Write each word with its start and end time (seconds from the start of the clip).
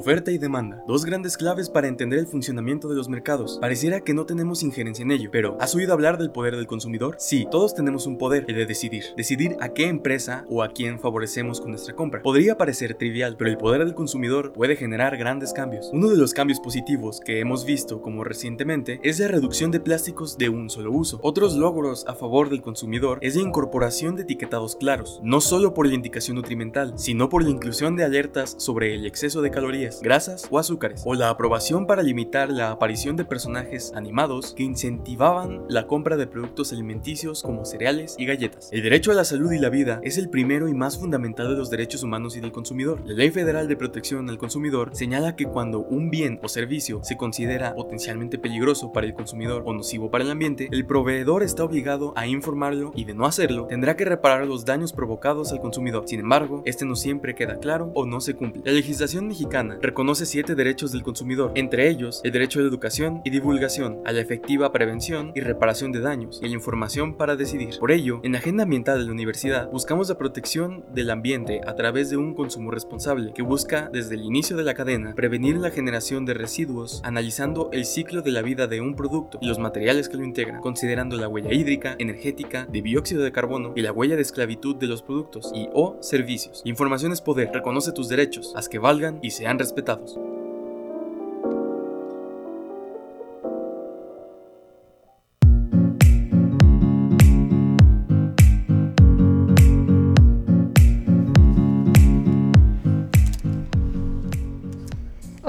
Oferta 0.00 0.30
y 0.30 0.38
demanda, 0.38 0.82
dos 0.88 1.04
grandes 1.04 1.36
claves 1.36 1.68
para 1.68 1.86
entender 1.86 2.18
el 2.18 2.26
funcionamiento 2.26 2.88
de 2.88 2.94
los 2.94 3.10
mercados. 3.10 3.58
Pareciera 3.60 4.00
que 4.00 4.14
no 4.14 4.24
tenemos 4.24 4.62
injerencia 4.62 5.02
en 5.02 5.10
ello, 5.10 5.28
pero 5.30 5.58
¿has 5.60 5.74
oído 5.74 5.92
hablar 5.92 6.16
del 6.16 6.30
poder 6.30 6.56
del 6.56 6.66
consumidor? 6.66 7.16
Sí, 7.18 7.46
todos 7.50 7.74
tenemos 7.74 8.06
un 8.06 8.16
poder, 8.16 8.46
el 8.48 8.56
de 8.56 8.64
decidir. 8.64 9.04
Decidir 9.14 9.58
a 9.60 9.74
qué 9.74 9.88
empresa 9.88 10.46
o 10.48 10.62
a 10.62 10.70
quién 10.70 10.98
favorecemos 10.98 11.60
con 11.60 11.72
nuestra 11.72 11.94
compra. 11.94 12.22
Podría 12.22 12.56
parecer 12.56 12.94
trivial, 12.94 13.36
pero 13.36 13.50
el 13.50 13.58
poder 13.58 13.84
del 13.84 13.92
consumidor 13.92 14.54
puede 14.54 14.74
generar 14.74 15.18
grandes 15.18 15.52
cambios. 15.52 15.90
Uno 15.92 16.08
de 16.08 16.16
los 16.16 16.32
cambios 16.32 16.60
positivos 16.60 17.20
que 17.20 17.40
hemos 17.40 17.66
visto 17.66 18.00
como 18.00 18.24
recientemente 18.24 19.00
es 19.02 19.20
la 19.20 19.28
reducción 19.28 19.70
de 19.70 19.80
plásticos 19.80 20.38
de 20.38 20.48
un 20.48 20.70
solo 20.70 20.92
uso. 20.92 21.20
Otros 21.22 21.56
logros 21.56 22.06
a 22.08 22.14
favor 22.14 22.48
del 22.48 22.62
consumidor 22.62 23.18
es 23.20 23.36
la 23.36 23.42
incorporación 23.42 24.16
de 24.16 24.22
etiquetados 24.22 24.76
claros, 24.76 25.20
no 25.22 25.42
solo 25.42 25.74
por 25.74 25.86
la 25.86 25.94
indicación 25.94 26.36
nutrimental, 26.36 26.94
sino 26.96 27.28
por 27.28 27.44
la 27.44 27.50
inclusión 27.50 27.96
de 27.96 28.04
alertas 28.04 28.54
sobre 28.56 28.94
el 28.94 29.04
exceso 29.04 29.42
de 29.42 29.50
calorías 29.50 29.89
grasas 30.02 30.46
o 30.50 30.58
azúcares, 30.58 31.02
o 31.04 31.14
la 31.14 31.30
aprobación 31.30 31.86
para 31.86 32.02
limitar 32.02 32.50
la 32.50 32.70
aparición 32.70 33.16
de 33.16 33.24
personajes 33.24 33.92
animados 33.94 34.54
que 34.54 34.62
incentivaban 34.62 35.64
la 35.68 35.86
compra 35.86 36.16
de 36.16 36.26
productos 36.26 36.72
alimenticios 36.72 37.42
como 37.42 37.64
cereales 37.64 38.14
y 38.18 38.26
galletas. 38.26 38.68
El 38.72 38.82
derecho 38.82 39.10
a 39.10 39.14
la 39.14 39.24
salud 39.24 39.52
y 39.52 39.58
la 39.58 39.70
vida 39.70 40.00
es 40.02 40.18
el 40.18 40.30
primero 40.30 40.68
y 40.68 40.74
más 40.74 40.98
fundamental 40.98 41.48
de 41.48 41.56
los 41.56 41.70
derechos 41.70 42.02
humanos 42.02 42.36
y 42.36 42.40
del 42.40 42.52
consumidor. 42.52 43.02
La 43.04 43.14
Ley 43.14 43.30
Federal 43.30 43.68
de 43.68 43.76
Protección 43.76 44.28
al 44.30 44.38
Consumidor 44.38 44.90
señala 44.92 45.36
que 45.36 45.46
cuando 45.46 45.80
un 45.80 46.10
bien 46.10 46.38
o 46.42 46.48
servicio 46.48 47.00
se 47.02 47.16
considera 47.16 47.74
potencialmente 47.74 48.38
peligroso 48.38 48.92
para 48.92 49.06
el 49.06 49.14
consumidor 49.14 49.62
o 49.66 49.72
nocivo 49.72 50.10
para 50.10 50.24
el 50.24 50.30
ambiente, 50.30 50.68
el 50.70 50.86
proveedor 50.86 51.42
está 51.42 51.64
obligado 51.64 52.12
a 52.16 52.26
informarlo 52.26 52.92
y 52.94 53.04
de 53.04 53.14
no 53.14 53.26
hacerlo, 53.26 53.66
tendrá 53.66 53.96
que 53.96 54.04
reparar 54.04 54.46
los 54.46 54.64
daños 54.64 54.92
provocados 54.92 55.52
al 55.52 55.60
consumidor. 55.60 56.04
Sin 56.06 56.20
embargo, 56.20 56.62
este 56.66 56.84
no 56.84 56.96
siempre 56.96 57.34
queda 57.34 57.58
claro 57.58 57.90
o 57.94 58.06
no 58.06 58.20
se 58.20 58.34
cumple. 58.34 58.62
La 58.64 58.72
legislación 58.72 59.28
mexicana 59.28 59.78
reconoce 59.82 60.26
siete 60.26 60.54
derechos 60.54 60.92
del 60.92 61.02
consumidor, 61.02 61.52
entre 61.54 61.88
ellos 61.88 62.20
el 62.24 62.32
derecho 62.32 62.58
a 62.58 62.62
la 62.62 62.68
educación 62.68 63.22
y 63.24 63.30
divulgación, 63.30 64.00
a 64.04 64.12
la 64.12 64.20
efectiva 64.20 64.72
prevención 64.72 65.32
y 65.34 65.40
reparación 65.40 65.92
de 65.92 66.00
daños 66.00 66.38
y 66.42 66.44
a 66.44 66.48
la 66.48 66.54
información 66.54 67.14
para 67.14 67.36
decidir. 67.36 67.78
Por 67.78 67.90
ello, 67.90 68.20
en 68.22 68.32
la 68.32 68.38
agenda 68.38 68.64
ambiental 68.64 68.98
de 68.98 69.06
la 69.06 69.12
universidad 69.12 69.70
buscamos 69.70 70.08
la 70.08 70.18
protección 70.18 70.84
del 70.92 71.10
ambiente 71.10 71.60
a 71.66 71.74
través 71.74 72.10
de 72.10 72.16
un 72.16 72.34
consumo 72.34 72.70
responsable 72.70 73.32
que 73.34 73.42
busca 73.42 73.88
desde 73.92 74.16
el 74.16 74.22
inicio 74.22 74.56
de 74.56 74.64
la 74.64 74.74
cadena 74.74 75.14
prevenir 75.14 75.56
la 75.56 75.70
generación 75.70 76.26
de 76.26 76.34
residuos 76.34 77.00
analizando 77.04 77.70
el 77.72 77.86
ciclo 77.86 78.22
de 78.22 78.32
la 78.32 78.42
vida 78.42 78.66
de 78.66 78.80
un 78.80 78.94
producto 78.94 79.38
y 79.40 79.46
los 79.46 79.58
materiales 79.58 80.08
que 80.08 80.16
lo 80.16 80.24
integran, 80.24 80.60
considerando 80.60 81.16
la 81.16 81.28
huella 81.28 81.52
hídrica, 81.52 81.96
energética, 81.98 82.66
de 82.70 82.82
dióxido 82.82 83.22
de 83.22 83.32
carbono 83.32 83.72
y 83.74 83.82
la 83.82 83.92
huella 83.92 84.16
de 84.16 84.22
esclavitud 84.22 84.76
de 84.76 84.86
los 84.86 85.02
productos 85.02 85.50
y 85.54 85.68
o 85.72 85.96
servicios. 86.00 86.62
Información 86.64 87.12
es 87.12 87.20
poder, 87.20 87.50
reconoce 87.52 87.92
tus 87.92 88.08
derechos, 88.08 88.52
haz 88.56 88.68
que 88.68 88.78
valgan 88.78 89.18
y 89.22 89.30
sean 89.30 89.58
respetados 89.58 89.69
respetados. 89.70 90.18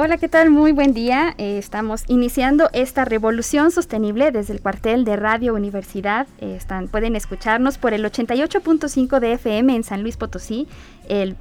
Hola, 0.03 0.17
¿qué 0.17 0.27
tal? 0.27 0.49
Muy 0.49 0.71
buen 0.71 0.93
día. 0.93 1.35
Eh, 1.37 1.59
estamos 1.59 2.05
iniciando 2.07 2.71
esta 2.73 3.05
revolución 3.05 3.69
sostenible 3.69 4.31
desde 4.31 4.51
el 4.51 4.59
cuartel 4.59 5.05
de 5.05 5.15
Radio 5.15 5.53
Universidad. 5.53 6.27
Eh, 6.39 6.55
están, 6.57 6.87
pueden 6.87 7.15
escucharnos 7.15 7.77
por 7.77 7.93
el 7.93 8.03
88.5 8.03 9.19
de 9.19 9.33
FM 9.33 9.75
en 9.75 9.83
San 9.83 10.01
Luis 10.01 10.17
Potosí, 10.17 10.67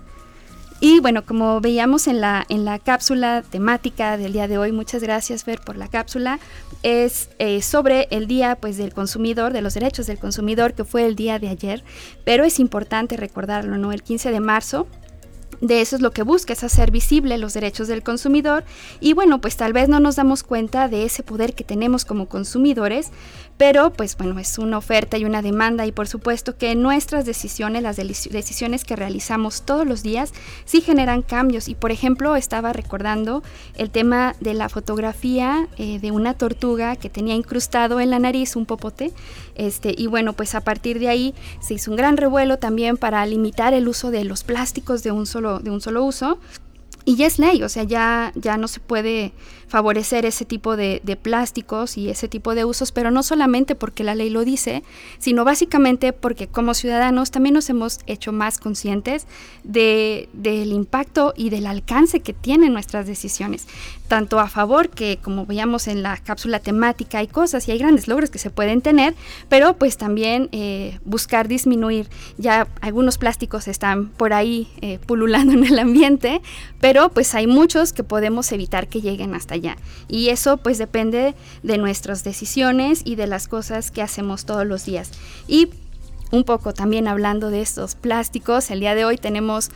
Y 0.81 1.01
bueno, 1.01 1.27
como 1.27 1.61
veíamos 1.61 2.07
en 2.07 2.23
la, 2.23 2.47
en 2.49 2.65
la 2.65 2.79
cápsula 2.79 3.43
temática 3.43 4.17
del 4.17 4.33
día 4.33 4.49
de 4.49 4.57
hoy, 4.57 4.73
muchas 4.73 5.03
gracias 5.03 5.45
Fer 5.45 5.61
por 5.61 5.77
la 5.77 5.89
cápsula, 5.89 6.39
es 6.83 7.29
eh, 7.39 7.61
sobre 7.61 8.09
el 8.11 8.27
día 8.27 8.57
pues 8.57 8.79
del 8.79 8.95
consumidor, 8.95 9.53
de 9.53 9.61
los 9.61 9.75
derechos 9.75 10.07
del 10.07 10.19
consumidor, 10.19 10.73
que 10.73 10.85
fue 10.85 11.05
el 11.05 11.17
día 11.17 11.39
de 11.39 11.51
ayer, 11.51 11.85
pero 12.25 12.45
es 12.45 12.59
importante 12.61 13.19
recordarlo, 13.19 13.77
¿no? 13.77 13.93
El 13.93 14.03
15 14.03 14.31
de 14.31 14.41
marzo 14.41 14.87
de 15.61 15.81
eso 15.81 15.97
es 15.97 16.03
lo 16.03 16.11
que 16.11 16.23
busca, 16.23 16.53
es 16.53 16.65
hacer 16.65 16.91
visible 16.91 17.39
los 17.39 17.55
derechos 17.55 17.89
del 17.89 18.03
consumidor. 18.03 18.65
Y 19.01 19.13
bueno, 19.13 19.41
pues 19.41 19.57
tal 19.57 19.73
vez 19.73 19.89
no 19.89 20.01
nos 20.01 20.17
damos 20.17 20.43
cuenta 20.43 20.89
de 20.89 21.05
ese 21.05 21.23
poder 21.23 21.55
que 21.55 21.65
tenemos 21.65 22.05
como 22.05 22.27
consumidores, 22.27 23.11
pero 23.57 23.93
pues 23.93 24.17
bueno, 24.17 24.39
es 24.39 24.59
una 24.59 24.79
oferta 24.79 25.17
y 25.17 25.25
una 25.25 25.43
demanda 25.43 25.87
y 25.87 25.93
por 25.93 26.09
supuesto 26.09 26.57
que 26.57 26.75
nuestras 26.75 27.25
decisiones, 27.25 27.83
las 27.83 27.97
decisiones 27.97 28.85
que 28.85 28.97
realizamos 28.97 29.63
todos 29.63 29.87
los 29.87 30.03
días, 30.03 30.33
sí 30.65 30.81
generan 30.81 31.23
cambios. 31.23 31.69
Y 31.69 31.75
por 31.75 31.91
ejemplo, 31.91 32.37
estaba 32.37 32.73
recordando 32.73 33.43
el 33.77 33.91
tema 33.91 34.35
de 34.41 34.55
la 34.55 34.69
fotografía 34.69 35.69
eh, 35.79 35.99
de 35.99 36.11
una 36.11 36.35
tortuga 36.35 36.97
que 36.97 37.09
tenía 37.09 37.35
incrustado 37.35 38.01
en 38.01 38.11
la 38.11 38.19
nariz 38.19 38.57
un 38.57 38.67
popote. 38.67 39.13
Este, 39.55 39.95
y 39.97 40.07
bueno, 40.07 40.35
pues 40.35 40.55
a 40.55 40.61
partir 40.61 40.99
de 40.99 41.09
ahí 41.09 41.35
se 41.61 41.75
hizo 41.75 41.91
un 41.91 41.97
gran 41.97 42.17
revuelo 42.17 42.59
también 42.59 42.97
para 42.97 43.25
limitar 43.25 43.73
el 43.73 43.89
uso 43.89 44.11
de 44.11 44.25
los 44.25 44.45
plásticos 44.45 45.03
de 45.03 45.13
un 45.13 45.27
solo, 45.27 45.61
de 45.61 45.71
un 45.71 45.81
solo 45.81 46.05
uso. 46.05 46.39
Y 47.09 47.15
ya 47.15 47.29
es 47.29 47.39
ley, 47.39 47.63
o 47.63 47.69
sea, 47.69 47.85
ya, 47.85 48.33
ya 48.35 48.57
no 48.57 48.67
se 48.67 48.81
puede 48.81 49.33
favorecer 49.69 50.27
ese 50.27 50.45
tipo 50.45 50.77
de, 50.77 51.01
plásticos 51.23 51.97
y 51.97 52.09
ese 52.09 52.27
tipo 52.27 52.57
de 52.57 52.65
usos, 52.65 52.91
pero 52.91 53.13
no 53.13 53.23
solamente 53.23 53.77
porque 53.77 54.03
la 54.03 54.17
ley 54.17 54.29
lo 54.29 54.45
dice, 54.45 54.83
sino 55.19 55.45
básicamente 55.45 56.13
porque 56.13 56.49
como 56.49 56.75
ciudadanos 56.75 57.31
también 57.31 57.55
nos 57.55 57.71
hemos 57.71 58.01
hecho 58.09 58.33
más 58.33 58.59
conscientes 58.59 59.29
de, 59.63 60.29
del 60.33 60.73
impacto 60.73 61.33
y 61.37 61.51
del 61.51 61.69
alcance 61.69 62.21
que 62.21 62.33
tienen 62.33 62.73
nuestras 62.73 63.07
decisiones, 63.07 63.69
tanto 64.07 64.41
a 64.41 64.49
favor 64.49 64.91
que 64.91 65.19
como 65.23 65.47
veíamos 65.47 65.89
en 65.89 66.03
la 66.03 66.17
cápsula 66.17 66.61
temática 66.61 67.19
hay 67.19 67.27
cosas 67.27 67.69
y 67.69 67.73
hay 67.73 67.79
grandes 67.79 68.09
logros 68.09 68.31
que 68.31 68.39
se 68.39 68.51
pueden 68.51 68.81
tener, 68.81 69.15
pero 69.49 69.77
pues 69.77 69.97
también 69.97 70.49
eh, 70.53 70.99
buscar 71.05 71.49
disminuir, 71.49 72.09
ya 72.39 72.69
algunos 72.81 73.19
plásticos 73.19 73.69
están 73.69 74.09
por 74.09 74.33
ahí 74.33 74.69
eh, 74.81 74.99
pululando 75.07 75.53
en 75.53 75.65
el 75.65 75.79
ambiente, 75.79 76.41
pero 76.81 77.09
pues 77.09 77.35
hay 77.35 77.47
muchos 77.47 77.93
que 77.93 78.05
podemos 78.05 78.51
evitar 78.53 78.89
que 78.89 79.01
lleguen 79.01 79.35
hasta 79.35 79.55
allá. 79.55 79.77
Y 80.09 80.29
eso 80.29 80.57
pues 80.57 80.79
depende 80.79 81.35
de 81.63 81.79
nuestras 81.79 82.25
decisiones 82.25 83.03
y 83.05 83.17
de 83.17 83.27
las 83.27 83.49
cosas 83.49 83.91
que 83.91 84.03
hacemos 84.03 84.45
todos 84.45 84.67
los 84.67 84.85
días. 84.85 85.11
Y 85.49 85.71
un 86.33 86.45
poco 86.45 86.73
también 86.75 87.07
hablando 87.09 87.51
de 87.51 87.61
estos 87.61 87.95
plásticos, 87.95 88.71
el 88.71 88.81
día 88.81 88.95
de 88.95 89.05
hoy 89.05 89.17
tenemos, 89.17 89.71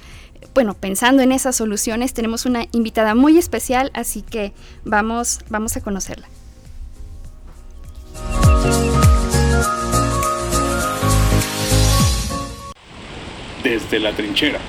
bueno, 0.54 0.74
pensando 0.74 1.22
en 1.22 1.32
esas 1.32 1.56
soluciones, 1.56 2.14
tenemos 2.14 2.46
una 2.46 2.66
invitada 2.72 3.14
muy 3.14 3.38
especial, 3.38 3.90
así 3.94 4.22
que 4.22 4.52
vamos, 4.84 5.40
vamos 5.48 5.76
a 5.76 5.80
conocerla. 5.80 6.28
Desde 13.62 14.00
la 14.00 14.14
trinchera. 14.14 14.60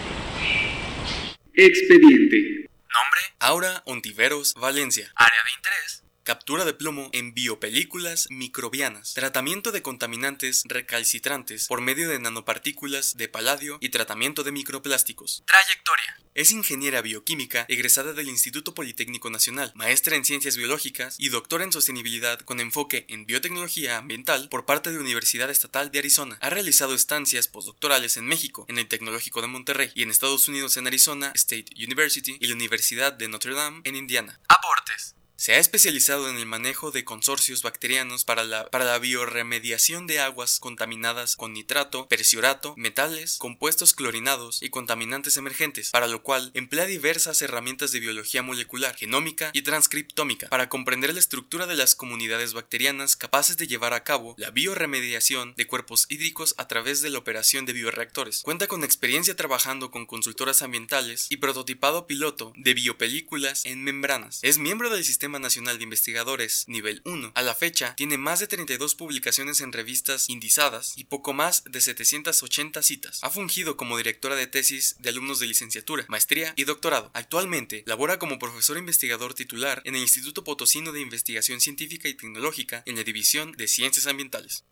Expediente. 1.53 2.69
Nombre, 2.69 3.21
Aura 3.39 3.83
Ontiveros 3.85 4.53
Valencia. 4.55 5.11
Área 5.15 5.39
de 5.45 5.51
interés, 5.57 6.03
captura 6.31 6.63
de 6.63 6.73
plomo 6.73 7.09
en 7.11 7.33
biopelículas 7.33 8.27
microbianas, 8.29 9.13
tratamiento 9.13 9.73
de 9.73 9.81
contaminantes 9.81 10.63
recalcitrantes 10.63 11.67
por 11.67 11.81
medio 11.81 12.07
de 12.07 12.19
nanopartículas 12.19 13.17
de 13.17 13.27
paladio 13.27 13.77
y 13.81 13.89
tratamiento 13.89 14.43
de 14.43 14.53
microplásticos. 14.53 15.43
Trayectoria. 15.45 16.17
Es 16.33 16.51
ingeniera 16.51 17.01
bioquímica 17.01 17.65
egresada 17.67 18.13
del 18.13 18.29
Instituto 18.29 18.73
Politécnico 18.73 19.29
Nacional, 19.29 19.73
maestra 19.75 20.15
en 20.15 20.23
ciencias 20.23 20.55
biológicas 20.55 21.17
y 21.19 21.27
doctora 21.27 21.65
en 21.65 21.73
sostenibilidad 21.73 22.39
con 22.39 22.61
enfoque 22.61 23.05
en 23.09 23.25
biotecnología 23.25 23.97
ambiental 23.97 24.47
por 24.47 24.65
parte 24.65 24.93
de 24.93 24.99
Universidad 24.99 25.49
Estatal 25.49 25.91
de 25.91 25.99
Arizona. 25.99 26.37
Ha 26.39 26.49
realizado 26.49 26.95
estancias 26.95 27.49
postdoctorales 27.49 28.15
en 28.15 28.25
México, 28.25 28.65
en 28.69 28.77
el 28.77 28.87
Tecnológico 28.87 29.41
de 29.41 29.47
Monterrey 29.47 29.91
y 29.95 30.03
en 30.03 30.11
Estados 30.11 30.47
Unidos 30.47 30.77
en 30.77 30.87
Arizona 30.87 31.33
State 31.35 31.73
University 31.75 32.37
y 32.39 32.47
la 32.47 32.55
Universidad 32.55 33.11
de 33.11 33.27
Notre 33.27 33.53
Dame 33.53 33.81
en 33.83 33.97
Indiana. 33.97 34.39
Aportes. 34.47 35.15
Se 35.41 35.55
ha 35.55 35.57
especializado 35.57 36.29
en 36.29 36.37
el 36.37 36.45
manejo 36.45 36.91
de 36.91 37.03
consorcios 37.03 37.63
bacterianos 37.63 38.25
para 38.25 38.43
la, 38.43 38.69
para 38.69 38.85
la 38.85 38.99
bioremediación 38.99 40.05
de 40.05 40.19
aguas 40.19 40.59
contaminadas 40.59 41.35
con 41.35 41.53
nitrato, 41.53 42.07
persiorato, 42.07 42.75
metales, 42.77 43.39
compuestos 43.39 43.95
clorinados 43.95 44.61
y 44.61 44.69
contaminantes 44.69 45.37
emergentes, 45.37 45.89
para 45.89 46.05
lo 46.05 46.21
cual 46.21 46.51
emplea 46.53 46.85
diversas 46.85 47.41
herramientas 47.41 47.91
de 47.91 48.01
biología 48.01 48.43
molecular, 48.43 48.95
genómica 48.95 49.49
y 49.51 49.63
transcriptómica 49.63 50.47
para 50.47 50.69
comprender 50.69 51.11
la 51.11 51.19
estructura 51.19 51.65
de 51.65 51.73
las 51.73 51.95
comunidades 51.95 52.53
bacterianas 52.53 53.15
capaces 53.15 53.57
de 53.57 53.65
llevar 53.65 53.95
a 53.95 54.03
cabo 54.03 54.35
la 54.37 54.51
bioremediación 54.51 55.55
de 55.57 55.65
cuerpos 55.65 56.05
hídricos 56.09 56.53
a 56.59 56.67
través 56.67 57.01
de 57.01 57.09
la 57.09 57.17
operación 57.17 57.65
de 57.65 57.73
bioreactores. 57.73 58.43
Cuenta 58.43 58.67
con 58.67 58.83
experiencia 58.83 59.35
trabajando 59.35 59.89
con 59.89 60.05
consultoras 60.05 60.61
ambientales 60.61 61.25
y 61.31 61.37
prototipado 61.37 62.05
piloto 62.05 62.53
de 62.57 62.75
biopelículas 62.75 63.65
en 63.65 63.83
membranas. 63.83 64.37
Es 64.43 64.59
miembro 64.59 64.91
del 64.91 65.03
sistema 65.03 65.30
Nacional 65.39 65.77
de 65.77 65.83
Investigadores 65.83 66.65
nivel 66.67 67.01
1. 67.05 67.31
A 67.35 67.41
la 67.41 67.55
fecha, 67.55 67.95
tiene 67.95 68.17
más 68.17 68.39
de 68.39 68.47
32 68.47 68.95
publicaciones 68.95 69.61
en 69.61 69.71
revistas 69.71 70.29
indizadas 70.29 70.93
y 70.97 71.05
poco 71.05 71.33
más 71.33 71.63
de 71.65 71.81
780 71.81 72.81
citas. 72.83 73.19
Ha 73.23 73.29
fungido 73.29 73.77
como 73.77 73.97
directora 73.97 74.35
de 74.35 74.47
tesis 74.47 74.95
de 74.99 75.09
alumnos 75.09 75.39
de 75.39 75.47
licenciatura, 75.47 76.05
maestría 76.07 76.53
y 76.55 76.63
doctorado. 76.63 77.11
Actualmente, 77.13 77.83
labora 77.85 78.19
como 78.19 78.39
profesor 78.39 78.77
investigador 78.77 79.33
titular 79.33 79.81
en 79.85 79.95
el 79.95 80.01
Instituto 80.01 80.43
Potosino 80.43 80.91
de 80.91 81.01
Investigación 81.01 81.61
Científica 81.61 82.09
y 82.09 82.13
Tecnológica 82.13 82.83
en 82.85 82.95
la 82.95 83.03
División 83.03 83.53
de 83.53 83.67
Ciencias 83.67 84.07
Ambientales. 84.07 84.65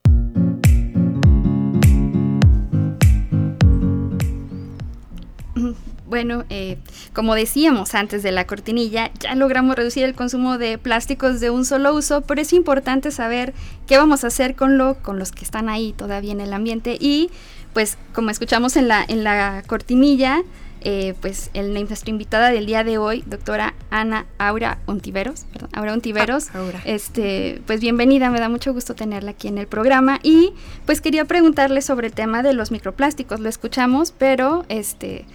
Bueno, 6.10 6.44
eh, 6.50 6.80
como 7.14 7.36
decíamos 7.36 7.94
antes 7.94 8.24
de 8.24 8.32
la 8.32 8.48
cortinilla, 8.48 9.12
ya 9.20 9.36
logramos 9.36 9.76
reducir 9.76 10.04
el 10.04 10.16
consumo 10.16 10.58
de 10.58 10.80
plásticos 10.80 11.40
de 11.40 11.52
un 11.52 11.66
solo 11.66 11.94
uso, 11.94 12.22
pero 12.22 12.42
es 12.42 12.52
importante 12.52 13.12
saber 13.12 13.54
qué 13.86 13.98
vamos 13.98 14.24
a 14.24 14.28
hacer 14.28 14.56
con, 14.56 14.80
lo, 14.80 14.96
con 14.96 15.20
los 15.20 15.32
que 15.32 15.46
están 15.46 15.70
ahí 15.70 15.94
todavía 15.94 16.32
en 16.32 16.42
el 16.42 16.52
ambiente. 16.54 16.98
Y 17.00 17.30
pues 17.74 18.00
como 18.12 18.32
escuchamos 18.32 18.76
en 18.76 18.88
la, 18.88 19.06
en 19.08 19.24
la 19.24 19.64
cortinilla, 19.68 20.42
eh, 20.82 21.14
pues 21.22 21.52
el, 21.54 21.74
nuestra 21.74 22.10
invitada 22.10 22.50
del 22.50 22.66
día 22.66 22.84
de 22.84 22.98
hoy, 22.98 23.24
doctora 23.28 23.76
Ana 23.92 24.26
Aura 24.40 24.80
Ontiveros, 24.88 25.46
perdón, 25.52 25.70
Aura 25.74 25.94
Ontiveros, 25.94 26.48
ah, 26.56 26.72
este, 26.86 27.62
pues 27.68 27.82
bienvenida, 27.82 28.32
me 28.32 28.40
da 28.40 28.50
mucho 28.50 28.74
gusto 28.74 28.96
tenerla 28.96 29.32
aquí 29.32 29.48
en 29.48 29.60
el 29.60 29.68
programa 29.68 30.20
y 30.24 30.54
pues 30.88 31.02
quería 31.02 31.26
preguntarle 31.26 31.82
sobre 31.82 32.08
el 32.08 32.14
tema 32.14 32.42
de 32.42 32.54
los 32.54 32.72
microplásticos, 32.72 33.42
lo 33.42 33.50
escuchamos, 33.50 34.12
pero 34.18 34.66
este 34.70 35.26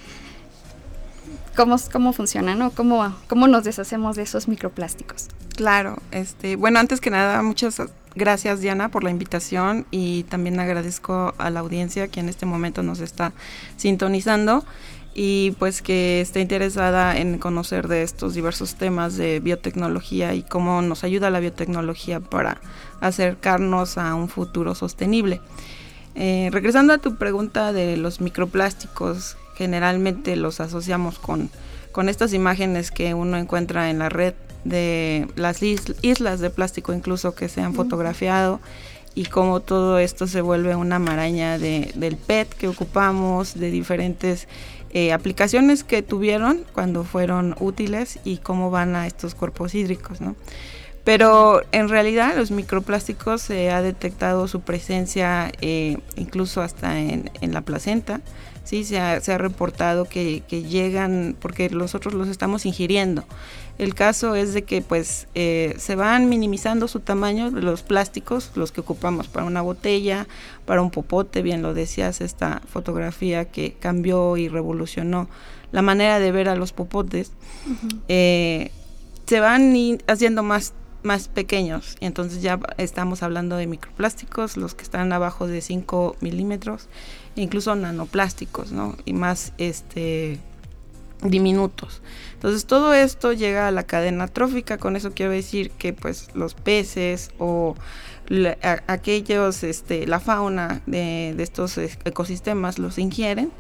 cómo, 1.55 1.77
cómo 1.93 2.13
funciona, 2.13 2.55
¿no? 2.55 2.71
¿Cómo, 2.71 3.15
¿Cómo 3.29 3.49
nos 3.49 3.65
deshacemos 3.65 4.17
de 4.17 4.23
esos 4.23 4.49
microplásticos? 4.49 5.29
Claro, 5.57 5.99
este, 6.11 6.57
bueno, 6.57 6.81
antes 6.81 7.01
que 7.01 7.11
nada, 7.11 7.43
muchas 7.43 7.81
gracias 8.17 8.61
Diana 8.61 8.91
por 8.91 9.05
la 9.05 9.11
invitación 9.11 9.87
y 9.91 10.25
también 10.25 10.59
agradezco 10.61 11.35
a 11.39 11.51
la 11.51 11.61
audiencia 11.61 12.09
que 12.09 12.21
en 12.21 12.29
este 12.29 12.47
momento 12.47 12.83
nos 12.83 13.01
está 13.01 13.33
sintonizando 13.77 14.65
y 15.15 15.53
pues 15.59 15.81
que 15.81 16.21
esté 16.21 16.41
interesada 16.41 17.17
en 17.17 17.39
conocer 17.39 17.87
de 17.87 18.03
estos 18.03 18.35
diversos 18.35 18.75
temas 18.75 19.17
de 19.17 19.39
biotecnología 19.39 20.35
y 20.35 20.43
cómo 20.43 20.83
nos 20.83 21.05
ayuda 21.05 21.31
la 21.31 21.41
biotecnología 21.41 22.19
para 22.19 22.61
acercarnos 23.01 23.97
a 23.97 24.15
un 24.17 24.29
futuro 24.29 24.75
sostenible. 24.75 25.41
Eh, 26.17 26.49
regresando 26.53 26.93
a 26.93 26.99
tu 26.99 27.17
pregunta 27.17 27.73
de 27.73 27.97
los 27.97 28.21
microplásticos, 28.21 29.37
generalmente 29.57 30.37
los 30.37 30.61
asociamos 30.61 31.19
con, 31.19 31.51
con 31.93 32.09
estas 32.09 32.33
imágenes 32.33 32.91
que 32.91 33.15
uno 33.15 33.37
encuentra 33.37 33.91
en 33.91 33.99
la 33.99 34.09
red 34.09 34.35
de 34.65 35.29
las 35.37 35.63
islas 35.63 36.41
de 36.41 36.51
plástico 36.51 36.93
incluso 36.95 37.35
que 37.35 37.49
se 37.49 37.61
han 37.61 37.75
fotografiado 37.75 38.61
y 39.15 39.27
cómo 39.27 39.61
todo 39.61 39.99
esto 39.99 40.27
se 40.27 40.41
vuelve 40.41 40.75
una 40.75 40.99
maraña 40.99 41.59
de, 41.59 41.93
del 41.95 42.17
PET 42.17 42.49
que 42.55 42.69
ocupamos, 42.69 43.55
de 43.55 43.71
diferentes 43.71 44.49
eh, 44.91 45.13
aplicaciones 45.13 45.85
que 45.85 46.03
tuvieron 46.03 46.65
cuando 46.73 47.05
fueron 47.05 47.55
útiles 47.61 48.19
y 48.25 48.39
cómo 48.39 48.71
van 48.71 48.97
a 48.97 49.07
estos 49.07 49.35
cuerpos 49.35 49.75
hídricos, 49.75 50.21
¿no? 50.21 50.35
Pero 51.05 51.63
en 51.73 51.89
realidad 51.91 52.35
los 52.37 52.51
microplásticos 52.51 53.43
se 53.43 53.71
ha 53.71 53.83
detectado 53.83 54.49
su 54.49 54.63
presencia 54.63 55.53
eh, 55.61 55.99
incluso 56.17 56.63
hasta 56.63 56.99
en, 56.99 57.31
en 57.41 57.53
la 57.53 57.61
placenta, 57.61 58.21
sí 58.65 58.83
se 58.85 58.99
ha, 58.99 59.39
reportado 59.39 60.07
que, 60.07 60.43
llegan 60.49 61.37
porque 61.39 61.69
nosotros 61.69 62.15
los 62.15 62.29
estamos 62.29 62.67
ingiriendo. 62.67 63.25
El 63.79 63.95
caso 63.95 64.35
es 64.35 64.55
de 64.55 64.63
que 64.63 64.83
pues 64.83 65.27
eh, 65.35 65.75
se 65.79 65.97
van 65.97 66.29
minimizando 66.29 66.89
su 66.89 67.01
tamaño 67.01 67.51
los 67.51 67.83
plásticos, 67.83 68.53
los 68.55 68.73
que 68.73 68.81
ocupamos 68.81 69.29
para 69.29 69.47
una 69.47 69.63
botella, 69.63 70.27
para 70.65 70.81
un 70.81 70.91
popote, 70.91 71.43
bien 71.43 71.63
lo 71.63 71.75
decías, 71.75 72.21
esta 72.21 72.63
fotografía 72.69 73.45
que 73.47 73.75
cambió 73.79 74.37
y 74.37 74.49
revolucionó 74.49 75.29
la 75.73 75.83
manera 75.83 76.19
de 76.21 76.33
ver 76.33 76.49
a 76.49 76.57
los 76.57 76.73
popotes, 76.73 77.33
eh, 78.09 78.71
se 79.27 79.41
van 79.41 79.75
haciendo 80.07 80.43
más 80.43 80.73
más 81.03 81.29
pequeños. 81.29 81.97
Y 82.01 82.07
entonces 82.07 82.41
ya 82.43 82.59
estamos 82.79 83.23
hablando 83.23 83.57
de 83.57 83.67
microplásticos, 83.67 84.57
los 84.57 84.75
que 84.75 84.83
están 84.83 85.13
abajo 85.13 85.47
de 85.47 85.61
5 85.61 86.17
milímetros 86.21 86.89
incluso 87.37 87.75
nanoplásticos, 87.75 88.73
¿no? 88.73 88.97
Y 89.05 89.13
más 89.13 89.53
este 89.59 90.39
diminutos. 91.23 92.03
Entonces 92.35 92.67
todo 92.67 92.93
esto 92.93 93.33
llega 93.33 93.69
a 93.69 93.71
la 93.71 93.85
cadena 93.85 94.29
trófica, 94.29 94.79
con 94.79 94.97
eso 94.97 95.13
quiero 95.15 95.33
decir 95.33 95.71
que 95.71 95.93
pues 95.93 96.29
los 96.35 96.55
peces 96.55 97.31
o 97.39 97.75
aquellos, 98.87 99.65
este, 99.65 100.07
la 100.07 100.21
fauna 100.21 100.83
de, 100.87 101.35
estos 101.39 101.79
ecosistemas 101.79 102.79
los 102.79 102.99
ingieren 102.99 103.51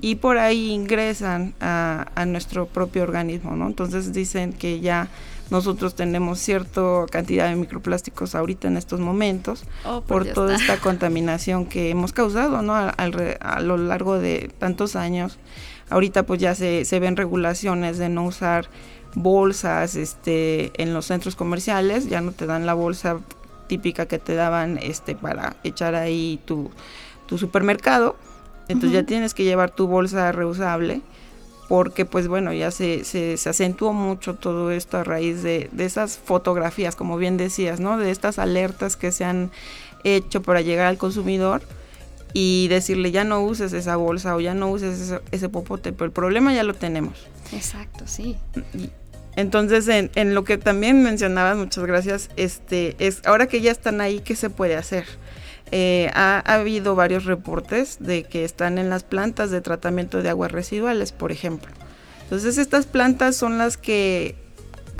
y 0.00 0.16
por 0.16 0.38
ahí 0.38 0.70
ingresan 0.70 1.54
a, 1.60 2.06
a, 2.14 2.24
nuestro 2.24 2.66
propio 2.66 3.02
organismo, 3.02 3.56
¿no? 3.56 3.66
Entonces 3.66 4.12
dicen 4.12 4.52
que 4.52 4.78
ya 4.78 5.08
nosotros 5.50 5.94
tenemos 5.94 6.38
cierta 6.38 6.82
cantidad 7.10 7.48
de 7.48 7.56
microplásticos 7.56 8.34
ahorita 8.34 8.68
en 8.68 8.76
estos 8.76 9.00
momentos 9.00 9.64
oh, 9.84 10.00
por, 10.00 10.26
toda 10.26 10.56
esta 10.56 10.78
contaminación 10.78 11.66
que 11.66 11.90
hemos 11.90 12.12
causado 12.12 12.62
¿no? 12.62 12.74
A, 12.74 12.88
a, 12.88 13.60
lo 13.60 13.76
largo 13.76 14.18
de 14.18 14.50
tantos 14.58 14.96
años. 14.96 15.38
Ahorita 15.88 16.24
pues 16.24 16.40
ya 16.40 16.54
se, 16.54 16.84
se 16.84 16.98
ven 16.98 17.16
regulaciones 17.16 17.98
de 17.98 18.08
no 18.08 18.24
usar 18.24 18.68
bolsas 19.14 19.94
este, 19.94 20.72
en 20.82 20.92
los 20.92 21.06
centros 21.06 21.36
comerciales, 21.36 22.08
ya 22.08 22.20
no 22.20 22.32
te 22.32 22.46
dan 22.46 22.66
la 22.66 22.74
bolsa 22.74 23.20
típica 23.68 24.06
que 24.06 24.18
te 24.18 24.34
daban 24.34 24.78
este, 24.78 25.14
para 25.14 25.56
echar 25.64 25.94
ahí 25.94 26.40
tu, 26.44 26.70
tu 27.26 27.38
supermercado. 27.38 28.16
Entonces 28.68 28.92
ya 28.92 29.06
tienes 29.06 29.32
que 29.32 29.44
llevar 29.44 29.70
tu 29.70 29.86
bolsa 29.86 30.32
reusable 30.32 31.02
porque 31.68 32.04
pues 32.04 32.28
bueno, 32.28 32.52
ya 32.52 32.70
se, 32.70 33.04
se, 33.04 33.36
acentuó 33.48 33.92
mucho 33.92 34.34
todo 34.34 34.70
esto 34.70 34.98
a 34.98 35.04
raíz 35.04 35.42
de, 35.42 35.68
de, 35.72 35.84
esas 35.84 36.18
fotografías, 36.18 36.94
como 36.94 37.16
bien 37.16 37.36
decías, 37.36 37.80
¿no? 37.80 37.98
De 37.98 38.10
estas 38.10 38.38
alertas 38.38 38.96
que 38.96 39.12
se 39.12 39.24
han 39.24 39.50
hecho 40.04 40.42
para 40.42 40.60
llegar 40.60 40.86
al 40.86 40.98
consumidor 40.98 41.62
y 42.32 42.68
decirle 42.68 43.10
ya 43.10 43.24
no 43.24 43.42
uses 43.42 43.72
esa 43.72 43.96
bolsa 43.96 44.36
o 44.36 44.40
ya 44.40 44.54
no 44.54 44.70
uses 44.70 45.14
ese, 45.32 45.48
popote, 45.48 45.92
pero 45.92 46.04
el 46.04 46.12
problema 46.12 46.52
ya 46.52 46.62
lo 46.62 46.74
tenemos. 46.74 47.26
Exacto, 47.52 48.06
sí. 48.06 48.36
Entonces, 49.36 49.88
en, 49.88 50.10
en 50.14 50.34
lo 50.34 50.44
que 50.44 50.58
también 50.58 51.02
mencionabas, 51.02 51.56
muchas 51.56 51.84
gracias, 51.84 52.30
este, 52.36 52.94
es 52.98 53.22
ahora 53.24 53.48
que 53.48 53.60
ya 53.60 53.72
están 53.72 54.00
ahí, 54.00 54.20
¿qué 54.20 54.36
se 54.36 54.50
puede 54.50 54.76
hacer? 54.76 55.06
Eh, 55.72 56.10
ha, 56.14 56.38
habido 56.46 56.94
varios 56.94 57.24
reportes 57.24 57.96
de 57.98 58.22
que 58.22 58.44
están 58.44 58.78
en 58.78 58.88
las 58.88 59.02
plantas 59.02 59.50
de 59.50 59.60
tratamiento 59.60 60.22
de 60.22 60.30
aguas 60.30 60.52
residuales, 60.52 61.12
por 61.12 61.32
ejemplo. 61.32 61.72
Entonces 62.22 62.58
estas 62.58 62.86
plantas 62.86 63.36
son 63.36 63.58
las 63.58 63.76
que 63.76 64.36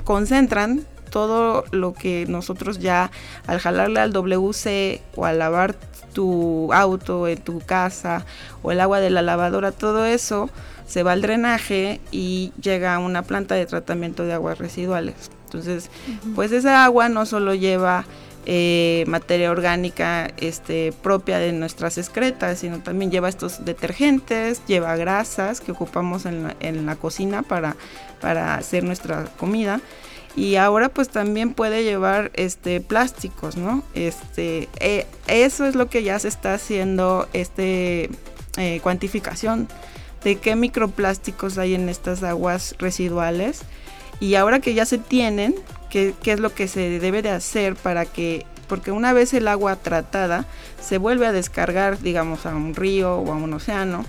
concentran 0.03 0.85
todo 1.09 1.63
lo 1.71 1.93
que 1.93 2.25
nosotros 2.27 2.79
ya 2.79 3.11
al 3.47 3.59
jalarle 3.59 3.99
al 3.99 4.11
WC 4.11 5.01
o 5.15 5.25
al 5.25 5.39
lavar 5.39 5.75
tu 6.13 6.73
auto 6.73 7.27
en 7.27 7.37
tu 7.41 7.59
casa 7.59 8.25
o 8.61 8.71
el 8.71 8.81
agua 8.81 8.99
de 8.99 9.09
la 9.09 9.21
lavadora, 9.21 9.71
todo 9.71 10.05
eso 10.05 10.49
se 10.85 11.03
va 11.03 11.13
al 11.13 11.21
drenaje 11.21 12.01
y 12.11 12.51
llega 12.61 12.95
a 12.95 12.99
una 12.99 13.23
planta 13.23 13.55
de 13.55 13.65
tratamiento 13.65 14.23
de 14.23 14.33
aguas 14.33 14.57
residuales. 14.57 15.15
Entonces, 15.45 15.89
pues 16.35 16.51
esa 16.51 16.83
agua 16.83 17.07
no 17.07 17.25
solo 17.25 17.53
lleva 17.53 18.05
eh, 18.49 19.03
materia 19.07 19.51
orgánica 19.51 20.31
este, 20.37 20.93
propia 21.03 21.37
de 21.37 21.51
nuestras 21.51 21.97
excretas, 21.97 22.59
sino 22.59 22.79
también 22.79 23.11
lleva 23.11 23.27
estos 23.27 23.65
detergentes, 23.65 24.61
lleva 24.67 24.95
grasas 24.95 25.59
que 25.59 25.73
ocupamos 25.73 26.25
en 26.25 26.43
la, 26.43 26.55
en 26.61 26.85
la 26.85 26.95
cocina 26.95 27.43
para, 27.43 27.75
para 28.21 28.55
hacer 28.55 28.85
nuestra 28.85 29.25
comida 29.37 29.81
y 30.37 30.55
ahora 30.55 30.87
pues 30.87 31.09
también 31.09 31.53
puede 31.53 31.83
llevar 31.83 32.31
este 32.35 32.79
plásticos, 32.79 33.57
¿no? 33.57 33.83
Este, 33.95 34.69
eh, 34.79 35.07
eso 35.27 35.65
es 35.65 35.75
lo 35.75 35.89
que 35.89 36.03
ya 36.03 36.17
se 36.17 36.29
está 36.29 36.53
haciendo, 36.53 37.27
este 37.33 38.09
eh, 38.55 38.79
cuantificación 38.81 39.67
de 40.23 40.37
qué 40.37 40.55
microplásticos 40.55 41.57
hay 41.57 41.75
en 41.75 41.89
estas 41.89 42.23
aguas 42.23 42.75
residuales 42.79 43.63
y 44.21 44.35
ahora 44.35 44.61
que 44.61 44.73
ya 44.73 44.85
se 44.85 44.99
tienen, 44.99 45.53
qué, 45.97 46.13
qué 46.21 46.31
es 46.33 46.39
lo 46.39 46.53
que 46.53 46.67
se 46.67 46.99
debe 46.99 47.23
de 47.23 47.31
hacer 47.31 47.75
para 47.75 48.05
que 48.05 48.45
porque 48.67 48.91
una 48.91 49.13
vez 49.13 49.33
el 49.33 49.47
agua 49.47 49.77
tratada 49.77 50.45
se 50.81 50.97
vuelve 50.97 51.25
a 51.25 51.31
descargar, 51.31 51.99
digamos, 51.99 52.45
a 52.45 52.53
un 52.53 52.75
río 52.75 53.15
o 53.15 53.31
a 53.31 53.35
un 53.35 53.53
océano, 53.53 54.05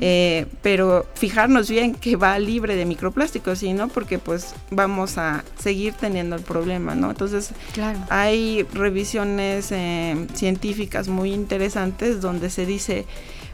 eh, 0.00 0.46
pero 0.62 1.06
fijarnos 1.14 1.70
bien 1.70 1.94
que 1.94 2.16
va 2.16 2.38
libre 2.38 2.76
de 2.76 2.84
microplásticos, 2.84 3.58
¿sí, 3.58 3.72
no? 3.72 3.88
Porque 3.88 4.18
pues 4.18 4.54
vamos 4.70 5.16
a 5.16 5.44
seguir 5.58 5.94
teniendo 5.94 6.36
el 6.36 6.42
problema, 6.42 6.94
¿no? 6.94 7.10
Entonces, 7.10 7.52
hay 8.10 8.66
revisiones 8.74 9.72
eh, 9.72 10.26
científicas 10.34 11.08
muy 11.08 11.32
interesantes 11.32 12.20
donde 12.20 12.50
se 12.50 12.66
dice 12.66 13.06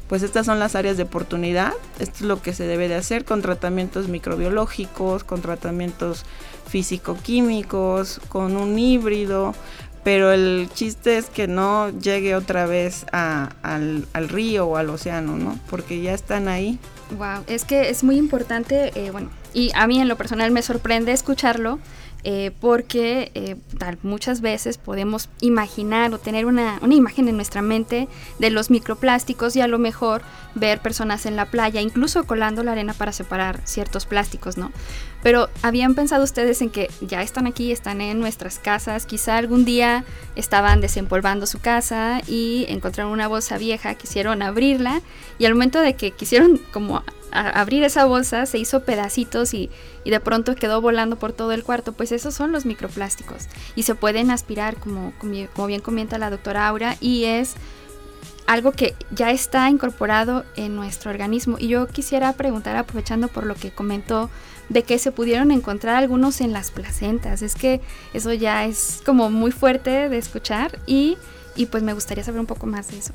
pues 0.08 0.22
estas 0.22 0.46
son 0.46 0.58
las 0.58 0.74
áreas 0.74 0.96
de 0.96 1.04
oportunidad, 1.04 1.72
esto 1.98 2.16
es 2.16 2.22
lo 2.22 2.42
que 2.42 2.52
se 2.52 2.66
debe 2.66 2.88
de 2.88 2.96
hacer 2.96 3.24
con 3.24 3.42
tratamientos 3.42 4.08
microbiológicos, 4.08 5.24
con 5.24 5.40
tratamientos 5.40 6.24
físico-químicos, 6.68 8.20
con 8.28 8.56
un 8.56 8.78
híbrido, 8.78 9.54
pero 10.04 10.32
el 10.32 10.68
chiste 10.74 11.16
es 11.16 11.26
que 11.26 11.46
no 11.46 11.90
llegue 11.90 12.34
otra 12.34 12.66
vez 12.66 13.06
al, 13.12 14.06
río 14.28 14.66
o 14.66 14.76
al 14.76 14.90
océano, 14.90 15.36
¿no? 15.36 15.58
Porque 15.70 16.02
ya 16.02 16.12
están 16.12 16.48
ahí. 16.48 16.78
Wow, 17.16 17.44
es 17.46 17.64
que 17.64 17.88
es 17.88 18.02
muy 18.02 18.16
importante, 18.16 18.90
eh, 18.94 19.10
bueno, 19.10 19.30
y 19.54 19.70
a 19.74 19.86
mí 19.86 20.00
en 20.00 20.08
lo 20.08 20.16
personal 20.16 20.50
me 20.50 20.62
sorprende 20.62 21.12
escucharlo, 21.12 21.78
eh, 22.24 22.52
porque 22.60 23.32
eh, 23.34 23.56
muchas 24.02 24.40
veces 24.40 24.78
podemos 24.78 25.28
imaginar 25.40 26.14
o 26.14 26.18
tener 26.18 26.46
una, 26.46 26.78
una, 26.80 26.94
imagen 26.94 27.28
en 27.28 27.36
nuestra 27.36 27.62
mente 27.62 28.08
de 28.38 28.50
los 28.50 28.70
microplásticos 28.70 29.56
y 29.56 29.60
a 29.60 29.66
lo 29.66 29.78
mejor 29.78 30.22
ver 30.54 30.80
personas 30.80 31.26
en 31.26 31.34
la 31.34 31.46
playa, 31.46 31.80
incluso 31.80 32.24
colando 32.24 32.62
la 32.62 32.72
arena 32.72 32.94
para 32.94 33.12
separar 33.12 33.60
ciertos 33.64 34.06
plásticos, 34.06 34.56
¿no? 34.56 34.70
Pero 35.22 35.48
¿habían 35.62 35.94
pensado 35.94 36.24
ustedes 36.24 36.62
en 36.62 36.70
que 36.70 36.90
ya 37.00 37.22
están 37.22 37.46
aquí, 37.46 37.70
están 37.70 38.00
en 38.00 38.18
nuestras 38.18 38.58
casas? 38.58 39.06
Quizá 39.06 39.36
algún 39.36 39.64
día 39.64 40.04
estaban 40.36 40.80
desempolvando 40.80 41.46
su 41.46 41.60
casa 41.60 42.20
y 42.26 42.66
encontraron 42.68 43.12
una 43.12 43.28
bolsa 43.28 43.56
vieja, 43.56 43.94
quisieron 43.94 44.42
abrirla 44.42 45.00
y 45.38 45.46
al 45.46 45.54
momento 45.54 45.80
de 45.80 45.94
que 45.94 46.10
quisieron 46.10 46.60
como 46.72 47.02
abrir 47.32 47.82
esa 47.84 48.04
bolsa 48.04 48.46
se 48.46 48.58
hizo 48.58 48.84
pedacitos 48.84 49.54
y, 49.54 49.70
de 50.04 50.20
pronto 50.20 50.54
quedó 50.54 50.80
volando 50.80 51.16
por 51.16 51.32
todo 51.32 51.52
el 51.52 51.64
cuarto. 51.64 51.92
Pues 51.92 52.12
esos 52.12 52.34
son 52.34 52.52
los 52.52 52.66
microplásticos 52.66 53.48
y 53.74 53.84
se 53.84 53.94
pueden 53.94 54.30
aspirar, 54.30 54.76
como, 54.76 55.12
como 55.54 55.66
bien 55.66 55.80
comenta 55.80 56.18
la 56.18 56.30
doctora 56.30 56.68
Aura, 56.68 56.96
y 57.00 57.24
es 57.24 57.54
algo 58.46 58.72
que 58.72 58.94
ya 59.10 59.30
está 59.30 59.68
incorporado 59.70 60.44
en 60.56 60.76
nuestro 60.76 61.10
organismo. 61.10 61.56
Y 61.58 61.68
yo 61.68 61.86
quisiera 61.86 62.32
preguntar, 62.34 62.76
aprovechando 62.76 63.28
por 63.28 63.46
lo 63.46 63.54
que 63.54 63.70
comentó, 63.70 64.30
de 64.68 64.82
que 64.82 64.98
se 64.98 65.12
pudieron 65.12 65.50
encontrar 65.50 65.96
algunos 65.96 66.40
en 66.40 66.52
las 66.52 66.70
placentas. 66.70 67.42
Es 67.42 67.54
que 67.54 67.80
eso 68.12 68.32
ya 68.32 68.64
es 68.64 69.02
como 69.04 69.30
muy 69.30 69.52
fuerte 69.52 70.08
de 70.08 70.18
escuchar 70.18 70.78
y, 70.86 71.16
y 71.56 71.66
pues 71.66 71.82
me 71.82 71.92
gustaría 71.92 72.24
saber 72.24 72.40
un 72.40 72.46
poco 72.46 72.66
más 72.66 72.88
de 72.88 72.98
eso. 72.98 73.12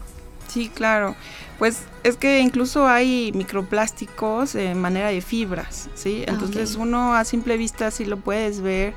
Sí, 0.47 0.69
claro. 0.69 1.15
Pues 1.59 1.83
es 2.03 2.17
que 2.17 2.39
incluso 2.39 2.87
hay 2.87 3.31
microplásticos 3.33 4.55
en 4.55 4.79
manera 4.79 5.09
de 5.09 5.21
fibras, 5.21 5.89
¿sí? 5.95 6.23
Ah, 6.27 6.31
Entonces 6.31 6.75
uno 6.75 7.15
a 7.15 7.23
simple 7.23 7.57
vista 7.57 7.89
sí 7.91 8.05
lo 8.05 8.17
puedes 8.17 8.61
ver. 8.61 8.93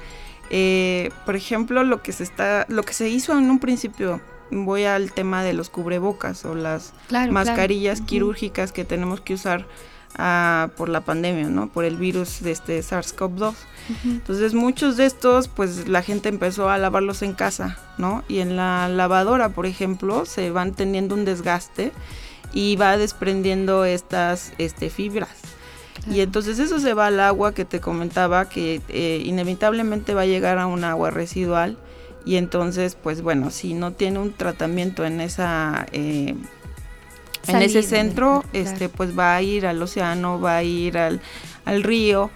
Eh, 0.50 1.10
por 1.24 1.36
ejemplo, 1.36 1.84
lo 1.84 2.02
que 2.02 2.12
se 2.12 2.24
está, 2.24 2.66
lo 2.68 2.82
que 2.82 2.92
se 2.92 3.08
hizo 3.08 3.38
en 3.38 3.50
un 3.50 3.60
principio, 3.60 4.20
voy 4.50 4.84
al 4.84 5.12
tema 5.12 5.42
de 5.42 5.52
los 5.52 5.70
cubrebocas 5.70 6.44
o 6.44 6.54
las 6.54 6.92
mascarillas 7.30 8.00
quirúrgicas 8.00 8.72
que 8.72 8.84
tenemos 8.84 9.20
que 9.20 9.34
usar 9.34 9.66
por 10.76 10.88
la 10.88 11.00
pandemia, 11.02 11.48
¿no? 11.48 11.68
Por 11.68 11.84
el 11.84 11.96
virus 11.96 12.40
de 12.42 12.50
este 12.50 12.80
SARS-CoV-2. 12.80 13.54
Entonces 14.04 14.54
muchos 14.54 14.96
de 14.96 15.06
estos, 15.06 15.48
pues 15.48 15.88
la 15.88 16.02
gente 16.02 16.28
empezó 16.28 16.68
a 16.68 16.78
lavarlos 16.78 17.22
en 17.22 17.32
casa, 17.32 17.78
¿no? 17.96 18.22
Y 18.28 18.40
en 18.40 18.56
la 18.56 18.88
lavadora, 18.88 19.50
por 19.50 19.66
ejemplo, 19.66 20.26
se 20.26 20.50
van 20.50 20.74
teniendo 20.74 21.14
un 21.14 21.24
desgaste 21.24 21.92
y 22.52 22.76
va 22.76 22.96
desprendiendo 22.96 23.84
estas 23.84 24.52
este, 24.58 24.90
fibras. 24.90 25.30
Y 26.10 26.20
entonces 26.20 26.58
eso 26.58 26.80
se 26.80 26.94
va 26.94 27.06
al 27.06 27.20
agua 27.20 27.52
que 27.52 27.64
te 27.64 27.80
comentaba, 27.80 28.48
que 28.48 28.80
eh, 28.88 29.22
inevitablemente 29.24 30.14
va 30.14 30.22
a 30.22 30.26
llegar 30.26 30.58
a 30.58 30.66
un 30.66 30.84
agua 30.84 31.10
residual. 31.10 31.76
Y 32.24 32.36
entonces, 32.36 32.96
pues 33.00 33.22
bueno, 33.22 33.50
si 33.50 33.74
no 33.74 33.92
tiene 33.92 34.18
un 34.18 34.32
tratamiento 34.32 35.04
en 35.04 35.20
esa... 35.20 35.86
Eh, 35.92 36.34
en 37.46 37.62
ese 37.62 37.82
centro, 37.82 38.44
este, 38.52 38.90
pues 38.90 39.18
va 39.18 39.34
a 39.34 39.42
ir 39.42 39.66
al 39.66 39.82
océano, 39.82 40.38
va 40.40 40.58
a 40.58 40.62
ir 40.62 40.98
al, 40.98 41.20
río 41.64 42.30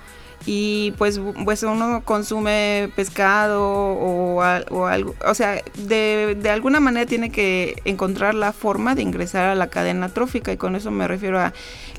y 0.46 0.92
pues, 0.98 1.20
pues 1.44 1.62
uno 1.62 2.02
consume 2.04 2.90
pescado 2.94 3.62
o, 3.62 4.42
o 4.70 4.86
algo, 4.86 5.14
o 5.26 5.34
sea, 5.34 5.62
de, 5.76 6.36
de, 6.38 6.50
alguna 6.50 6.80
manera 6.80 7.06
tiene 7.06 7.30
que 7.30 7.80
encontrar 7.84 8.34
la 8.34 8.52
forma 8.52 8.94
de 8.94 9.02
ingresar 9.02 9.46
a 9.46 9.54
la 9.54 9.68
cadena 9.68 10.10
trófica 10.10 10.52
y 10.52 10.56
con 10.56 10.76
eso 10.76 10.90
me 10.90 11.08
refiero 11.08 11.40
a, 11.40 11.52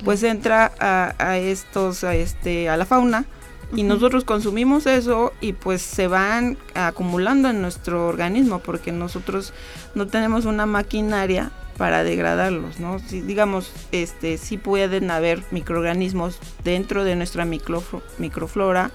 pues 0.03 0.21
entra 0.23 0.71
a, 0.79 1.15
a 1.17 1.37
estos, 1.37 2.03
a 2.03 2.15
este, 2.15 2.69
a 2.69 2.77
la 2.77 2.85
fauna 2.85 3.25
y 3.73 3.83
nosotros 3.83 4.23
consumimos 4.25 4.85
eso 4.85 5.33
y 5.41 5.53
pues 5.53 5.81
se 5.81 6.07
van 6.07 6.57
acumulando 6.75 7.49
en 7.49 7.61
nuestro 7.61 8.07
organismo 8.07 8.59
porque 8.59 8.91
nosotros 8.91 9.53
no 9.95 10.07
tenemos 10.07 10.45
una 10.45 10.65
maquinaria 10.65 11.51
para 11.77 12.03
degradarlos, 12.03 12.79
¿no? 12.79 12.99
Si, 12.99 13.21
digamos, 13.21 13.71
este, 13.91 14.37
sí 14.37 14.57
pueden 14.57 15.11
haber 15.11 15.43
microorganismos 15.51 16.39
dentro 16.63 17.03
de 17.03 17.15
nuestra 17.15 17.45
microflora 17.45 18.91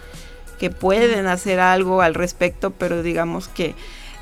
que 0.59 0.71
pueden 0.71 1.27
hacer 1.27 1.61
algo 1.61 2.03
al 2.03 2.15
respecto, 2.15 2.71
pero 2.71 3.03
digamos 3.03 3.49
que 3.49 3.75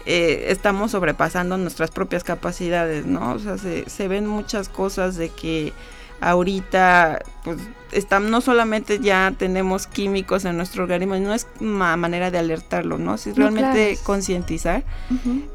eh, 0.06 0.46
estamos 0.48 0.92
sobrepasando 0.92 1.56
nuestras 1.56 1.90
propias 1.90 2.24
capacidades, 2.24 3.06
¿no? 3.06 3.32
O 3.32 3.38
sea, 3.38 3.58
se, 3.58 3.88
se 3.88 4.08
ven 4.08 4.26
muchas 4.26 4.68
cosas 4.68 5.16
de 5.16 5.28
que 5.28 5.72
ahorita, 6.20 7.20
pues, 7.44 7.58
están, 7.92 8.30
no 8.30 8.40
solamente 8.40 8.98
ya 9.00 9.32
tenemos 9.36 9.86
químicos 9.86 10.44
en 10.44 10.56
nuestro 10.56 10.82
organismo, 10.82 11.16
no 11.16 11.34
es 11.34 11.46
una 11.60 11.96
manera 11.96 12.30
de 12.30 12.38
alertarlo, 12.38 12.98
¿no? 12.98 13.14
Es 13.14 13.36
realmente 13.36 13.98
concientizar, 14.02 14.84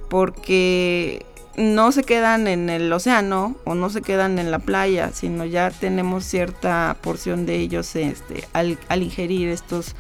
porque 0.10 1.26
no 1.56 1.92
se 1.92 2.04
quedan 2.04 2.48
en 2.48 2.70
el 2.70 2.92
océano 2.92 3.56
o 3.64 3.76
no 3.76 3.90
se 3.90 4.02
quedan 4.02 4.40
en 4.40 4.52
la 4.52 4.60
playa, 4.60 5.12
sino 5.14 5.46
ya 5.46 5.70
tenemos 5.72 6.24
cierta 6.26 6.98
porción 7.02 7.46
de 7.46 7.58
ellos 7.58 7.96
este, 7.96 8.48
al, 8.54 8.78
ingerir 9.04 9.50
estos 9.50 9.96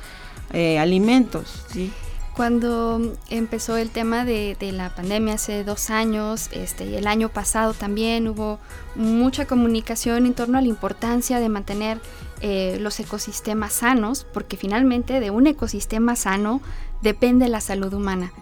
eh, 0.51 0.79
alimentos, 0.79 1.65
¿sí? 1.69 1.91
Cuando 2.35 3.15
empezó 3.29 3.77
el 3.77 3.91
tema 3.91 4.25
de, 4.25 4.57
la 4.73 4.89
pandemia 4.89 5.35
hace 5.35 5.63
dos 5.63 5.91
años, 5.91 6.49
este, 6.51 6.97
el 6.97 7.05
año 7.05 7.29
pasado 7.29 7.75
también 7.75 8.27
hubo 8.27 8.57
mucha 8.95 9.45
comunicación 9.45 10.25
en 10.25 10.33
torno 10.33 10.57
a 10.57 10.61
la 10.61 10.67
importancia 10.67 11.39
de 11.39 11.49
mantener 11.49 11.99
eh, 12.41 12.77
los 12.79 12.99
ecosistemas 12.99 13.73
sanos, 13.73 14.25
porque 14.33 14.57
finalmente 14.57 15.19
de 15.19 15.29
un 15.29 15.45
ecosistema 15.45 16.15
sano 16.15 16.59
depende 17.03 17.47
la 17.49 17.61
salud 17.61 17.93
humana. 17.93 18.33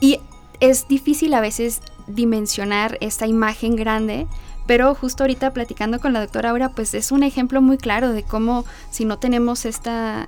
Y 0.00 0.20
es 0.60 0.88
difícil 0.88 1.34
a 1.34 1.42
veces 1.42 1.82
dimensionar 2.08 2.98
esta 3.00 3.26
imagen 3.26 3.76
grande, 3.76 4.26
pero 4.66 4.94
justo 4.94 5.22
ahorita 5.22 5.52
platicando 5.52 5.98
con 5.98 6.12
la 6.12 6.20
doctora 6.20 6.50
Aura, 6.50 6.70
pues 6.70 6.92
es 6.94 7.10
un 7.10 7.22
ejemplo 7.22 7.62
muy 7.62 7.78
claro 7.78 8.12
de 8.12 8.22
cómo 8.22 8.64
si 8.90 9.04
no 9.04 9.18
tenemos 9.18 9.64
esta, 9.64 10.26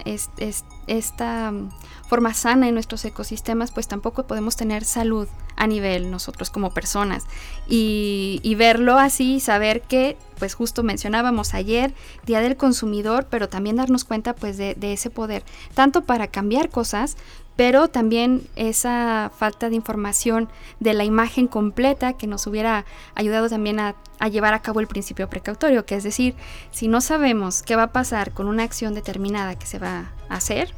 esta 0.86 1.50
mm, 1.50 1.68
forma 2.10 2.34
sana 2.34 2.66
en 2.66 2.74
nuestros 2.74 3.04
ecosistemas, 3.04 3.70
pues 3.70 3.86
tampoco 3.86 4.26
podemos 4.26 4.56
tener 4.56 4.84
salud 4.84 5.28
a 5.54 5.68
nivel 5.68 6.10
nosotros 6.10 6.50
como 6.50 6.74
personas. 6.74 7.24
Y, 7.68 8.54
verlo 8.58 8.98
así, 8.98 9.38
saber 9.38 9.82
que, 9.82 10.16
pues 10.40 10.54
justo 10.54 10.82
mencionábamos 10.82 11.54
ayer, 11.54 11.94
Día 12.26 12.40
del 12.40 12.56
Consumidor, 12.56 13.28
pero 13.30 13.48
también 13.48 13.76
darnos 13.76 14.04
cuenta 14.04 14.34
pues 14.34 14.56
de, 14.56 14.74
ese 14.80 15.08
poder, 15.08 15.44
tanto 15.74 16.02
para 16.02 16.26
cambiar 16.26 16.68
cosas, 16.68 17.16
pero 17.54 17.86
también 17.86 18.42
esa 18.56 19.30
falta 19.38 19.68
de 19.68 19.76
información 19.76 20.48
de 20.80 20.94
la 20.94 21.04
imagen 21.04 21.46
completa 21.46 22.14
que 22.14 22.26
nos 22.26 22.48
hubiera 22.48 22.86
ayudado 23.14 23.48
también 23.48 23.78
a, 23.78 23.94
llevar 24.28 24.54
a 24.54 24.62
cabo 24.62 24.80
el 24.80 24.88
principio 24.88 25.30
precautorio, 25.30 25.86
que 25.86 25.94
es 25.94 26.02
decir, 26.02 26.34
si 26.72 26.88
no 26.88 27.00
sabemos 27.00 27.62
qué 27.62 27.76
va 27.76 27.84
a 27.84 27.92
pasar 27.92 28.32
con 28.32 28.48
una 28.48 28.64
acción 28.64 28.94
determinada 28.94 29.56
que 29.56 29.66
se 29.66 29.78
va 29.78 30.10
a 30.28 30.34
hacer, 30.34 30.74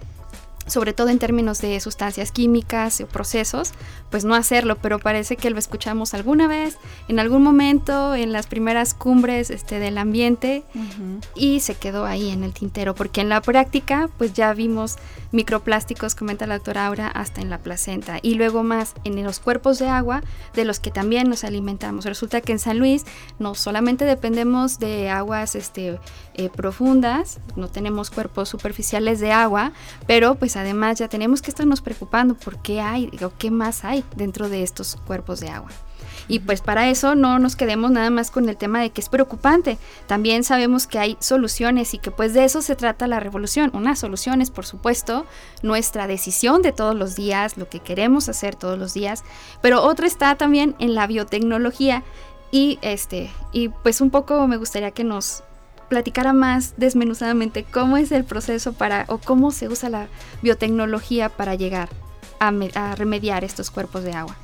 sobre 0.67 0.93
todo 0.93 1.09
en 1.09 1.19
términos 1.19 1.61
de 1.61 1.79
sustancias 1.81 2.33
químicas 2.33 3.01
o 3.01 3.07
procesos, 3.07 3.73
pues 4.11 4.25
no 4.25 4.35
hacerlo, 4.35 4.77
pero 4.81 4.99
parece 4.99 5.37
que 5.37 5.51
lo 5.51 5.59
escuchamos 5.59 6.15
alguna 6.15 6.47
vez, 6.47 6.77
en 7.09 7.19
algún 7.19 7.43
momento, 7.43 8.15
en 8.15 8.33
las 8.33 8.47
primeras 8.47 8.95
cumbres 8.95 9.51
este, 9.51 9.79
del 9.79 9.99
ambiente, 9.99 10.65
y 11.35 11.61
se 11.61 11.75
quedó 11.75 12.05
ahí 12.05 12.31
en 12.31 12.45
el 12.45 12.53
tintero, 12.53 12.95
porque 12.95 13.21
en 13.21 13.29
la 13.29 13.41
práctica, 13.41 14.09
pues 14.19 14.33
ya 14.33 14.53
vimos 14.55 14.97
microplásticos, 15.33 16.15
comenta 16.15 16.47
la 16.47 16.55
doctora 16.55 16.87
Aura, 16.87 17.09
hasta 17.09 17.41
en 17.41 17.51
la 17.51 17.59
placenta, 17.59 18.19
y 18.23 18.35
luego 18.35 18.63
más 18.63 18.95
en 19.05 19.23
los 19.25 19.41
cuerpos 19.41 19.79
de 19.79 19.89
agua 19.89 20.23
de 20.55 20.65
los 20.65 20.81
que 20.81 20.91
también 20.91 21.29
nos 21.29 21.45
alimentamos. 21.45 22.05
Resulta 22.05 22.41
que 22.41 22.53
en 22.53 22.59
San 22.59 22.79
Luis 22.79 23.05
no 23.39 23.55
solamente 23.55 24.05
dependemos 24.05 24.79
de 24.79 25.11
aguas 25.11 25.55
este, 25.55 25.99
eh, 26.35 26.49
profundas, 26.51 27.41
no 27.57 27.69
tenemos 27.69 28.11
cuerpos 28.11 28.49
superficiales 28.49 29.21
de 29.21 29.33
agua, 29.33 29.73
pero 30.07 30.35
pues 30.35 30.57
además 30.57 30.99
ya 30.99 31.09
tenemos 31.09 31.43
que 31.43 31.51
estarnos 31.51 31.81
preocupando 31.81 32.35
por 32.35 32.59
qué 32.59 32.81
hay 32.81 33.11
o 33.23 33.33
qué 33.37 33.51
más 33.51 33.85
hay 33.85 34.05
dentro 34.17 34.49
de 34.49 34.63
estos 34.63 34.97
cuerpos 34.97 35.41
de 35.41 35.49
agua. 35.49 35.71
Y 36.33 36.39
pues 36.39 36.63
para 36.63 36.89
eso 36.89 37.15
no 37.15 37.39
nos 37.39 37.57
quedemos 37.57 37.91
nada 37.91 38.09
más 38.09 38.31
con 38.31 38.49
el 38.49 38.57
tema 38.57 38.81
de 38.81 38.89
que 38.89 39.03
es 39.03 39.11
preocupante. 39.11 39.77
También 40.07 40.45
sabemos 40.45 40.87
que 40.87 40.99
hay 40.99 41.19
soluciones 41.21 41.93
y 41.93 41.99
que 41.99 42.11
pues 42.11 42.33
de 42.33 42.47
eso 42.47 42.63
se 42.63 42.75
trata 42.75 43.07
la 43.07 43.21
revolución. 43.21 43.71
Una 43.75 43.97
solución 43.97 44.41
es 44.41 44.51
por 44.51 44.65
supuesto 44.65 45.27
nuestra 45.63 46.07
decisión 46.07 46.63
de 46.63 46.73
todos 46.73 46.95
los 46.95 47.17
días, 47.17 47.59
lo 47.59 47.69
que 47.69 47.81
queremos 47.81 48.31
hacer 48.31 48.57
todos 48.57 48.79
los 48.79 48.95
días, 48.95 49.25
pero 49.61 49.83
otra 49.83 50.07
está 50.07 50.35
también 50.37 50.75
en 50.79 50.95
la 50.95 51.07
biotecnología 51.07 52.03
y 52.51 52.79
este 52.81 53.31
y 53.53 53.69
pues 53.69 54.01
un 54.01 54.09
poco 54.09 54.49
me 54.49 54.57
gustaría 54.57 54.91
que 54.93 55.05
nos 55.05 55.45
platicara 55.91 56.33
más 56.33 56.73
desmenuzadamente 56.79 57.65
cómo 57.65 57.99
es 57.99 58.11
el 58.11 58.25
proceso 58.25 58.73
para 58.73 59.05
o 59.09 59.19
cómo 59.19 59.51
se 59.51 59.69
usa 59.69 59.91
la 59.91 60.07
biotecnología 60.41 61.29
para 61.29 61.57
llegar 61.57 61.91
a, 62.41 62.55
a 62.75 62.95
remediar 62.95 63.45
estos 63.45 63.71
cuerpos 63.71 64.03
de 64.03 64.15
agua. 64.15 64.35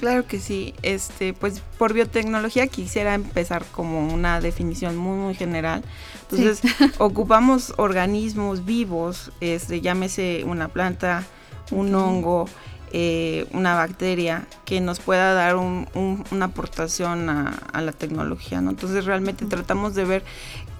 Claro 0.00 0.26
que 0.26 0.40
sí. 0.40 0.72
Este, 0.80 1.34
pues 1.34 1.60
por 1.76 1.92
biotecnología 1.92 2.66
quisiera 2.68 3.12
empezar 3.12 3.66
como 3.70 4.08
una 4.08 4.40
definición 4.40 4.96
muy 4.96 5.18
muy 5.18 5.34
general. 5.34 5.84
Entonces, 6.22 6.62
ocupamos 6.98 7.74
organismos 7.76 8.64
vivos, 8.64 9.30
este, 9.42 9.82
llámese 9.82 10.44
una 10.46 10.68
planta, 10.68 11.26
un 11.70 11.94
hongo, 11.94 12.46
eh, 12.94 13.46
una 13.52 13.74
bacteria 13.74 14.46
que 14.64 14.80
nos 14.80 15.00
pueda 15.00 15.34
dar 15.34 15.56
una 15.56 16.44
aportación 16.46 17.28
a, 17.28 17.82
la 17.82 17.92
tecnología, 17.92 18.62
¿no? 18.62 18.70
Entonces 18.70 19.04
realmente 19.04 19.44
tratamos 19.44 19.94
de 19.94 20.06
ver 20.06 20.24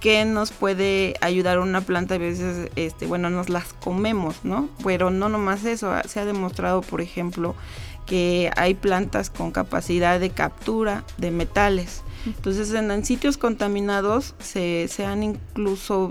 qué 0.00 0.24
nos 0.24 0.50
puede 0.50 1.14
ayudar 1.20 1.58
una 1.58 1.82
planta, 1.82 2.14
a 2.14 2.18
veces, 2.18 2.70
este, 2.74 3.04
bueno, 3.04 3.28
nos 3.28 3.50
las 3.50 3.74
comemos, 3.74 4.36
¿no? 4.44 4.70
Pero 4.82 5.10
no 5.10 5.28
nomás 5.28 5.66
eso, 5.66 5.92
se 6.08 6.20
ha 6.20 6.24
demostrado, 6.24 6.80
por 6.80 7.02
ejemplo, 7.02 7.54
que 8.10 8.50
hay 8.56 8.74
plantas 8.74 9.30
con 9.30 9.52
capacidad 9.52 10.18
de 10.18 10.30
captura 10.30 11.04
de 11.18 11.30
metales. 11.30 12.02
Entonces 12.26 12.72
en, 12.74 13.04
sitios 13.04 13.38
contaminados 13.38 14.34
se, 14.40 14.88
han 15.06 15.22
incluso 15.22 16.10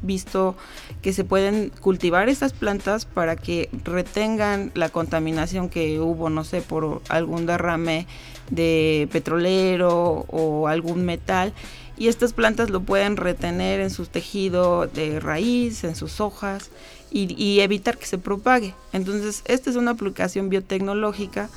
visto 0.00 0.56
que 1.02 1.12
se 1.12 1.22
pueden 1.22 1.70
cultivar 1.82 2.30
estas 2.30 2.54
plantas 2.54 3.04
para 3.04 3.36
que 3.36 3.68
retengan 3.84 4.72
la 4.74 4.88
contaminación 4.88 5.68
que 5.68 6.00
hubo, 6.00 6.30
no 6.30 6.44
sé, 6.44 6.62
por 6.62 7.02
algún 7.10 7.44
derrame 7.44 8.06
de 8.50 9.06
petrolero 9.12 10.24
o 10.28 10.66
algún 10.66 11.04
metal. 11.04 11.52
Y 11.98 12.08
estas 12.08 12.32
plantas 12.32 12.70
lo 12.70 12.80
pueden 12.80 13.18
retener 13.18 13.80
en 13.80 13.90
su 13.90 14.06
tejido 14.06 14.86
de 14.86 15.20
raíz, 15.20 15.84
en 15.84 15.94
sus 15.94 16.22
hojas 16.22 16.70
y, 17.14 17.60
evitar 17.60 17.96
que 17.96 18.06
se 18.06 18.18
propague. 18.18 18.74
Entonces, 18.92 19.42
esta 19.46 19.70
es 19.70 19.76
una 19.76 19.92
aplicación 19.92 20.48
biotecnológica 20.48 21.48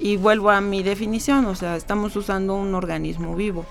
y 0.00 0.16
vuelvo 0.16 0.50
a 0.50 0.60
mi 0.60 0.82
definición, 0.82 1.46
o 1.46 1.54
sea, 1.54 1.76
estamos 1.76 2.16
usando 2.16 2.56
un 2.56 2.74
organismo 2.74 3.36
vivo. 3.36 3.64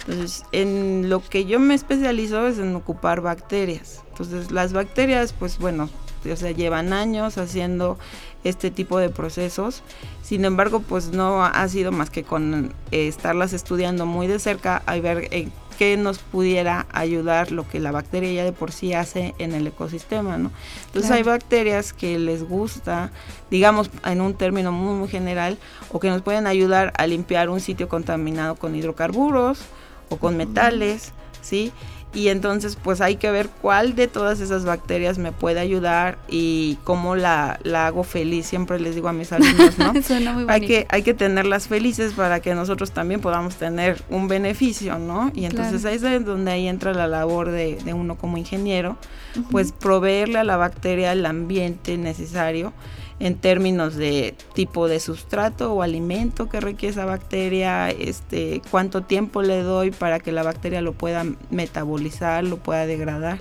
Entonces, 0.00 0.44
en 0.50 1.08
lo 1.08 1.22
que 1.22 1.44
yo 1.44 1.60
me 1.60 1.74
especializo 1.74 2.46
es 2.48 2.58
en 2.58 2.74
ocupar 2.74 3.20
bacterias. 3.20 4.02
Entonces, 4.10 4.50
las 4.50 4.72
bacterias, 4.72 5.32
pues 5.32 5.58
bueno, 5.58 5.88
o 6.30 6.36
sea, 6.36 6.50
llevan 6.50 6.92
años 6.92 7.38
haciendo 7.38 7.96
este 8.42 8.72
tipo 8.72 8.98
de 8.98 9.10
procesos. 9.10 9.82
Sin 10.22 10.44
embargo, 10.44 10.80
pues 10.80 11.10
no 11.12 11.44
ha 11.44 11.68
sido 11.68 11.92
más 11.92 12.10
que 12.10 12.24
con 12.24 12.74
eh, 12.90 13.06
estarlas 13.06 13.52
estudiando 13.52 14.06
muy 14.06 14.26
de 14.26 14.40
cerca, 14.40 14.82
a 14.86 14.98
ver 14.98 15.28
en 15.30 15.52
que 15.80 15.96
nos 15.96 16.18
pudiera 16.18 16.84
ayudar 16.92 17.52
lo 17.52 17.66
que 17.66 17.80
la 17.80 17.90
bacteria 17.90 18.30
ya 18.30 18.44
de 18.44 18.52
por 18.52 18.70
sí 18.70 18.92
hace 18.92 19.34
en 19.38 19.54
el 19.54 19.66
ecosistema, 19.66 20.36
¿no? 20.36 20.50
Entonces 20.84 21.10
hay 21.10 21.22
bacterias 21.22 21.94
que 21.94 22.18
les 22.18 22.46
gusta, 22.46 23.10
digamos 23.50 23.88
en 24.04 24.20
un 24.20 24.34
término 24.34 24.72
muy, 24.72 24.92
muy 24.92 25.08
general, 25.08 25.56
o 25.90 25.98
que 25.98 26.10
nos 26.10 26.20
pueden 26.20 26.46
ayudar 26.46 26.92
a 26.98 27.06
limpiar 27.06 27.48
un 27.48 27.60
sitio 27.60 27.88
contaminado 27.88 28.56
con 28.56 28.76
hidrocarburos 28.76 29.60
o 30.10 30.18
con 30.18 30.36
metales, 30.36 31.14
¿sí? 31.40 31.72
Y 32.12 32.28
entonces 32.28 32.76
pues 32.82 33.00
hay 33.00 33.16
que 33.16 33.30
ver 33.30 33.48
cuál 33.62 33.94
de 33.94 34.08
todas 34.08 34.40
esas 34.40 34.64
bacterias 34.64 35.18
me 35.18 35.30
puede 35.30 35.60
ayudar 35.60 36.18
y 36.28 36.76
cómo 36.82 37.14
la, 37.14 37.60
hago 37.74 38.02
feliz. 38.02 38.46
Siempre 38.46 38.80
les 38.80 38.96
digo 38.96 39.08
a 39.08 39.12
mis 39.12 39.32
alumnos, 39.32 39.78
¿no? 39.78 39.92
hay, 40.48 40.60
que, 40.62 40.86
hay 40.88 41.02
que 41.02 41.14
tenerlas 41.14 41.68
felices 41.68 42.14
para 42.14 42.40
que 42.40 42.54
nosotros 42.54 42.90
también 42.90 43.20
podamos 43.20 43.54
tener 43.56 44.02
un 44.10 44.26
beneficio, 44.26 44.98
¿no? 44.98 45.30
Y 45.34 45.44
entonces 45.44 45.84
ahí 45.84 45.96
es 45.96 46.24
donde 46.24 46.50
ahí 46.50 46.66
entra 46.66 46.92
la 46.92 47.06
labor 47.06 47.50
de, 47.50 47.78
uno 47.94 48.16
como 48.16 48.38
ingeniero, 48.38 48.96
pues 49.50 49.72
proveerle 49.72 50.38
a 50.38 50.44
la 50.44 50.56
bacteria 50.56 51.12
el 51.12 51.24
ambiente 51.26 51.96
necesario 51.96 52.72
en 53.20 53.36
términos 53.36 53.96
de 53.96 54.34
tipo 54.54 54.88
de 54.88 54.98
sustrato 54.98 55.74
o 55.74 55.82
alimento 55.82 56.48
que 56.48 56.58
requiere 56.58 56.92
esa 56.92 57.04
bacteria, 57.04 57.90
este, 57.90 58.62
cuánto 58.70 59.02
tiempo 59.02 59.42
le 59.42 59.62
doy 59.62 59.90
para 59.90 60.18
que 60.18 60.32
la 60.32 60.42
bacteria 60.42 60.80
lo 60.80 60.94
pueda 60.94 61.24
metabolizar, 61.50 62.42
lo 62.44 62.56
pueda 62.56 62.86
degradar. 62.86 63.38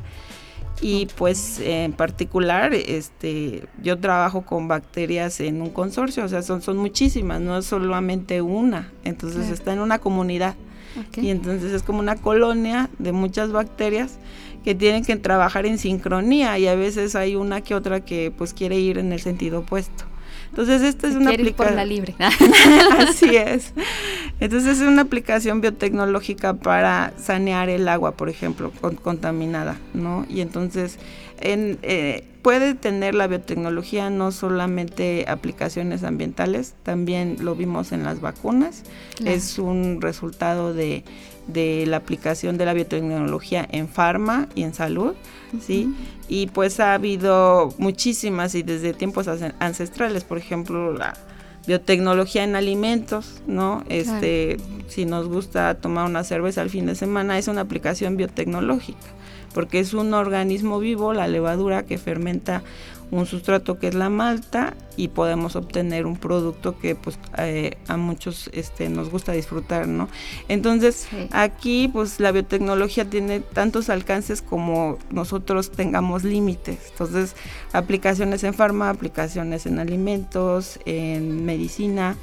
Y 0.81 1.07
pues 1.17 1.59
en 1.59 1.93
particular, 1.93 2.73
este, 2.73 3.67
yo 3.81 3.99
trabajo 3.99 4.43
con 4.43 4.67
bacterias 4.67 5.39
en 5.39 5.61
un 5.61 5.69
consorcio, 5.71 6.23
o 6.23 6.27
sea, 6.27 6.41
son, 6.41 6.61
son 6.61 6.77
muchísimas, 6.77 7.41
no 7.41 7.57
es 7.57 7.65
solamente 7.65 8.41
una, 8.41 8.91
entonces 9.03 9.49
está 9.49 9.73
en 9.73 9.79
una 9.79 9.99
comunidad. 9.99 10.55
Y 11.15 11.29
entonces 11.29 11.71
es 11.71 11.83
como 11.83 11.99
una 11.99 12.15
colonia 12.15 12.89
de 12.97 13.11
muchas 13.11 13.51
bacterias 13.51 14.17
que 14.69 14.75
tienen 14.75 15.03
que 15.03 15.15
trabajar 15.15 15.65
en 15.65 15.79
sincronía 15.79 16.60
y 16.60 16.67
a 16.67 16.75
veces 16.75 17.15
hay 17.15 17.36
una 17.36 17.62
que 17.62 17.73
otra 17.73 18.01
que 18.01 18.32
pues 18.38 18.53
quiere 18.53 18.77
ir 18.77 18.99
en 18.99 19.12
el 19.12 19.19
sentido 19.19 19.62
opuesto. 19.62 20.03
Entonces 20.51 20.84
esta 20.84 21.08
es 21.08 21.15
una 21.15 21.32
aplicación 21.32 21.89
libre. 21.89 22.13
Así 22.99 23.36
es. 23.36 23.73
Entonces 24.39 24.77
es 24.79 24.88
una 24.88 25.01
aplicación 25.01 25.60
biotecnológica 25.62 26.53
para 26.53 27.13
sanear 27.17 27.67
el 27.67 27.88
agua, 27.88 28.12
por 28.12 28.29
ejemplo, 28.29 28.71
contaminada, 29.01 29.79
¿no? 29.95 30.27
Y 30.29 30.41
entonces 30.41 30.99
en, 31.39 31.79
eh, 31.82 32.25
puede 32.43 32.75
tener 32.75 33.15
la 33.15 33.25
biotecnología 33.25 34.12
no 34.12 34.32
solamente 34.32 35.25
aplicaciones 35.27 36.03
ambientales, 36.03 36.75
también 36.84 37.38
lo 37.39 37.55
vimos 37.55 37.91
en 37.91 38.03
las 38.03 38.21
vacunas. 38.21 38.84
Es 39.25 39.58
un 39.58 39.99
resultado 39.99 40.75
de 40.75 41.03
de 41.51 41.85
la 41.88 41.97
aplicación 41.97 42.57
de 42.57 42.65
la 42.65 42.73
biotecnología 42.73 43.67
en 43.71 43.88
farma 43.88 44.47
y 44.55 44.63
en 44.63 44.73
salud, 44.73 45.13
¿sí? 45.59 45.93
Y 46.27 46.47
pues 46.47 46.79
ha 46.79 46.93
habido 46.93 47.73
muchísimas 47.77 48.55
y 48.55 48.63
desde 48.63 48.93
tiempos 48.93 49.27
ancestrales, 49.59 50.23
por 50.23 50.38
ejemplo, 50.38 50.93
la 50.93 51.15
biotecnología 51.65 52.43
en 52.43 52.55
alimentos, 52.55 53.41
¿no? 53.47 53.83
Este, 53.89 54.57
si 54.88 55.05
nos 55.05 55.27
gusta 55.27 55.75
tomar 55.75 56.05
una 56.05 56.23
cerveza 56.23 56.62
al 56.62 56.69
fin 56.69 56.85
de 56.85 56.95
semana, 56.95 57.38
es 57.38 57.47
una 57.47 57.62
aplicación 57.62 58.17
biotecnológica, 58.17 59.07
porque 59.53 59.79
es 59.79 59.93
un 59.93 60.13
organismo 60.13 60.79
vivo, 60.79 61.13
la 61.13 61.27
levadura 61.27 61.83
que 61.83 61.97
fermenta 61.97 62.63
un 63.11 63.25
sustrato 63.25 63.79
que 63.79 63.87
es 63.87 63.95
la 63.95 64.09
malta 64.09 64.75
y 64.95 65.07
podemos 65.09 65.55
obtener 65.55 66.05
un 66.05 66.17
producto 66.17 66.77
que 66.77 66.95
pues 66.95 67.17
eh, 67.37 67.77
a 67.87 67.97
muchos 67.97 68.49
este, 68.53 68.89
nos 68.89 69.09
gusta 69.09 69.31
disfrutar, 69.31 69.87
¿no? 69.87 70.09
Entonces 70.47 71.07
aquí 71.31 71.87
pues 71.87 72.19
la 72.19 72.31
biotecnología 72.31 73.09
tiene 73.09 73.39
tantos 73.39 73.89
alcances 73.89 74.41
como 74.41 74.97
nosotros 75.09 75.71
tengamos 75.71 76.23
límites. 76.23 76.77
Entonces 76.91 77.35
aplicaciones 77.73 78.43
en 78.43 78.53
farma, 78.53 78.89
aplicaciones 78.89 79.65
en 79.65 79.79
alimentos, 79.79 80.79
en 80.85 81.45
medicina. 81.45 82.15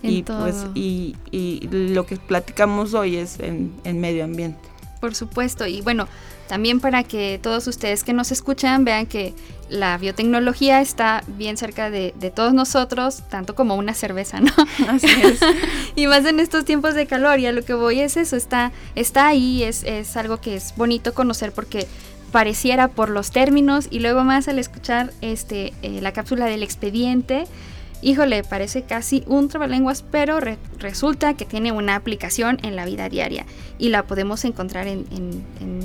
y 0.00 0.22
pues 0.22 0.66
y, 0.76 1.16
y, 1.32 1.66
lo 1.72 2.06
que 2.06 2.16
platicamos 2.16 2.94
hoy 2.94 3.16
es 3.16 3.40
en, 3.40 3.72
en 3.82 4.00
medio 4.00 4.22
ambiente. 4.22 4.60
Por 5.00 5.14
supuesto, 5.14 5.66
y 5.66 5.80
bueno, 5.80 6.08
también 6.48 6.80
para 6.80 7.04
que 7.04 7.38
todos 7.42 7.66
ustedes 7.66 8.02
que 8.02 8.12
nos 8.12 8.32
escuchan 8.32 8.84
vean 8.84 9.06
que 9.06 9.34
la 9.68 9.96
biotecnología 9.98 10.80
está 10.80 11.22
bien 11.26 11.56
cerca 11.56 11.90
de, 11.90 12.12
todos 12.34 12.54
nosotros, 12.54 13.22
tanto 13.28 13.54
como 13.54 13.76
una 13.76 13.94
cerveza, 13.94 14.40
¿no? 14.40 14.52
Así 14.88 15.06
es. 15.06 15.40
y 15.94 16.06
más 16.06 16.24
en 16.24 16.40
estos 16.40 16.64
tiempos 16.64 16.94
de 16.94 17.06
calor, 17.06 17.38
y 17.38 17.46
a 17.46 17.52
lo 17.52 17.64
que 17.64 17.74
voy 17.74 18.00
es 18.00 18.16
eso, 18.16 18.34
está, 18.34 18.72
está 18.94 19.28
ahí, 19.28 19.62
es, 19.62 19.84
es 19.84 20.16
algo 20.16 20.40
que 20.40 20.56
es 20.56 20.74
bonito 20.76 21.14
conocer 21.14 21.52
porque 21.52 21.86
pareciera 22.32 22.88
por 22.88 23.08
los 23.08 23.30
términos 23.30 23.88
y 23.90 24.00
luego 24.00 24.24
más 24.24 24.48
al 24.48 24.58
escuchar 24.58 25.12
este, 25.20 25.72
eh, 25.82 26.00
la 26.00 26.12
cápsula 26.12 26.46
del 26.46 26.62
expediente, 26.62 27.46
híjole, 28.02 28.44
parece 28.44 28.82
casi 28.82 29.24
un 29.26 29.48
trabalenguas, 29.48 30.02
pero 30.02 30.38
resulta 30.78 31.34
que 31.34 31.44
tiene 31.44 31.72
una 31.72 31.96
aplicación 31.96 32.58
en 32.62 32.76
la 32.76 32.84
vida 32.84 33.08
diaria 33.08 33.46
y 33.78 33.88
la 33.88 34.04
podemos 34.04 34.44
encontrar 34.44 34.86
en, 34.86 35.08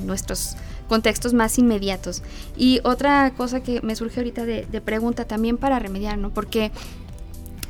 nuestros 0.05 0.55
contextos 0.87 1.33
más 1.33 1.57
inmediatos. 1.57 2.23
Y 2.57 2.81
otra 2.83 3.31
cosa 3.35 3.63
que 3.63 3.81
me 3.81 3.95
surge 3.95 4.19
ahorita 4.19 4.45
de, 4.45 4.81
pregunta 4.81 5.25
también 5.25 5.57
para 5.57 5.79
remediar, 5.79 6.17
¿no? 6.17 6.29
Porque 6.29 6.71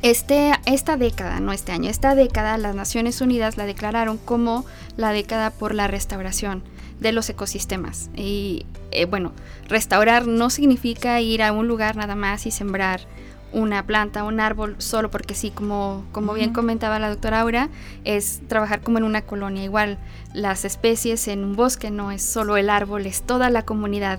este, 0.02 0.52
esta 0.66 0.96
década, 0.96 1.40
no 1.40 1.52
este 1.52 1.72
año, 1.72 1.88
esta 1.88 2.14
década 2.14 2.58
las 2.58 2.74
Naciones 2.74 3.20
Unidas 3.20 3.56
la 3.56 3.64
declararon 3.64 4.18
como 4.18 4.66
la 4.96 5.12
década 5.12 5.50
por 5.50 5.74
la 5.74 5.86
restauración 5.86 6.62
de 7.00 7.12
los 7.12 7.28
ecosistemas. 7.30 8.10
Y 8.16 8.66
eh, 8.90 9.06
bueno, 9.06 9.32
restaurar 9.68 10.26
no 10.26 10.50
significa 10.50 11.20
ir 11.20 11.42
a 11.42 11.52
un 11.52 11.68
lugar 11.68 11.96
nada 11.96 12.14
más 12.14 12.46
y 12.46 12.50
sembrar 12.50 13.00
una 13.54 13.86
planta, 13.86 14.24
un 14.24 14.40
árbol, 14.40 14.76
solo 14.78 15.10
porque 15.10 15.34
sí, 15.34 15.50
como, 15.50 16.04
como 16.12 16.34
bien 16.34 16.52
comentaba 16.52 16.98
la 16.98 17.08
doctora 17.08 17.40
Aura, 17.40 17.70
es 18.04 18.42
trabajar 18.48 18.80
como 18.80 18.98
en 18.98 19.04
una 19.04 19.22
colonia. 19.22 19.64
Igual, 19.64 19.98
las 20.32 20.64
especies 20.64 21.28
en 21.28 21.44
un 21.44 21.56
bosque 21.56 21.90
no 21.90 22.10
es 22.10 22.22
solo 22.22 22.56
el 22.56 22.68
árbol, 22.68 23.06
es 23.06 23.22
toda 23.22 23.50
la 23.50 23.64
comunidad 23.64 24.18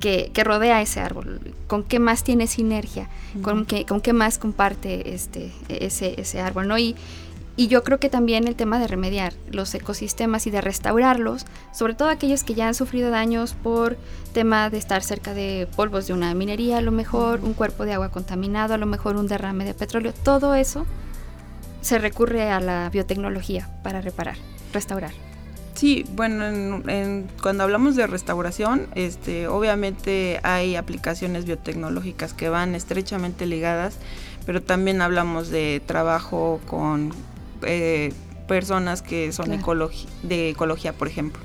que, 0.00 0.30
que 0.32 0.44
rodea 0.44 0.80
ese 0.80 1.00
árbol. 1.00 1.54
¿Con 1.66 1.84
qué 1.84 2.00
más 2.00 2.24
tiene 2.24 2.46
sinergia? 2.46 3.08
¿Con, 3.42 3.66
qué, 3.66 3.84
¿Con 3.84 4.00
qué 4.00 4.12
más 4.12 4.38
comparte 4.38 5.14
este, 5.14 5.52
ese, 5.68 6.20
ese 6.20 6.40
árbol? 6.40 6.66
¿no? 6.66 6.78
Y, 6.78 6.96
y 7.60 7.68
yo 7.68 7.84
creo 7.84 8.00
que 8.00 8.08
también 8.08 8.48
el 8.48 8.56
tema 8.56 8.78
de 8.78 8.86
remediar 8.86 9.34
los 9.50 9.74
ecosistemas 9.74 10.46
y 10.46 10.50
de 10.50 10.62
restaurarlos, 10.62 11.44
sobre 11.74 11.92
todo 11.92 12.08
aquellos 12.08 12.42
que 12.42 12.54
ya 12.54 12.66
han 12.66 12.74
sufrido 12.74 13.10
daños 13.10 13.52
por 13.52 13.98
tema 14.32 14.70
de 14.70 14.78
estar 14.78 15.02
cerca 15.02 15.34
de 15.34 15.68
polvos 15.76 16.06
de 16.06 16.14
una 16.14 16.32
minería, 16.32 16.78
a 16.78 16.80
lo 16.80 16.90
mejor 16.90 17.40
un 17.42 17.52
cuerpo 17.52 17.84
de 17.84 17.92
agua 17.92 18.08
contaminado, 18.08 18.72
a 18.72 18.78
lo 18.78 18.86
mejor 18.86 19.16
un 19.16 19.28
derrame 19.28 19.66
de 19.66 19.74
petróleo, 19.74 20.14
todo 20.22 20.54
eso 20.54 20.86
se 21.82 21.98
recurre 21.98 22.50
a 22.50 22.60
la 22.60 22.88
biotecnología 22.88 23.68
para 23.82 24.00
reparar, 24.00 24.38
restaurar. 24.72 25.12
Sí, 25.74 26.06
bueno, 26.14 26.82
cuando 27.42 27.64
hablamos 27.64 27.94
de 27.94 28.06
restauración, 28.06 28.86
este, 28.94 29.48
obviamente 29.48 30.40
hay 30.44 30.76
aplicaciones 30.76 31.44
biotecnológicas 31.44 32.32
que 32.32 32.48
van 32.48 32.74
estrechamente 32.74 33.44
ligadas, 33.44 33.98
pero 34.46 34.62
también 34.62 35.02
hablamos 35.02 35.50
de 35.50 35.82
trabajo 35.84 36.58
con 36.66 37.12
eh, 37.62 38.12
personas 38.50 39.00
que 39.00 39.30
son 39.30 39.48
de 40.24 40.48
ecología, 40.48 40.92
por 40.92 41.06
ejemplo. 41.06 41.40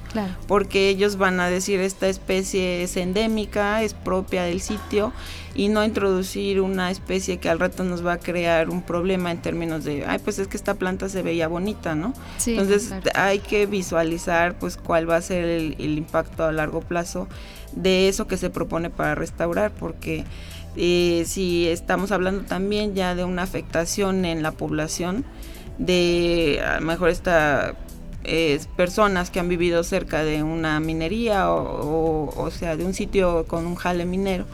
Porque 0.48 0.90
ellos 0.90 1.18
van 1.18 1.40
a 1.40 1.48
decir 1.48 1.80
esta 1.80 2.08
especie 2.08 2.82
es 2.82 2.98
endémica, 2.98 3.84
es 3.84 3.94
propia 3.94 4.42
del 4.46 4.60
sitio 4.60 5.14
y 5.54 5.68
no 5.68 5.86
introducir 5.86 6.62
una 6.62 6.90
especie 6.90 7.38
que 7.38 7.48
al 7.48 7.60
rato 7.60 7.84
nos 7.84 8.04
va 8.04 8.14
a 8.14 8.18
crear 8.18 8.72
un 8.72 8.82
problema 8.82 9.30
en 9.30 9.40
términos 9.40 9.84
de, 9.84 10.04
ay, 10.08 10.18
pues 10.18 10.40
es 10.40 10.48
que 10.48 10.58
esta 10.58 10.74
planta 10.74 11.08
se 11.08 11.22
veía 11.22 11.48
bonita, 11.48 11.94
¿no? 11.94 12.12
Entonces 12.44 12.92
hay 13.14 13.38
que 13.38 13.68
visualizar 13.68 14.58
pues 14.58 14.76
cuál 14.76 15.08
va 15.08 15.18
a 15.18 15.22
ser 15.22 15.46
el, 15.46 15.76
impacto 15.80 16.44
a 16.44 16.52
largo 16.52 16.82
plazo 16.82 17.28
de 17.74 18.10
eso 18.10 18.26
que 18.26 18.38
se 18.38 18.50
propone 18.50 18.90
para 18.90 19.14
restaurar, 19.14 19.70
porque 19.70 20.24
eh, 20.76 21.24
si 21.28 21.68
estamos 21.68 22.12
hablando 22.12 22.46
también 22.46 22.96
ya 22.96 23.14
de 23.14 23.26
una 23.26 23.44
afectación 23.44 24.26
en 24.26 24.42
la 24.42 24.54
población, 24.54 25.24
de 25.78 26.62
a 26.66 26.80
lo 26.80 26.86
mejor 26.86 27.10
esta 27.10 27.76
personas 28.76 29.30
que 29.30 29.40
han 29.40 29.48
vivido 29.48 29.84
cerca 29.84 30.24
de 30.24 30.42
una 30.42 30.80
minería 30.80 31.52
o, 31.52 32.34
o, 32.36 32.52
sea 32.52 32.76
de 32.76 32.84
un 32.84 32.94
sitio 32.94 33.46
con 33.48 33.66
un 33.68 33.76
jale 33.76 34.06
minero 34.06 34.46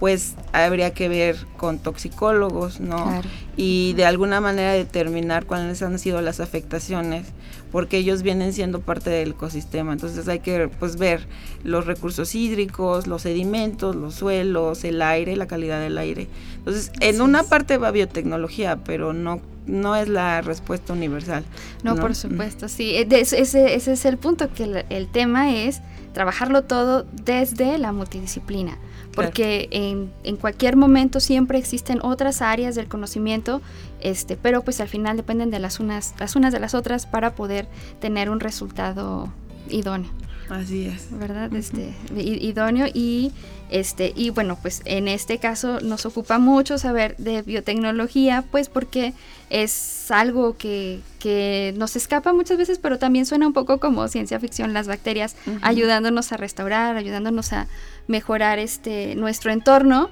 pues 0.00 0.34
habría 0.52 0.92
que 0.92 1.08
ver 1.08 1.36
con 1.56 1.78
toxicólogos 1.78 2.80
no 2.80 3.22
y 3.56 3.92
de 3.94 4.04
alguna 4.04 4.40
manera 4.40 4.72
determinar 4.72 5.46
cuáles 5.46 5.80
han 5.82 5.98
sido 5.98 6.20
las 6.22 6.40
afectaciones 6.40 7.26
porque 7.74 7.96
ellos 7.96 8.22
vienen 8.22 8.52
siendo 8.52 8.78
parte 8.78 9.10
del 9.10 9.30
ecosistema. 9.30 9.92
Entonces 9.92 10.28
hay 10.28 10.38
que 10.38 10.68
pues 10.78 10.96
ver 10.96 11.26
los 11.64 11.86
recursos 11.86 12.36
hídricos 12.36 13.08
los 13.08 13.22
sedimentos 13.22 13.96
los 13.96 14.14
suelos 14.14 14.84
el 14.84 15.02
aire 15.02 15.34
la 15.34 15.48
calidad 15.48 15.80
del 15.80 15.98
aire. 15.98 16.28
Entonces 16.58 16.92
en 17.00 17.20
una 17.20 17.42
parte 17.42 17.76
va 17.76 17.90
biotecnología 17.90 18.76
pero 18.84 19.12
no 19.12 19.40
no 19.66 19.96
es 19.96 20.08
la 20.08 20.40
respuesta 20.40 20.92
universal. 20.92 21.42
No, 21.82 21.96
por 21.96 22.14
supuesto, 22.14 22.68
sí. 22.68 22.94
E, 22.94 23.08
ese, 23.10 23.40
ese, 23.40 23.74
es 23.74 24.04
el 24.04 24.18
punto, 24.18 24.52
que 24.52 24.84
el, 24.88 25.08
tema 25.08 25.52
es 25.52 25.80
trabajarlo 26.12 26.62
todo 26.62 27.06
desde 27.24 27.78
la 27.78 27.90
multidisciplina, 27.90 28.78
porque 29.14 29.68
en, 29.70 30.12
en, 30.24 30.36
cualquier 30.36 30.76
momento 30.76 31.20
siempre 31.20 31.58
existen 31.58 32.00
otras 32.02 32.42
áreas 32.42 32.74
del 32.74 32.88
conocimiento, 32.88 33.60
este, 34.00 34.36
pero 34.36 34.62
pues 34.62 34.80
al 34.80 34.88
final 34.88 35.16
dependen 35.16 35.50
de 35.50 35.58
las 35.58 35.80
unas, 35.80 36.14
las 36.18 36.36
unas 36.36 36.52
de 36.52 36.60
las 36.60 36.74
otras 36.74 37.06
para 37.06 37.34
poder 37.34 37.68
tener 38.00 38.30
un 38.30 38.40
resultado 38.40 39.32
idóneo. 39.68 40.10
Así 40.48 40.86
es. 40.86 41.08
¿Verdad? 41.10 41.52
Este, 41.54 41.94
idóneo 42.14 42.86
y 42.92 43.32
este 43.70 44.12
y 44.14 44.30
bueno, 44.30 44.58
pues 44.60 44.82
en 44.84 45.08
este 45.08 45.38
caso 45.38 45.80
nos 45.80 46.06
ocupa 46.06 46.38
mucho 46.38 46.78
saber 46.78 47.16
de 47.16 47.42
biotecnología, 47.42 48.44
pues 48.50 48.68
porque 48.68 49.14
es 49.50 50.10
algo 50.10 50.56
que, 50.56 51.00
que 51.18 51.74
nos 51.76 51.96
escapa 51.96 52.32
muchas 52.32 52.58
veces, 52.58 52.78
pero 52.78 52.98
también 52.98 53.26
suena 53.26 53.46
un 53.46 53.52
poco 53.52 53.80
como 53.80 54.06
ciencia 54.08 54.38
ficción 54.38 54.72
las 54.74 54.86
bacterias 54.86 55.36
ayudándonos 55.62 56.32
a 56.32 56.36
restaurar, 56.36 56.96
ayudándonos 56.96 57.52
a 57.52 57.66
mejorar 58.06 58.58
este 58.58 59.14
nuestro 59.14 59.50
entorno 59.50 60.10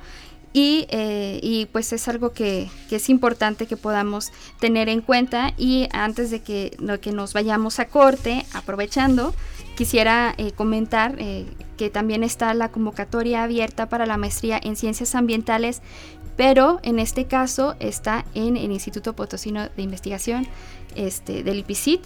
y, 0.55 0.87
eh, 0.91 1.41
y, 1.43 1.67
pues 1.67 1.93
es 1.95 2.09
algo 2.09 2.33
que, 2.33 2.69
que, 2.91 2.97
es 2.97 3.09
importante 3.09 3.67
que 3.67 3.79
podamos 3.79 4.33
tener 4.61 4.91
en 4.91 5.01
cuenta 5.01 5.55
y 5.57 5.89
antes 5.93 6.31
de 6.31 6.41
que, 6.43 6.77
que 7.01 7.13
nos 7.13 7.33
vayamos 7.33 7.79
a 7.79 7.87
corte, 7.87 8.45
aprovechando, 8.53 9.35
quisiera 9.77 10.35
eh, 10.39 10.53
comentar 10.53 11.17
eh, 11.19 11.47
que 11.77 11.91
también 11.91 12.23
está 12.23 12.55
la 12.55 12.71
convocatoria 12.71 13.43
abierta 13.43 13.89
para 13.89 14.07
la 14.07 14.17
maestría 14.17 14.61
en 14.63 14.77
ciencias 14.77 15.15
ambientales, 15.15 15.83
pero 16.37 16.81
en 16.83 16.99
este 16.99 17.27
caso 17.27 17.75
está 17.81 18.25
en 18.35 18.57
el 18.57 18.73
Instituto 18.73 19.15
Potosino 19.15 19.69
de 19.69 19.83
Investigación 19.83 20.47
este, 20.95 21.43
del 21.43 21.59
IPICIT 21.59 22.03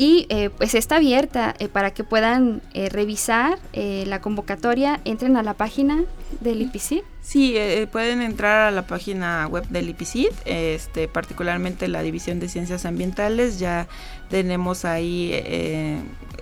y 0.00 0.24
eh, 0.30 0.48
pues 0.48 0.74
está 0.74 0.96
abierta 0.96 1.54
para 1.74 1.90
que 1.90 2.04
puedan 2.04 2.62
revisar 2.72 3.58
la 3.74 4.22
convocatoria, 4.22 4.98
entren 5.04 5.36
a 5.36 5.42
la 5.42 5.52
página 5.52 6.04
del 6.40 6.62
IPICIT. 6.62 7.04
Sí, 7.20 7.54
pueden 7.92 8.22
entrar 8.22 8.68
a 8.68 8.70
la 8.70 8.86
página 8.86 9.46
web 9.46 9.68
del 9.68 9.90
IPICIT, 9.90 10.32
este, 10.46 11.06
particularmente 11.06 11.86
la 11.86 12.00
División 12.00 12.40
de 12.40 12.48
Ciencias 12.48 12.86
Ambientales, 12.86 13.58
ya 13.58 13.88
tenemos 14.30 14.86
ahí 14.86 15.34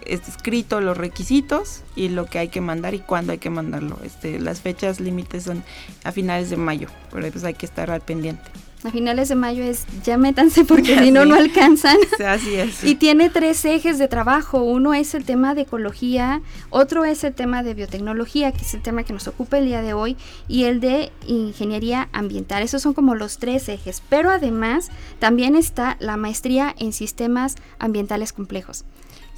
escrito 0.07 0.81
los 0.81 0.97
requisitos 0.97 1.83
y 1.97 2.11
lo 2.11 2.27
que 2.27 2.39
hay 2.39 2.49
que 2.49 2.61
mandar 2.61 2.95
y 2.95 3.01
cuándo 3.01 3.33
hay 3.33 3.39
que 3.39 3.51
mandarlo. 3.51 3.99
Este, 4.05 4.39
las 4.39 4.61
fechas 4.61 5.01
límites 5.01 5.43
son 5.43 5.65
a 6.05 6.13
finales 6.13 6.49
de 6.49 6.57
mayo, 6.57 6.87
pero 7.11 7.29
pues 7.33 7.43
hay 7.43 7.55
que 7.55 7.67
estar 7.67 7.91
al 7.91 8.03
pendiente. 8.03 8.49
A 8.85 8.91
finales 8.93 9.29
de 9.29 9.35
mayo 9.35 9.65
es 9.65 9.87
ya 10.05 10.17
métanse 10.17 10.65
porque 10.65 10.97
si 11.03 11.11
no, 11.11 11.25
no 11.25 11.35
alcanzan. 11.35 11.97
Así 12.25 12.55
es. 12.55 12.85
y 12.85 12.95
tiene 12.95 13.29
tres 13.29 13.65
ejes 13.65 13.99
de 13.99 14.07
trabajo. 14.07 14.63
Uno 14.63 14.95
es 14.95 15.15
el 15.15 15.25
tema 15.25 15.55
de 15.55 15.63
ecología, 15.63 16.43
otro 16.71 17.05
es 17.05 17.25
el 17.25 17.35
tema 17.35 17.63
de 17.65 17.75
biotecnología, 17.75 18.53
que 18.53 18.63
es 18.63 18.75
el 18.75 18.83
tema 18.83 19.03
que 19.03 19.13
nos 19.13 19.27
ocupa 19.27 19.59
el 19.59 19.67
día 19.67 19.83
de 19.83 19.95
hoy, 19.95 20.17
y 20.47 20.65
el 20.65 20.79
de 20.79 21.11
ingeniería 21.27 22.09
ambiental. 22.13 22.63
Esos 22.63 22.83
son 22.83 22.95
como 22.95 23.17
los 23.17 23.39
tres 23.39 23.69
ejes. 23.69 24.01
Pero 24.09 24.31
además 24.31 24.91
también 25.19 25.57
está 25.57 25.97
la 25.99 26.17
maestría 26.17 26.75
en 26.79 26.93
sistemas 26.93 27.57
ambientales 27.81 28.33
complejos. 28.33 28.85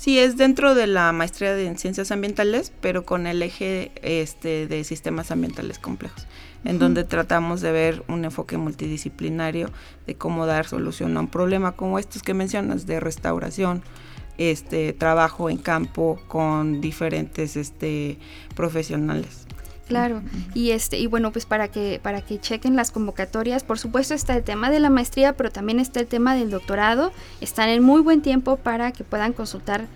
Sí, 0.00 0.18
es 0.18 0.38
dentro 0.38 0.74
de 0.74 0.86
la 0.86 1.12
maestría 1.12 1.58
en 1.60 1.76
ciencias 1.76 2.10
ambientales, 2.10 2.72
pero 2.80 3.04
con 3.04 3.26
el 3.26 3.42
eje 3.42 3.92
este, 4.00 4.66
de 4.66 4.82
sistemas 4.82 5.30
ambientales 5.30 5.78
complejos, 5.78 6.26
en 6.64 6.78
donde 6.78 7.04
tratamos 7.04 7.60
de 7.60 7.72
ver 7.72 8.02
un 8.08 8.24
enfoque 8.24 8.58
multidisciplinario 8.58 9.70
de 10.06 10.14
cómo 10.14 10.46
dar 10.46 10.66
solución 10.66 11.16
a 11.16 11.20
un 11.20 11.28
problema 11.28 11.72
como 11.72 11.98
estos 11.98 12.22
que 12.22 12.34
mencionas, 12.34 12.86
de 12.86 13.00
restauración, 13.00 13.82
este 14.38 14.92
trabajo 14.92 15.50
en 15.50 15.58
campo 15.58 16.18
con 16.28 16.80
diferentes 16.80 17.56
este, 17.56 18.18
profesionales. 18.54 19.46
Claro, 19.86 20.22
y 20.54 20.70
este 20.70 21.00
y 21.00 21.08
bueno, 21.08 21.32
pues 21.32 21.46
para 21.46 21.66
que 21.66 21.98
para 22.00 22.20
que 22.20 22.38
chequen 22.38 22.76
las 22.76 22.92
convocatorias, 22.92 23.64
por 23.64 23.76
supuesto 23.76 24.14
está 24.14 24.36
el 24.36 24.44
tema 24.44 24.70
de 24.70 24.78
la 24.78 24.88
maestría, 24.88 25.36
pero 25.36 25.50
también 25.50 25.80
está 25.80 25.98
el 25.98 26.06
tema 26.06 26.36
del 26.36 26.48
doctorado. 26.48 27.10
Están 27.40 27.70
en 27.70 27.82
muy 27.82 28.00
buen 28.00 28.22
tiempo 28.22 28.56
para 28.56 28.92
que 28.92 29.02
puedan 29.02 29.32
consultar 29.32 29.88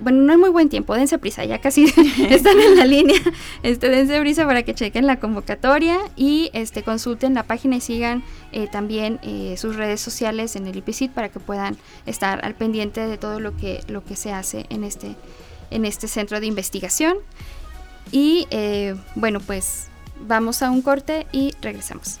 bueno, 0.00 0.22
no 0.22 0.32
es 0.32 0.38
muy 0.38 0.50
buen 0.50 0.68
tiempo, 0.68 0.94
dense 0.94 1.18
prisa, 1.18 1.44
ya 1.44 1.60
casi 1.60 1.84
están 2.30 2.60
en 2.60 2.76
la 2.76 2.84
línea. 2.84 3.20
Este, 3.62 3.88
dense 3.88 4.18
prisa 4.20 4.46
para 4.46 4.62
que 4.62 4.74
chequen 4.74 5.06
la 5.06 5.18
convocatoria 5.18 5.98
y 6.16 6.50
este 6.52 6.82
consulten 6.82 7.34
la 7.34 7.42
página 7.42 7.76
y 7.76 7.80
sigan 7.80 8.22
eh, 8.52 8.68
también 8.70 9.18
eh, 9.22 9.54
sus 9.56 9.76
redes 9.76 10.00
sociales 10.00 10.56
en 10.56 10.66
el 10.66 10.76
IPCIT 10.76 11.12
para 11.12 11.28
que 11.28 11.40
puedan 11.40 11.76
estar 12.06 12.44
al 12.44 12.54
pendiente 12.54 13.06
de 13.06 13.18
todo 13.18 13.40
lo 13.40 13.56
que 13.56 13.80
lo 13.88 14.04
que 14.04 14.16
se 14.16 14.32
hace 14.32 14.66
en 14.70 14.84
este 14.84 15.14
en 15.70 15.84
este 15.84 16.08
centro 16.08 16.40
de 16.40 16.46
investigación. 16.46 17.16
Y 18.12 18.46
eh, 18.50 18.94
bueno, 19.14 19.40
pues 19.40 19.88
vamos 20.20 20.62
a 20.62 20.70
un 20.70 20.82
corte 20.82 21.26
y 21.32 21.54
regresamos. 21.60 22.20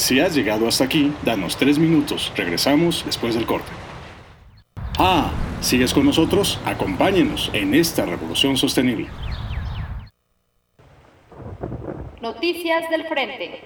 Si 0.00 0.18
has 0.18 0.34
llegado 0.34 0.66
hasta 0.66 0.84
aquí, 0.84 1.12
danos 1.26 1.58
tres 1.58 1.78
minutos. 1.78 2.32
Regresamos 2.34 3.04
después 3.04 3.34
del 3.34 3.44
corte. 3.44 3.70
Ah, 4.98 5.30
¿sigues 5.60 5.92
con 5.92 6.06
nosotros? 6.06 6.58
Acompáñenos 6.64 7.50
en 7.52 7.74
esta 7.74 8.06
revolución 8.06 8.56
sostenible. 8.56 9.08
Noticias 12.22 12.88
del 12.88 13.04
Frente. 13.08 13.60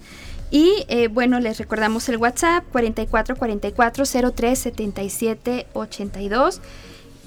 Y 0.51 0.85
eh, 0.89 1.07
bueno, 1.07 1.39
les 1.39 1.57
recordamos 1.57 2.09
el 2.09 2.17
WhatsApp 2.17 2.65
44 2.71 3.37
44 3.37 4.03
03 4.35 4.59
77 4.59 5.67
82. 5.73 6.61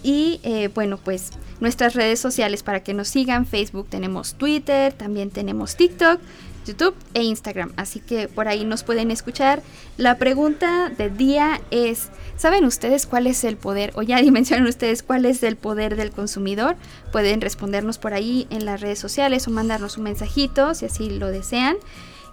Y 0.03 0.41
eh, 0.43 0.69
bueno, 0.69 0.99
pues 0.99 1.31
nuestras 1.59 1.95
redes 1.95 2.21
sociales 2.21 2.63
para 2.63 2.83
que 2.83 2.93
nos 2.93 3.09
sigan. 3.09 3.47
Facebook 3.47 3.89
tenemos 3.89 4.35
Twitter, 4.35 4.93
también 4.93 5.31
tenemos 5.31 5.77
TikTok, 5.77 6.21
YouTube 6.67 6.95
e 7.15 7.23
Instagram. 7.23 7.73
Así 7.77 8.01
que 8.01 8.29
por 8.29 8.47
ahí 8.47 8.67
nos 8.67 8.85
pueden 8.85 9.11
escuchar. 9.11 9.63
La 9.97 10.19
pregunta 10.19 10.91
del 10.91 11.17
día 11.17 11.63
es, 11.71 12.11
¿saben 12.37 12.67
ustedes 12.67 13.07
cuál 13.07 13.27
es 13.27 13.43
el 13.45 13.57
poder? 13.57 13.93
O 13.95 14.03
ya 14.03 14.19
dimensionan 14.21 14.67
ustedes 14.67 15.03
cuál 15.03 15.25
es 15.25 15.43
el 15.43 15.57
poder 15.57 15.97
del 15.97 16.11
consumidor. 16.11 16.77
Pueden 17.11 17.41
respondernos 17.41 17.97
por 17.97 18.13
ahí 18.13 18.47
en 18.51 18.67
las 18.67 18.83
redes 18.83 18.99
sociales 18.99 19.49
o 19.49 19.51
mandarnos 19.51 19.97
un 19.97 20.05
mensajito 20.05 20.75
si 20.75 20.85
así 20.85 21.09
lo 21.09 21.29
desean. 21.29 21.77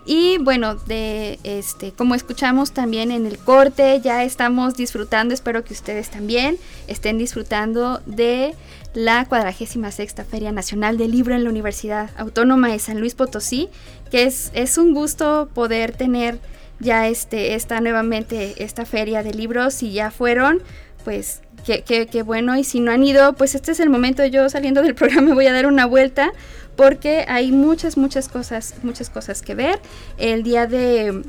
Y 0.05 0.39
bueno, 0.39 0.75
de 0.75 1.39
este, 1.43 1.91
como 1.91 2.15
escuchamos 2.15 2.71
también 2.71 3.11
en 3.11 3.27
el 3.27 3.37
corte, 3.37 4.01
ya 4.01 4.23
estamos 4.23 4.75
disfrutando, 4.75 5.33
espero 5.33 5.63
que 5.63 5.73
ustedes 5.73 6.09
también 6.09 6.57
estén 6.87 7.19
disfrutando 7.19 8.01
de 8.07 8.55
la 8.95 9.25
46 9.25 10.15
Feria 10.29 10.51
Nacional 10.51 10.97
del 10.97 11.11
Libro 11.11 11.35
en 11.35 11.43
la 11.43 11.49
Universidad 11.49 12.09
Autónoma 12.17 12.69
de 12.69 12.79
San 12.79 12.99
Luis 12.99 13.13
Potosí, 13.13 13.69
que 14.09 14.23
es, 14.23 14.51
es 14.53 14.77
un 14.77 14.93
gusto 14.93 15.49
poder 15.53 15.93
tener 15.93 16.39
ya 16.79 17.07
este, 17.07 17.53
esta 17.53 17.79
nuevamente 17.79 18.63
esta 18.63 18.85
feria 18.85 19.21
de 19.21 19.35
libros, 19.35 19.75
si 19.75 19.91
ya 19.91 20.09
fueron, 20.09 20.63
pues 21.03 21.41
qué, 21.63 21.83
qué 21.83 22.23
bueno, 22.23 22.57
y 22.57 22.63
si 22.63 22.79
no 22.79 22.91
han 22.91 23.03
ido, 23.03 23.33
pues 23.33 23.53
este 23.53 23.71
es 23.71 23.79
el 23.79 23.91
momento, 23.91 24.25
yo 24.25 24.49
saliendo 24.49 24.81
del 24.81 24.95
programa 24.95 25.33
voy 25.35 25.45
a 25.45 25.53
dar 25.53 25.67
una 25.67 25.85
vuelta 25.85 26.31
porque 26.81 27.25
hay 27.27 27.51
muchas, 27.51 27.95
muchas 27.95 28.27
cosas, 28.27 28.73
muchas 28.81 29.11
cosas 29.11 29.43
que 29.43 29.53
ver. 29.53 29.79
El 30.17 30.41
día 30.41 30.65
de, 30.65 31.21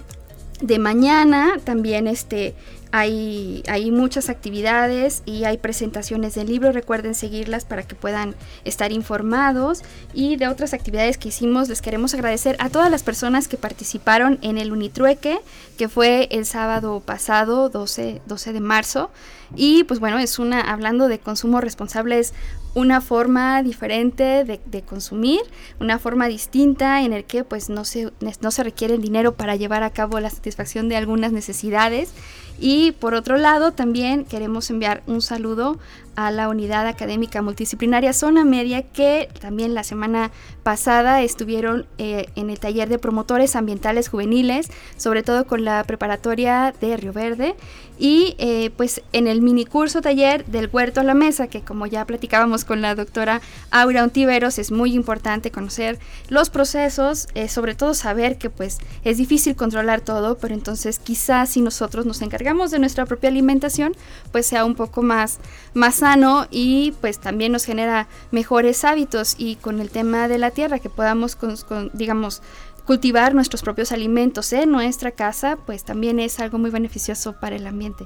de 0.62 0.78
mañana 0.78 1.58
también 1.62 2.06
este, 2.06 2.54
hay, 2.92 3.62
hay, 3.68 3.90
muchas 3.90 4.28
actividades 4.28 5.22
y 5.24 5.44
hay 5.44 5.57
presentaciones 5.57 6.35
del 6.35 6.48
libro. 6.48 6.72
Recuerden 6.72 7.14
seguirlas 7.14 7.64
para 7.64 7.83
que 7.83 7.94
puedan 7.94 8.35
estar 8.64 8.92
informados. 8.92 9.83
Y 10.12 10.37
de 10.37 10.46
otras 10.46 10.74
actividades 10.74 11.16
que 11.16 11.28
hicimos, 11.28 11.70
les 11.70 11.81
queremos 11.81 12.12
agradecer 12.12 12.57
a 12.59 12.68
todas 12.68 12.90
las 12.90 13.02
personas 13.02 13.48
que 13.48 13.57
participaron 13.57 14.38
en 14.42 14.59
el 14.59 14.72
Unitrueque, 14.72 15.40
que 15.78 15.88
fue 15.88 16.28
el 16.31 16.44
sábado 16.44 17.00
pasado, 17.00 17.70
12, 17.70 18.20
12 18.26 18.52
de 18.52 18.61
marzo. 18.61 19.11
Y 19.55 19.85
pues 19.85 20.00
bueno, 20.00 20.18
es 20.18 20.38
una, 20.38 20.61
hablando 20.61 21.09
de 21.09 21.18
consumo 21.18 21.61
responsable, 21.61 22.18
es 22.18 22.33
una 22.74 23.00
forma 23.00 23.62
diferente 23.62 24.44
de, 24.44 24.83
consumir, 24.83 25.40
una 25.78 25.98
forma 25.98 26.26
distinta 26.26 27.02
en 27.02 27.12
el 27.12 27.24
que 27.24 27.44
pues 27.44 27.68
no 27.68 27.85
se, 27.85 28.12
no 28.40 28.50
se 28.50 28.62
requiere 28.62 28.94
el 28.94 29.02
dinero 29.02 29.35
para 29.35 29.57
llevar 29.57 29.83
a 29.83 29.90
cabo 29.90 30.20
la 30.20 30.31
satisfacción 30.31 30.88
de 30.88 30.96
algunas 30.96 31.33
necesidades. 31.33 32.12
Y 32.64 32.92
por 32.92 33.14
otro 33.14 33.38
lado, 33.38 33.72
también 33.72 34.25
queremos 34.25 34.70
enviar 34.70 35.03
un 35.09 35.20
saludo 35.20 35.81
a 36.16 36.31
la 36.31 36.48
unidad 36.48 36.87
académica 36.87 37.42
multidisciplinaria 37.42 38.12
Zona 38.12 38.44
Media 38.44 38.83
que 38.83 39.29
también 39.40 39.75
la 39.75 39.85
semana 39.85 40.31
pasada 40.62 41.22
estuvieron 41.22 41.87
eh, 41.98 42.27
en 42.37 42.51
el 42.51 42.59
taller 42.59 42.88
de 42.88 42.98
promotores 42.98 43.57
ambientales 43.57 44.09
juveniles, 44.09 44.68
sobre 44.96 45.22
todo 45.22 45.46
con 45.46 45.64
la 45.64 45.83
preparatoria 45.85 46.75
de 46.81 46.96
Río 46.96 47.12
Verde. 47.12 47.55
Y 47.98 48.35
eh, 48.38 48.70
pues 48.77 49.03
en 49.12 49.29
el 49.29 49.42
mini 49.42 49.64
curso 49.64 50.01
taller 50.01 50.44
del 50.46 50.68
huerto 50.72 51.01
a 51.01 51.05
la 51.05 51.14
mesa, 51.14 51.46
que 51.46 51.61
como 51.61 51.87
ya 51.87 52.05
platicábamos 52.05 52.64
con 52.64 52.81
la 52.81 52.94
doctora 52.96 53.40
Aura 53.70 54.03
Ontiveros, 54.03 54.59
es 54.59 54.72
muy 54.72 54.94
importante 54.94 55.53
conocer 55.53 55.98
los 56.29 56.51
procesos, 56.51 57.29
eh, 57.35 57.48
sobre 57.48 57.75
todo 57.75 57.94
saber 57.94 58.38
que 58.38 58.51
pues 58.51 58.79
es 59.05 59.18
difícil 59.18 59.55
controlar 59.55 60.01
todo, 60.01 60.37
pero 60.38 60.55
entonces 60.55 60.98
quizás 60.98 61.51
si 61.51 61.61
nosotros 61.61 62.05
nos 62.05 62.22
encargamos 62.22 62.70
de 62.70 62.81
nuestra 62.81 63.07
propia 63.07 63.29
alimentación, 63.29 63.94
pues 64.33 64.46
sea 64.46 64.64
un 64.64 64.75
poco 64.75 65.03
más, 65.03 65.38
más 65.75 66.01
sano 66.02 66.48
y 66.50 66.94
pues 67.00 67.20
también 67.20 67.52
nos 67.52 67.64
genera 67.64 68.08
mejores 68.32 68.84
hábitos 68.84 69.36
y 69.38 69.54
con 69.54 69.80
el 69.80 69.90
tema 69.90 70.26
de 70.26 70.36
la 70.36 70.50
tierra 70.50 70.80
que 70.80 70.90
podamos, 70.90 71.38
digamos, 71.92 72.42
cultivar 72.84 73.36
nuestros 73.36 73.62
propios 73.62 73.92
alimentos 73.92 74.52
en 74.52 74.72
nuestra 74.72 75.12
casa, 75.12 75.58
pues 75.64 75.84
también 75.84 76.18
es 76.18 76.40
algo 76.40 76.58
muy 76.58 76.70
beneficioso 76.70 77.34
para 77.38 77.54
el 77.54 77.68
ambiente. 77.68 78.04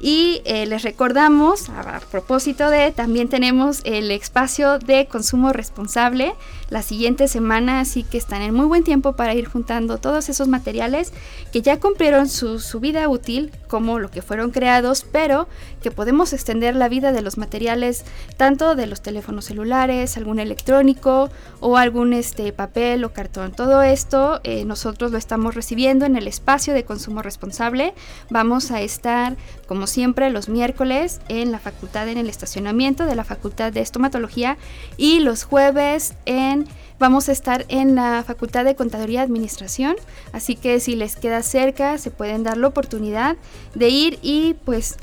Y 0.00 0.42
eh, 0.46 0.66
les 0.66 0.82
recordamos, 0.82 1.68
a, 1.70 2.00
propósito 2.10 2.70
de, 2.70 2.90
también 2.90 3.28
tenemos 3.28 3.82
el 3.84 4.10
espacio 4.10 4.80
de 4.80 5.06
consumo 5.06 5.52
responsable 5.52 6.34
la 6.70 6.82
siguiente 6.82 7.28
semana, 7.28 7.80
así 7.80 8.02
que 8.02 8.18
están 8.18 8.42
en 8.42 8.54
muy 8.54 8.66
buen 8.66 8.84
tiempo 8.84 9.14
para 9.14 9.34
ir 9.34 9.46
juntando 9.46 9.98
todos 9.98 10.28
esos 10.28 10.48
materiales 10.48 11.12
que 11.52 11.62
ya 11.62 11.80
cumplieron 11.80 12.28
su, 12.28 12.58
vida 12.80 13.08
útil, 13.08 13.50
como 13.66 13.98
lo 13.98 14.10
que 14.10 14.22
fueron 14.22 14.50
creados, 14.50 15.04
pero 15.10 15.48
que 15.82 15.90
podemos 15.90 16.32
extender 16.32 16.76
la 16.76 16.88
vida 16.88 17.12
de 17.12 17.22
los 17.22 17.38
materiales, 17.38 18.04
tanto 18.36 18.74
de 18.74 18.86
los 18.86 19.00
teléfonos 19.00 19.46
celulares, 19.46 20.16
algún 20.16 20.38
electrónico 20.38 21.30
o 21.60 21.76
algún 21.76 22.12
este, 22.12 22.52
papel 22.52 23.04
o 23.04 23.12
cartón. 23.12 23.52
Todo 23.52 23.82
esto 23.82 24.40
eh, 24.44 24.64
nosotros 24.64 25.10
lo 25.10 25.18
estamos 25.18 25.54
recibiendo 25.54 26.04
en 26.04 26.16
el 26.16 26.28
espacio 26.28 26.74
de 26.74 26.84
consumo 26.84 27.22
responsable. 27.22 27.94
Vamos 28.30 28.70
a 28.70 28.80
estar, 28.80 29.36
como 29.66 29.86
siempre 29.86 30.30
los 30.30 30.48
miércoles 30.48 31.20
en 31.28 31.50
la 31.50 31.58
facultad, 31.58 32.08
en 32.08 32.18
el 32.18 32.28
estacionamiento 32.28 33.06
de 33.06 33.16
la 33.16 33.24
Facultad 33.24 33.72
de 33.72 33.80
Estomatología 33.80 34.58
y 34.96 35.20
los 35.20 35.44
jueves 35.44 36.14
en 36.26 36.57
vamos 36.98 37.28
a 37.28 37.32
estar 37.32 37.64
en 37.68 37.94
la 37.94 38.24
Facultad 38.26 38.64
de 38.64 38.74
Contaduría 38.74 39.20
y 39.20 39.24
Administración, 39.24 39.96
así 40.32 40.56
que 40.56 40.80
si 40.80 40.96
les 40.96 41.16
queda 41.16 41.42
cerca 41.42 41.98
se 41.98 42.10
pueden 42.10 42.42
dar 42.42 42.56
la 42.56 42.68
oportunidad 42.68 43.36
de 43.74 43.88
ir 43.88 44.18
y 44.22 44.54
pues 44.64 44.96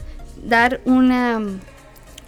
dar 0.43 0.81
una 0.85 1.41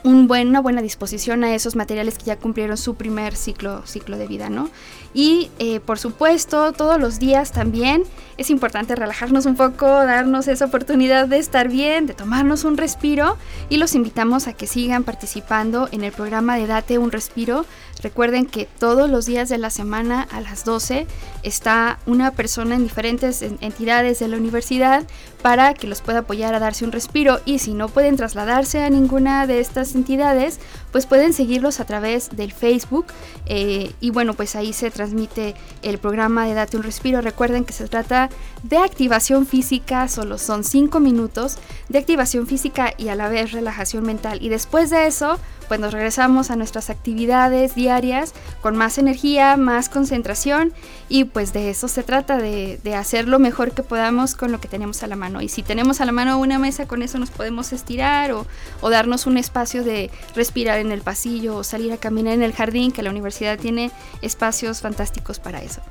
una 0.04 0.62
buena 0.62 0.82
disposición 0.82 1.44
a 1.44 1.54
esos 1.54 1.76
materiales 1.76 2.18
que 2.18 2.26
ya 2.26 2.38
cumplieron 2.38 2.78
su 2.78 2.96
primer 2.96 3.36
ciclo, 3.36 3.86
ciclo 3.86 4.18
de 4.18 4.28
vida, 4.28 4.50
¿no? 4.50 4.70
Y 5.14 5.50
eh, 5.60 5.80
por 5.80 6.00
supuesto, 6.00 6.72
todos 6.74 7.00
los 7.00 7.20
días 7.20 7.52
también 7.52 8.04
es 8.38 8.50
importante 8.50 8.96
relajarnos 8.96 9.46
un 9.46 9.56
poco, 9.56 9.86
darnos 9.88 10.48
esa 10.48 10.66
oportunidad 10.66 11.28
de 11.28 11.40
estar 11.40 11.70
bien, 11.70 12.06
de 12.06 12.14
tomarnos 12.14 12.64
un 12.64 12.78
respiro 12.78 13.38
y 13.70 13.78
los 13.78 13.96
invitamos 13.96 14.48
a 14.48 14.54
que 14.54 14.68
sigan 14.68 15.04
participando 15.04 15.90
en 15.92 16.04
el 16.04 16.12
programa 16.12 16.58
de 16.58 16.68
Date 16.68 16.98
un 16.98 17.12
Respiro. 17.12 17.66
Recuerden 18.02 18.46
que 18.46 18.68
todos 18.80 19.10
los 19.10 19.26
días 19.26 19.50
de 19.50 19.58
la 19.58 19.70
semana 19.70 20.28
a 20.32 20.42
las 20.42 20.66
12 20.66 21.08
está 21.44 22.00
una 22.06 22.32
persona 22.32 22.76
en 22.76 22.84
diferentes 22.84 23.42
entidades 23.42 24.20
de 24.20 24.28
la 24.28 24.38
universidad 24.38 25.04
para 25.42 25.74
que 25.74 25.88
los 25.88 26.02
pueda 26.02 26.20
apoyar 26.20 26.54
a 26.54 26.60
darse 26.60 26.86
un 26.86 26.92
respiro. 26.92 27.40
Y 27.46 27.60
si 27.60 27.74
no 27.74 27.90
pueden 27.90 28.16
trasladarse 28.16 28.84
a 28.84 28.90
ninguna 28.90 29.48
de 29.48 29.60
estas 29.60 29.96
entidades, 29.96 30.60
pues 30.92 31.06
pueden 31.06 31.34
seguirlos 31.34 31.80
a 31.80 31.86
través 31.86 32.30
del 32.36 32.52
Facebook. 32.52 33.08
Eh, 33.46 33.94
y 34.00 34.12
bueno, 34.12 34.34
pues 34.34 34.56
ahí 34.56 34.74
se 34.74 34.92
transmite 34.92 35.56
el 35.82 35.98
programa 35.98 36.46
de 36.46 36.54
Date 36.54 36.78
un 36.78 36.84
Respiro. 36.84 37.22
Recuerden 37.22 37.66
que 37.66 37.74
se 37.74 37.88
trata 37.88 38.30
de 38.64 38.78
activación 38.78 39.46
física, 39.46 40.08
solo 40.08 40.38
son 40.38 40.64
5 40.64 41.00
minutos 41.00 41.58
de 41.90 42.00
activación 42.00 42.48
física 42.48 42.94
y 42.98 43.10
a 43.10 43.16
la 43.16 43.30
vez 43.30 43.52
relajación 43.52 44.06
mental. 44.06 44.40
Y 44.42 44.50
después 44.50 44.90
de 44.90 45.08
eso 45.08 45.40
pues 45.68 45.80
nos 45.80 45.94
regresamos 45.94 46.52
a 46.52 46.56
nuestras 46.56 46.90
actividades 46.90 47.76
diarias 47.76 48.34
con 48.62 48.76
más 48.76 48.98
energía, 48.98 49.58
más 49.58 49.90
concentración 49.90 50.74
y 51.10 51.26
pues 51.26 51.54
de 51.54 51.70
eso 51.70 51.88
se 51.88 52.04
trata, 52.04 52.38
de, 52.38 52.80
hacer 52.96 53.28
lo 53.28 53.38
mejor 53.38 53.74
que 53.74 53.84
podamos 53.84 54.36
con 54.36 54.52
lo 54.52 54.60
que 54.60 54.68
tenemos 54.68 55.04
a 55.04 55.08
la 55.08 55.16
mano. 55.16 55.42
Y 55.42 55.50
si 55.50 55.62
tenemos 55.62 56.02
a 56.02 56.06
la 56.06 56.12
mano 56.12 56.40
una 56.40 56.58
mesa, 56.58 56.88
con 56.88 57.04
eso 57.04 57.20
nos 57.20 57.30
podemos 57.30 57.74
estirar 57.74 58.32
o, 58.32 58.48
o 58.82 58.90
darnos 58.90 59.28
un 59.28 59.38
espacio 59.38 59.84
de 59.84 60.10
respirar 60.36 60.80
en 60.80 60.92
el 60.92 61.02
pasillo 61.02 61.58
o 61.58 61.64
salir 61.64 61.92
a 61.92 61.98
caminar 61.98 62.34
en 62.34 62.44
el 62.44 62.54
jardín, 62.54 62.92
que 62.92 63.04
la 63.04 63.12
universidad 63.12 63.60
tiene 63.60 63.92
espacios 64.22 64.82
fantásticos 64.82 65.40
para 65.40 65.62
eso. 65.62 65.82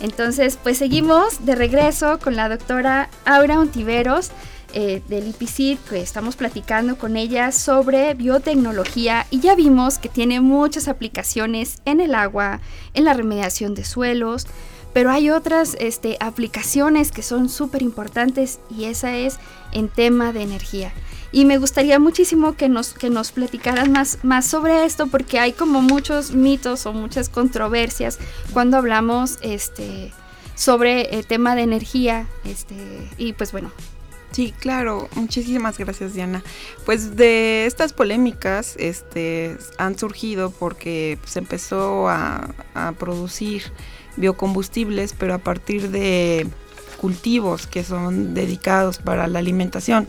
Entonces, 0.00 0.58
pues 0.62 0.78
seguimos 0.78 1.44
de 1.44 1.54
regreso 1.54 2.18
con 2.18 2.36
la 2.36 2.48
doctora 2.48 3.10
Aura 3.24 3.58
Ontiveros 3.58 4.30
eh, 4.74 5.02
del 5.08 5.28
IPCID, 5.28 5.78
que 5.88 6.00
estamos 6.00 6.36
platicando 6.36 6.98
con 6.98 7.16
ella 7.16 7.52
sobre 7.52 8.12
biotecnología 8.14 9.26
y 9.30 9.40
ya 9.40 9.54
vimos 9.54 9.98
que 9.98 10.08
tiene 10.08 10.40
muchas 10.40 10.88
aplicaciones 10.88 11.80
en 11.84 12.00
el 12.00 12.14
agua, 12.14 12.60
en 12.94 13.04
la 13.04 13.14
remediación 13.14 13.74
de 13.74 13.84
suelos, 13.84 14.46
pero 14.92 15.10
hay 15.10 15.30
otras 15.30 15.76
este, 15.80 16.16
aplicaciones 16.20 17.12
que 17.12 17.22
son 17.22 17.48
súper 17.48 17.82
importantes 17.82 18.60
y 18.70 18.84
esa 18.84 19.16
es 19.16 19.38
en 19.72 19.88
tema 19.88 20.32
de 20.32 20.42
energía. 20.42 20.92
Y 21.30 21.44
me 21.44 21.58
gustaría 21.58 21.98
muchísimo 21.98 22.54
que 22.54 22.68
nos, 22.68 22.94
que 22.94 23.10
nos 23.10 23.32
platicaran 23.32 23.92
más, 23.92 24.18
más 24.22 24.46
sobre 24.46 24.84
esto 24.84 25.06
porque 25.08 25.38
hay 25.38 25.52
como 25.52 25.82
muchos 25.82 26.32
mitos 26.32 26.86
o 26.86 26.92
muchas 26.92 27.28
controversias 27.28 28.18
cuando 28.52 28.78
hablamos 28.78 29.38
este, 29.42 30.12
sobre 30.54 31.16
el 31.16 31.26
tema 31.26 31.54
de 31.54 31.62
energía. 31.62 32.26
Este, 32.44 32.74
y 33.18 33.34
pues 33.34 33.52
bueno, 33.52 33.70
Sí, 34.32 34.54
claro, 34.58 35.08
muchísimas 35.14 35.78
gracias 35.78 36.14
Diana. 36.14 36.42
Pues 36.84 37.16
de 37.16 37.66
estas 37.66 37.92
polémicas 37.92 38.76
este, 38.78 39.56
han 39.78 39.98
surgido 39.98 40.50
porque 40.50 41.18
se 41.24 41.38
empezó 41.38 42.08
a, 42.08 42.54
producir 42.98 43.62
biocombustibles, 44.16 45.14
pero 45.14 45.34
a 45.34 45.38
partir 45.38 45.90
de 45.90 46.46
cultivos 47.00 47.66
que 47.66 47.84
son 47.84 48.34
dedicados 48.34 48.98
para 48.98 49.26
la 49.26 49.38
alimentación. 49.38 50.06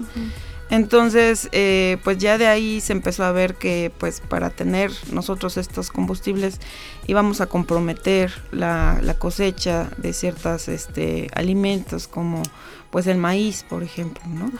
Entonces, 0.70 1.50
eh, 1.52 1.98
pues 2.04 2.20
ya 2.20 2.38
de 2.38 2.46
ahí 2.46 2.80
se 2.80 2.94
empezó 2.94 3.24
a 3.24 3.32
ver 3.32 3.56
que 3.56 3.92
pues 3.98 4.22
para 4.22 4.52
tener 4.52 4.92
nosotros 5.12 5.58
estos 5.58 5.90
combustibles 5.90 6.60
íbamos 7.08 7.42
a 7.42 7.48
comprometer 7.48 8.32
la, 8.52 9.02
cosecha 9.18 9.90
de 9.98 10.14
ciertos 10.14 10.68
este, 10.68 11.28
alimentos 11.34 12.08
como 12.08 12.44
pues 12.90 13.08
el 13.08 13.18
maíz, 13.18 13.64
por 13.68 13.84
ejemplo, 13.84 14.24
¿no? 14.28 14.52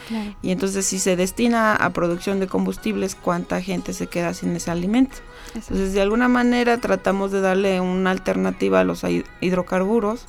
Y 0.42 0.50
entonces 0.50 0.86
si 0.86 0.98
se 0.98 1.16
destina 1.16 1.74
a 1.74 1.90
producción 1.90 2.40
de 2.40 2.46
combustibles, 2.46 3.14
¿cuánta 3.14 3.60
gente 3.60 3.92
se 3.92 4.06
queda 4.06 4.34
sin 4.34 4.54
ese 4.54 4.70
alimento? 4.70 5.16
Entonces 5.54 5.92
de 5.92 6.00
alguna 6.00 6.28
manera 6.28 6.78
tratamos 6.78 7.32
de 7.32 7.40
darle 7.40 7.80
una 7.80 8.10
alternativa 8.10 8.80
a 8.80 8.84
los 8.84 9.04
hidrocarburos 9.40 10.26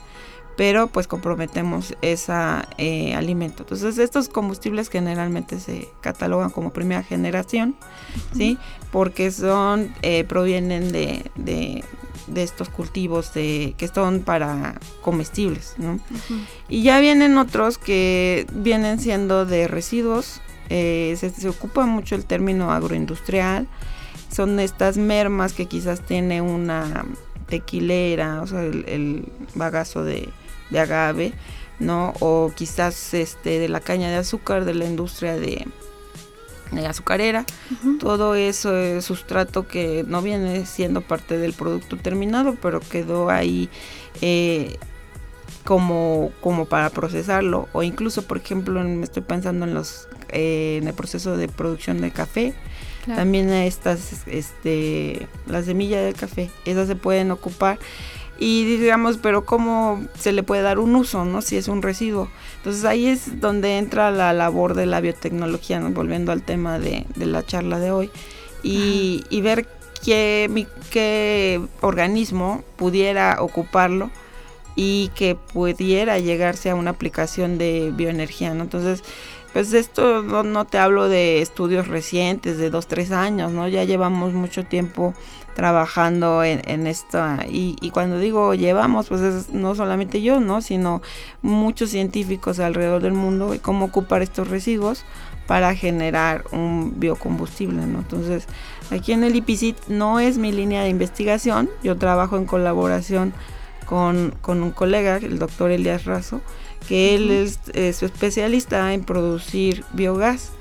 pero 0.58 0.88
pues 0.88 1.08
comprometemos 1.08 1.96
ese 2.02 2.34
eh, 2.78 3.16
alimento. 3.16 3.64
Entonces 3.64 3.98
estos 3.98 4.30
combustibles 4.30 4.90
generalmente 4.90 5.60
se 5.60 5.90
catalogan 6.02 6.50
como 6.50 6.72
primera 6.72 7.04
generación, 7.04 7.76
¿sí? 8.36 8.58
Porque 8.92 9.32
son, 9.32 9.94
eh, 10.02 10.24
provienen 10.26 10.92
de, 10.92 11.32
de, 11.36 11.84
estos 12.36 12.70
cultivos 12.70 13.34
de, 13.34 13.74
que 13.78 13.88
son 13.88 14.22
para 14.22 14.80
comestibles, 15.02 15.76
¿no? 15.78 16.00
Y 16.70 16.84
ya 16.84 17.00
vienen 17.00 17.38
otros 17.38 17.78
que 17.78 18.46
vienen 18.54 19.00
siendo 19.00 19.46
de 19.46 19.68
residuos, 19.68 20.42
eh, 20.70 21.18
se, 21.18 21.50
ocupa 21.50 21.86
mucho 21.86 22.16
el 22.16 22.26
término 22.26 22.72
agroindustrial, 22.72 23.68
son 24.32 24.60
estas 24.60 24.98
mermas 24.98 25.54
que 25.54 25.66
quizás 25.66 26.02
tiene 26.02 26.42
una 26.42 27.06
tequilera, 27.48 28.42
o 28.42 28.48
sea, 28.48 28.64
el 28.64 29.26
bagazo 29.56 30.04
de, 30.04 30.30
de 30.70 30.80
agave, 30.80 31.34
¿no? 31.80 32.14
O 32.20 32.52
quizás 32.56 33.14
este, 33.14 33.60
de 33.60 33.70
la 33.70 33.82
caña 33.82 34.10
de 34.10 34.18
azúcar, 34.18 34.66
de 34.66 34.74
la 34.74 34.86
industria 34.86 35.36
de, 35.36 35.68
azucarera. 36.80 37.46
Todo 38.00 38.36
eso 38.36 38.76
es 38.76 39.06
sustrato 39.06 39.68
que 39.68 40.04
no 40.08 40.22
viene 40.22 40.66
siendo 40.66 41.02
parte 41.02 41.38
del 41.38 41.54
producto 41.54 41.98
terminado, 41.98 42.56
pero 42.62 42.80
quedó 42.80 43.30
ahí 43.30 43.70
eh, 44.22 44.78
como, 45.64 46.32
como 46.42 46.66
para 46.66 46.90
procesarlo. 46.90 47.68
O 47.74 47.84
incluso, 47.84 48.24
por 48.24 48.38
ejemplo, 48.38 48.82
me 48.84 49.04
estoy 49.04 49.24
pensando 49.24 49.66
en 49.66 49.74
los 49.74 50.08
eh, 50.30 50.80
en 50.82 50.88
el 50.88 50.94
proceso 50.94 51.36
de 51.36 51.48
producción 51.48 52.00
de 52.02 52.12
café. 52.12 52.54
También 53.06 53.50
estas, 53.50 54.28
este, 54.28 55.28
la 55.48 55.64
semilla 55.64 56.02
del 56.02 56.14
café, 56.14 56.52
esas 56.66 56.88
se 56.88 56.96
pueden 56.96 57.32
ocupar 57.32 57.80
y 58.44 58.66
digamos, 58.66 59.18
pero 59.18 59.46
cómo 59.46 60.04
se 60.18 60.32
le 60.32 60.42
puede 60.42 60.64
dar 60.64 60.80
un 60.80 60.96
uso, 60.96 61.26
¿no? 61.26 61.44
Si 61.44 61.58
es 61.58 61.68
un 61.68 61.84
residuo. 61.84 62.28
Entonces 62.58 62.86
ahí 62.86 63.06
es 63.06 63.40
donde 63.40 63.78
entra 63.78 64.10
la 64.10 64.34
labor 64.34 64.74
de 64.74 64.88
la 64.88 65.00
biotecnología, 65.00 65.80
volviendo 65.80 66.32
al 66.32 66.42
tema 66.42 66.80
de, 66.80 67.06
la 67.18 67.46
charla 67.46 67.78
de 67.78 67.92
hoy, 67.92 68.10
y, 68.64 69.42
ver 69.42 69.68
qué, 70.04 70.66
qué 70.90 71.62
organismo 71.82 72.64
pudiera 72.78 73.38
ocuparlo 73.42 74.10
y 74.76 75.12
que 75.14 75.36
pudiera 75.36 76.18
llegarse 76.18 76.72
a 76.72 76.76
una 76.76 76.90
aplicación 76.90 77.60
de 77.60 77.92
bioenergía, 77.94 78.56
¿no? 78.56 78.64
Entonces, 78.64 79.04
pues 79.54 79.72
esto 79.74 80.24
no, 80.24 80.42
no, 80.42 80.66
te 80.66 80.80
hablo 80.80 81.10
de 81.10 81.44
estudios 81.44 81.88
recientes, 81.88 82.58
de 82.58 82.72
dos, 82.72 82.88
tres 82.88 83.12
años, 83.12 83.52
¿no? 83.52 83.68
Ya 83.68 83.84
llevamos 83.84 84.34
mucho 84.34 84.64
tiempo 84.64 85.14
trabajando 85.54 86.44
en, 86.44 86.62
en 86.70 86.88
esto 86.88 87.20
y, 87.50 87.76
y, 87.82 87.92
cuando 87.92 88.20
digo 88.20 88.54
llevamos 88.54 89.10
pues 89.10 89.22
es 89.22 89.50
no 89.50 89.76
solamente 89.76 90.22
yo 90.22 90.40
no 90.40 90.62
sino 90.62 91.02
muchos 91.42 91.90
científicos 91.90 92.60
alrededor 92.60 93.02
del 93.02 93.14
mundo 93.14 93.54
y 93.54 93.60
cómo 93.60 93.86
ocupar 93.86 94.22
estos 94.22 94.48
residuos 94.48 95.04
para 95.48 95.76
generar 95.76 96.46
un 96.52 97.00
biocombustible 97.00 97.86
¿no? 97.86 98.00
entonces 98.00 98.48
aquí 98.92 99.12
en 99.12 99.24
el 99.24 99.36
IPCIT 99.36 99.88
no 99.88 100.20
es 100.20 100.38
mi 100.38 100.52
línea 100.52 100.84
de 100.84 100.90
investigación 100.90 101.70
yo 101.84 101.98
trabajo 101.98 102.38
en 102.38 102.46
colaboración 102.46 103.34
con, 103.86 104.34
con 104.42 104.64
un 104.64 104.72
colega 104.72 105.18
el 105.18 105.40
doctor 105.40 105.72
Elias 105.72 106.06
Razo 106.06 106.42
que 106.88 107.16
él 107.16 107.30
es, 107.30 107.60
es 107.74 108.02
especialista 108.04 108.94
en 108.94 109.04
producir 109.04 109.84
biogás 109.94 110.52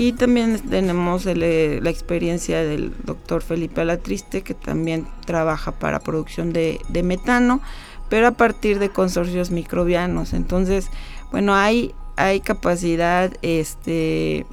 y 0.00 0.12
también 0.12 0.58
tenemos 0.70 1.26
eh, 1.26 1.78
la 1.82 1.90
experiencia 1.90 2.62
del 2.62 2.94
doctor 3.04 3.42
Felipe 3.42 3.82
Alatriste, 3.82 4.40
que 4.40 4.54
también 4.54 5.06
trabaja 5.26 5.72
para 5.72 6.00
producción 6.00 6.54
de, 6.54 6.80
metano, 7.04 7.60
pero 8.08 8.28
a 8.28 8.30
partir 8.30 8.78
de 8.78 8.88
consorcios 8.88 9.50
microbianos. 9.50 10.32
Entonces, 10.32 10.88
bueno, 11.30 11.54
hay, 11.54 11.94
hay 12.16 12.40
capacidad 12.40 13.30
este, 13.42 14.46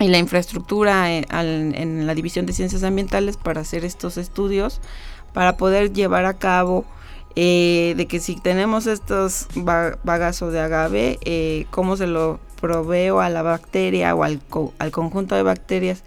y 0.00 0.08
la 0.08 0.18
infraestructura 0.18 1.12
en, 1.12 1.26
en, 1.76 2.04
la 2.08 2.16
División 2.16 2.44
de 2.44 2.52
Ciencias 2.52 2.82
Ambientales 2.82 3.36
para 3.36 3.60
hacer 3.60 3.84
estos 3.84 4.16
estudios, 4.16 4.80
para 5.32 5.56
poder 5.56 5.92
llevar 5.92 6.24
a 6.24 6.34
cabo 6.34 6.84
eh, 7.36 7.94
de 7.96 8.06
que 8.06 8.18
si 8.18 8.34
tenemos 8.34 8.88
estos 8.88 9.46
bagazos 9.54 10.52
de 10.52 10.58
agave, 10.58 11.20
eh, 11.24 11.66
cómo 11.70 11.96
se 11.96 12.08
lo 12.08 12.40
proveo 12.66 13.20
a 13.20 13.30
la 13.30 13.42
bacteria 13.42 14.12
o 14.16 14.24
al, 14.24 14.40
al 14.80 14.90
conjunto 14.90 15.36
de 15.36 15.44
bacterias 15.44 16.02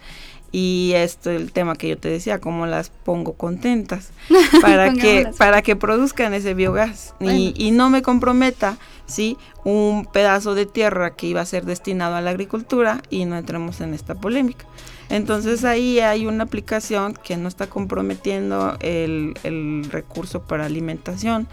y 0.51 0.91
esto 0.93 1.29
el 1.29 1.53
tema 1.53 1.75
que 1.75 1.87
yo 1.87 1.97
te 1.97 2.09
decía, 2.09 2.39
cómo 2.39 2.65
las 2.65 2.89
pongo 2.89 3.33
contentas 3.33 4.11
para 4.61 4.93
que 4.93 5.31
para 5.37 5.61
que 5.61 5.77
produzcan 5.77 6.33
ese 6.33 6.53
biogás. 6.55 7.13
Y, 7.21 7.53
y, 7.55 7.71
no 7.71 7.89
me 7.89 8.01
comprometa 8.01 8.77
sí 9.05 9.37
un 9.63 10.05
pedazo 10.11 10.53
de 10.53 10.65
tierra 10.65 11.11
que 11.15 11.27
iba 11.27 11.39
a 11.39 11.45
ser 11.45 11.65
destinado 11.65 12.15
a 12.15 12.21
la 12.21 12.31
agricultura 12.31 13.01
y 13.09 13.23
no 13.23 13.37
entremos 13.37 13.79
en 13.79 13.93
esta 13.93 14.15
polémica. 14.15 14.65
Entonces 15.09 15.63
ahí 15.63 15.99
hay 16.01 16.25
una 16.25 16.43
aplicación 16.43 17.13
que 17.13 17.37
no 17.37 17.47
está 17.47 17.67
comprometiendo 17.67 18.75
el, 18.81 19.35
el 19.43 19.87
recurso 19.89 20.41
para 20.41 20.65
alimentación 20.65 21.47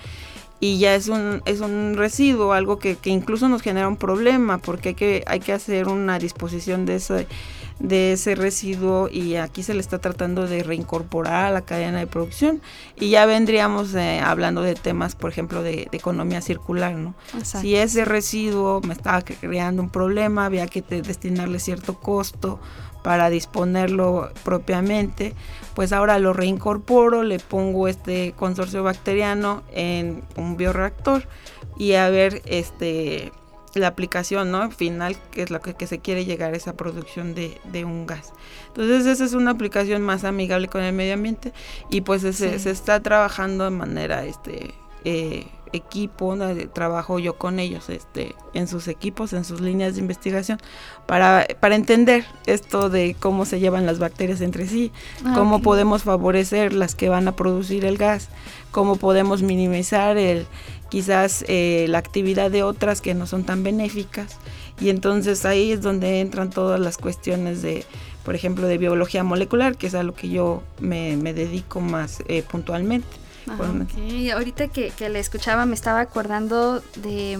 y 0.59 0.79
ya 0.79 0.95
es 0.95 1.09
un, 1.09 1.43
es 1.45 1.61
un 1.61 1.95
residuo, 1.97 2.53
algo 2.53 2.79
que, 2.79 2.97
que, 2.97 3.11
incluso 3.11 3.49
nos 3.49 3.63
genera 3.63 3.89
un 3.89 3.97
problema 3.97 4.59
porque 4.59 4.91
hay 4.91 4.95
que, 4.95 5.25
hay 5.27 5.41
que 5.41 5.53
hacer 5.53 5.89
una 5.89 6.19
disposición 6.19 6.87
de 6.87 6.97
ese, 6.97 7.27
de 7.79 8.13
ese 8.13 8.35
residuo 8.35 9.09
y 9.11 9.37
aquí 9.37 9.63
se 9.63 9.75
le 9.75 9.81
está 9.81 9.99
tratando 9.99 10.47
de 10.47 10.63
reincorporar 10.63 11.47
a 11.47 11.51
la 11.51 11.61
cadena 11.61 11.99
de 11.99 12.07
producción 12.07 12.63
y 12.99 13.11
ya 13.11 13.27
vendríamos 13.27 13.95
eh, 13.95 14.21
hablando 14.21 14.63
de 14.63 14.75
temas, 14.75 15.15
por 15.15 15.31
ejemplo, 15.31 15.63
de, 15.63 15.89
economía 15.93 16.41
circular, 16.41 16.95
¿no? 16.95 17.15
Si 17.43 17.77
ese 17.77 18.05
residuo 18.05 18.81
me 18.81 18.95
estaba 18.95 19.23
creando 19.23 19.83
un 19.83 19.91
problema, 19.91 20.47
había 20.47 20.67
que 20.67 20.83
destinarle 20.83 21.59
cierto 21.59 21.95
costo 22.01 22.61
para 23.07 23.31
disponerlo 23.31 24.31
propiamente, 24.43 25.33
pues 25.77 25.93
ahora 25.93 26.19
lo 26.19 26.33
reincorporo, 26.33 27.23
le 27.23 27.39
pongo 27.39 27.87
este 27.87 28.33
consorcio 28.33 28.83
bacteriano 28.83 29.63
en 29.73 30.25
un 30.35 30.57
bioreactor 30.57 31.23
y 31.79 31.93
a 31.93 32.11
ver 32.11 32.43
este 32.47 33.31
la 33.75 33.87
aplicación 33.87 34.51
¿no? 34.51 34.73
final, 34.73 35.17
que 35.31 35.43
es 35.43 35.51
lo 35.53 35.61
que, 35.61 35.87
se 35.87 36.01
quiere 36.01 36.25
llegar 36.25 36.53
a 36.53 36.57
esa 36.57 36.77
producción 36.77 37.37
de, 37.37 37.61
de, 37.71 37.85
un 37.85 38.07
gas. 38.07 38.33
Entonces 38.67 39.07
esa 39.07 39.25
es 39.25 39.35
una 39.35 39.53
aplicación 39.53 40.03
más 40.03 40.25
amigable 40.25 40.67
con 40.67 40.83
el 40.83 40.93
medio 40.93 41.15
ambiente 41.15 41.53
y 41.89 42.01
pues 42.01 42.23
se, 42.23 42.33
se 42.33 42.71
está 42.71 43.01
trabajando 43.05 43.63
de 43.63 43.71
manera 43.71 44.25
este, 44.25 44.75
eh, 45.05 45.47
equipo, 45.73 46.37
trabajo 46.73 47.19
yo 47.19 47.37
con 47.37 47.59
ellos 47.59 47.89
este, 47.89 48.35
en 48.55 48.69
sus 48.69 48.89
equipos, 48.89 49.33
en 49.33 49.45
sus 49.45 49.61
líneas 49.61 49.95
de 49.95 50.01
investigación, 50.01 50.59
para, 51.07 51.47
para 51.61 51.75
entender 51.75 52.25
esto 52.47 52.89
de 52.91 53.17
cómo 53.19 53.45
se 53.45 53.61
llevan 53.61 53.87
las 53.87 53.99
bacterias 53.99 54.41
entre 54.41 54.67
sí, 54.67 54.93
ah, 55.25 55.33
cómo 55.35 55.63
podemos 55.63 56.03
favorecer 56.03 56.73
las 56.73 56.95
que 56.95 57.09
van 57.09 57.29
a 57.29 57.37
producir 57.37 57.85
el 57.85 57.97
gas, 57.97 58.29
cómo 58.71 58.97
podemos 58.97 59.43
minimizar 59.43 60.17
el, 60.17 60.47
quizás 60.89 61.45
eh, 61.49 61.87
la 61.89 61.99
actividad 61.99 62.51
de 62.51 62.63
otras 62.63 63.01
que 63.01 63.15
no 63.15 63.27
son 63.27 63.45
tan 63.45 63.63
benéficas. 63.63 64.37
Y 64.81 64.91
entonces 64.91 65.45
ahí 65.45 65.73
es 65.73 65.81
donde 65.81 66.21
entran 66.21 66.51
todas 66.51 66.79
las 66.79 66.99
cuestiones 66.99 67.63
de, 67.63 67.85
por 68.25 68.35
ejemplo, 68.35 68.67
de 68.67 68.79
biología 68.79 69.25
molecular, 69.25 69.77
que 69.77 69.87
es 69.87 69.95
a 69.95 70.03
lo 70.03 70.15
que 70.15 70.29
yo 70.29 70.63
me, 70.81 71.17
dedico 71.17 71.81
más 71.81 72.23
eh, 72.29 72.43
puntualmente. 72.43 73.26
Ahorita 74.35 74.69
que, 74.69 74.91
que, 74.91 75.09
le 75.09 75.19
escuchaba 75.19 75.67
me 75.67 75.75
estaba 75.75 76.01
acordando 76.01 76.83
de, 76.97 77.39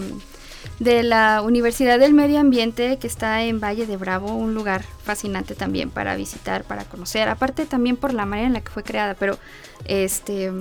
de 0.79 1.03
la 1.03 1.43
Universidad 1.43 1.99
del 1.99 2.15
Medio 2.15 2.39
Ambiente 2.41 2.99
que 2.99 3.07
está 3.07 3.43
en 3.43 3.61
Valle 3.61 3.87
de 3.87 3.97
Bravo, 3.97 4.35
un 4.35 4.55
lugar 4.55 4.85
fascinante 5.05 5.55
también 5.55 5.91
para 5.91 6.17
visitar, 6.17 6.65
para 6.65 6.85
conocer, 6.85 7.29
aparte 7.29 7.67
también 7.67 7.97
por 7.97 8.15
la 8.15 8.27
manera 8.27 8.47
en 8.47 8.53
la 8.53 8.61
que 8.61 8.71
fue 8.71 8.83
creada, 8.83 9.15
pero 9.15 9.39
este 9.85 10.53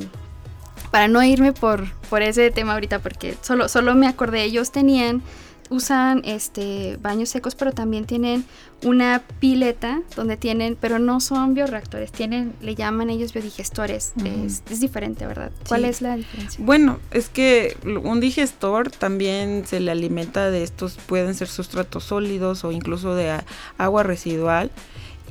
para 0.91 1.07
no 1.07 1.21
irme 1.23 1.51
por, 1.51 1.91
por 2.09 2.21
ese 2.21 2.51
tema 2.51 2.73
ahorita 2.73 2.99
porque 2.99 3.35
solo, 3.41 3.67
solo 3.67 3.95
me 3.95 4.07
acordé, 4.07 4.43
ellos 4.43 4.71
tenían 4.71 5.21
usan 5.69 6.21
este 6.25 6.97
baños 7.01 7.29
secos, 7.29 7.55
pero 7.55 7.71
también 7.71 8.05
tienen 8.05 8.45
una 8.83 9.23
pileta 9.39 10.01
donde 10.15 10.37
tienen, 10.37 10.77
pero 10.79 10.99
no 10.99 11.19
son 11.19 11.53
bioreactores, 11.53 12.11
tienen, 12.11 12.53
le 12.61 12.75
llaman 12.75 13.09
ellos 13.09 13.33
biodigestores. 13.33 14.13
es, 14.23 14.79
diferente, 14.79 15.25
¿verdad? 15.25 15.51
¿Cuál 15.67 15.85
es 15.85 16.01
la 16.01 16.15
diferencia? 16.15 16.63
Bueno, 16.63 16.99
es 17.11 17.29
que 17.29 17.77
un 17.85 18.19
digestor 18.19 18.91
también 18.91 19.63
se 19.65 19.79
le 19.79 19.91
alimenta 19.91 20.51
de 20.51 20.63
estos, 20.63 20.97
pueden 21.05 21.33
ser 21.33 21.47
sustratos 21.47 22.03
sólidos 22.03 22.63
o 22.63 22.71
incluso 22.71 23.15
de 23.15 23.39
agua 23.77 24.03
residual. 24.03 24.71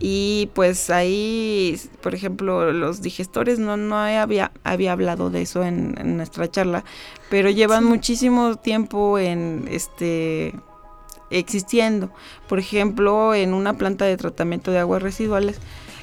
Y 0.01 0.51
pues 0.55 0.91
ahí, 0.91 1.81
por 2.03 2.15
ejemplo, 2.15 2.73
los 2.73 3.01
digestores, 3.01 3.59
no, 3.59 3.77
no 3.77 3.97
había, 3.97 4.53
había 4.65 4.93
hablado 4.93 5.31
de 5.31 5.43
eso 5.43 5.63
en, 5.63 6.17
nuestra 6.17 6.51
charla, 6.51 6.85
pero 7.31 7.49
llevan 7.51 7.85
muchísimo 7.85 8.57
tiempo 8.57 9.19
en 9.19 9.67
este 9.71 10.55
existiendo. 11.31 12.11
Por 12.49 12.59
ejemplo, 12.59 13.35
en 13.35 13.55
una 13.55 13.75
planta 13.75 14.05
de 14.05 14.17
tratamiento 14.17 14.71
de 14.71 14.81
aguas 14.81 15.03
residuales, 15.03 15.59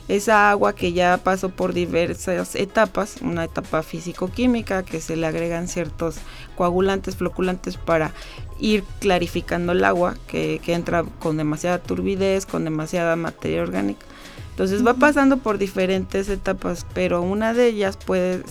esa 0.07 0.49
agua 0.49 0.73
que 0.73 0.93
ya 0.93 1.17
pasó 1.17 1.49
por 1.49 1.73
diversas 1.73 2.55
etapas, 2.55 3.17
una 3.21 3.45
etapa 3.45 3.83
físico-química, 3.83 4.83
que 4.83 4.99
se 4.99 5.15
le 5.15 5.27
agregan 5.27 5.67
ciertos 5.67 6.17
coagulantes, 6.57 7.15
floculantes 7.15 7.77
para 7.77 8.13
ir 8.61 8.83
clarificando 8.99 9.73
el 9.73 9.83
agua, 9.83 10.15
que, 10.27 10.61
entra 10.67 11.03
con 11.19 11.35
demasiada 11.35 11.79
turbidez, 11.79 12.45
con 12.45 12.63
demasiada 12.63 13.15
materia 13.15 13.61
orgánica. 13.61 14.05
Entonces 14.51 14.85
va 14.85 14.93
pasando 14.93 15.37
por 15.37 15.57
diferentes 15.57 16.29
etapas, 16.29 16.85
pero 16.93 17.21
una 17.21 17.53
de 17.53 17.67
ellas 17.67 17.97
puede 17.97 18.43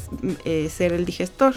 eh, 0.45 0.69
ser 0.69 0.93
el 0.93 1.05
digestor. 1.05 1.55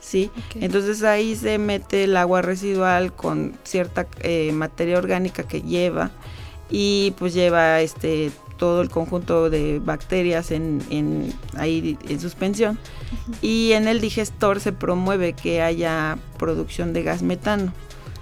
¿sí? 0.00 0.30
Entonces 0.54 1.02
ahí 1.02 1.34
se 1.34 1.58
mete 1.58 2.04
el 2.04 2.16
agua 2.16 2.40
residual 2.40 3.12
con 3.12 3.54
cierta 3.64 4.06
eh, 4.20 4.52
materia 4.52 4.96
orgánica 4.96 5.42
que 5.42 5.62
lleva 5.62 6.10
y 6.70 7.14
pues 7.18 7.34
lleva 7.34 7.80
este 7.80 8.30
todo 8.58 8.82
el 8.82 8.90
conjunto 8.90 9.50
de 9.50 9.78
bacterias 9.78 10.50
en, 10.50 10.82
en 10.90 11.32
ahí 11.56 11.96
en 12.08 12.20
suspensión 12.20 12.76
y 13.40 13.72
en 13.72 13.86
el 13.86 14.00
digestor 14.00 14.60
se 14.60 14.72
promueve 14.72 15.32
que 15.32 15.62
haya 15.62 16.18
producción 16.38 16.92
de 16.92 17.04
gas 17.04 17.22
metano. 17.22 17.72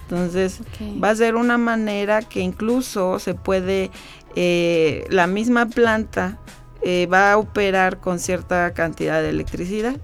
Entonces 0.09 0.61
va 1.03 1.11
a 1.11 1.17
ser 1.17 1.35
una 1.35 1.59
manera 1.59 2.23
que 2.23 2.41
incluso 2.41 3.19
se 3.19 3.35
puede, 3.35 3.91
eh, 4.37 5.05
la 5.11 5.27
misma 5.27 5.67
planta 5.67 6.39
eh, 6.83 7.07
va 7.07 7.33
a 7.33 7.39
operar 7.39 7.99
con 7.99 8.21
cierta 8.21 8.73
cantidad 8.73 9.21
de 9.21 9.31
electricidad, 9.31 9.97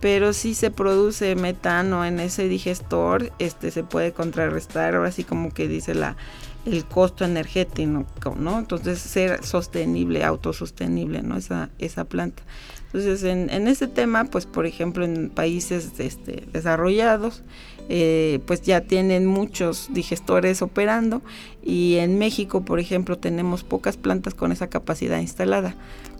pero 0.00 0.32
si 0.32 0.54
se 0.54 0.70
produce 0.70 1.36
metano 1.36 2.06
en 2.06 2.20
ese 2.20 2.48
digestor, 2.48 3.32
este 3.38 3.70
se 3.70 3.84
puede 3.84 4.12
contrarrestar, 4.12 4.94
ahora 4.94 5.12
sí 5.12 5.24
como 5.24 5.52
que 5.52 5.68
dice 5.68 5.94
la 5.94 6.16
el 6.64 6.86
costo 6.86 7.26
energético, 7.26 8.34
¿no? 8.38 8.58
Entonces 8.58 8.98
ser 8.98 9.44
sostenible, 9.44 10.24
autosostenible, 10.24 11.22
¿no? 11.22 11.36
Esa, 11.36 11.68
esa 11.78 12.04
planta. 12.04 12.42
Entonces 12.86 13.22
en, 13.24 13.50
en 13.50 13.68
ese 13.68 13.86
tema, 13.86 14.24
pues 14.24 14.46
por 14.46 14.64
ejemplo 14.64 15.04
en 15.04 15.28
países 15.28 15.92
este, 15.98 16.46
desarrollados, 16.52 17.42
eh, 17.88 18.40
pues 18.46 18.62
ya 18.62 18.82
tienen 18.82 19.26
muchos 19.26 19.88
digestores 19.92 20.62
operando 20.62 21.22
y 21.62 21.96
en 21.96 22.18
México, 22.18 22.64
por 22.64 22.80
ejemplo, 22.80 23.18
tenemos 23.18 23.64
pocas 23.64 23.96
plantas 23.96 24.34
con 24.34 24.52
esa 24.52 24.68
capacidad 24.68 25.18
instalada. 25.18 25.74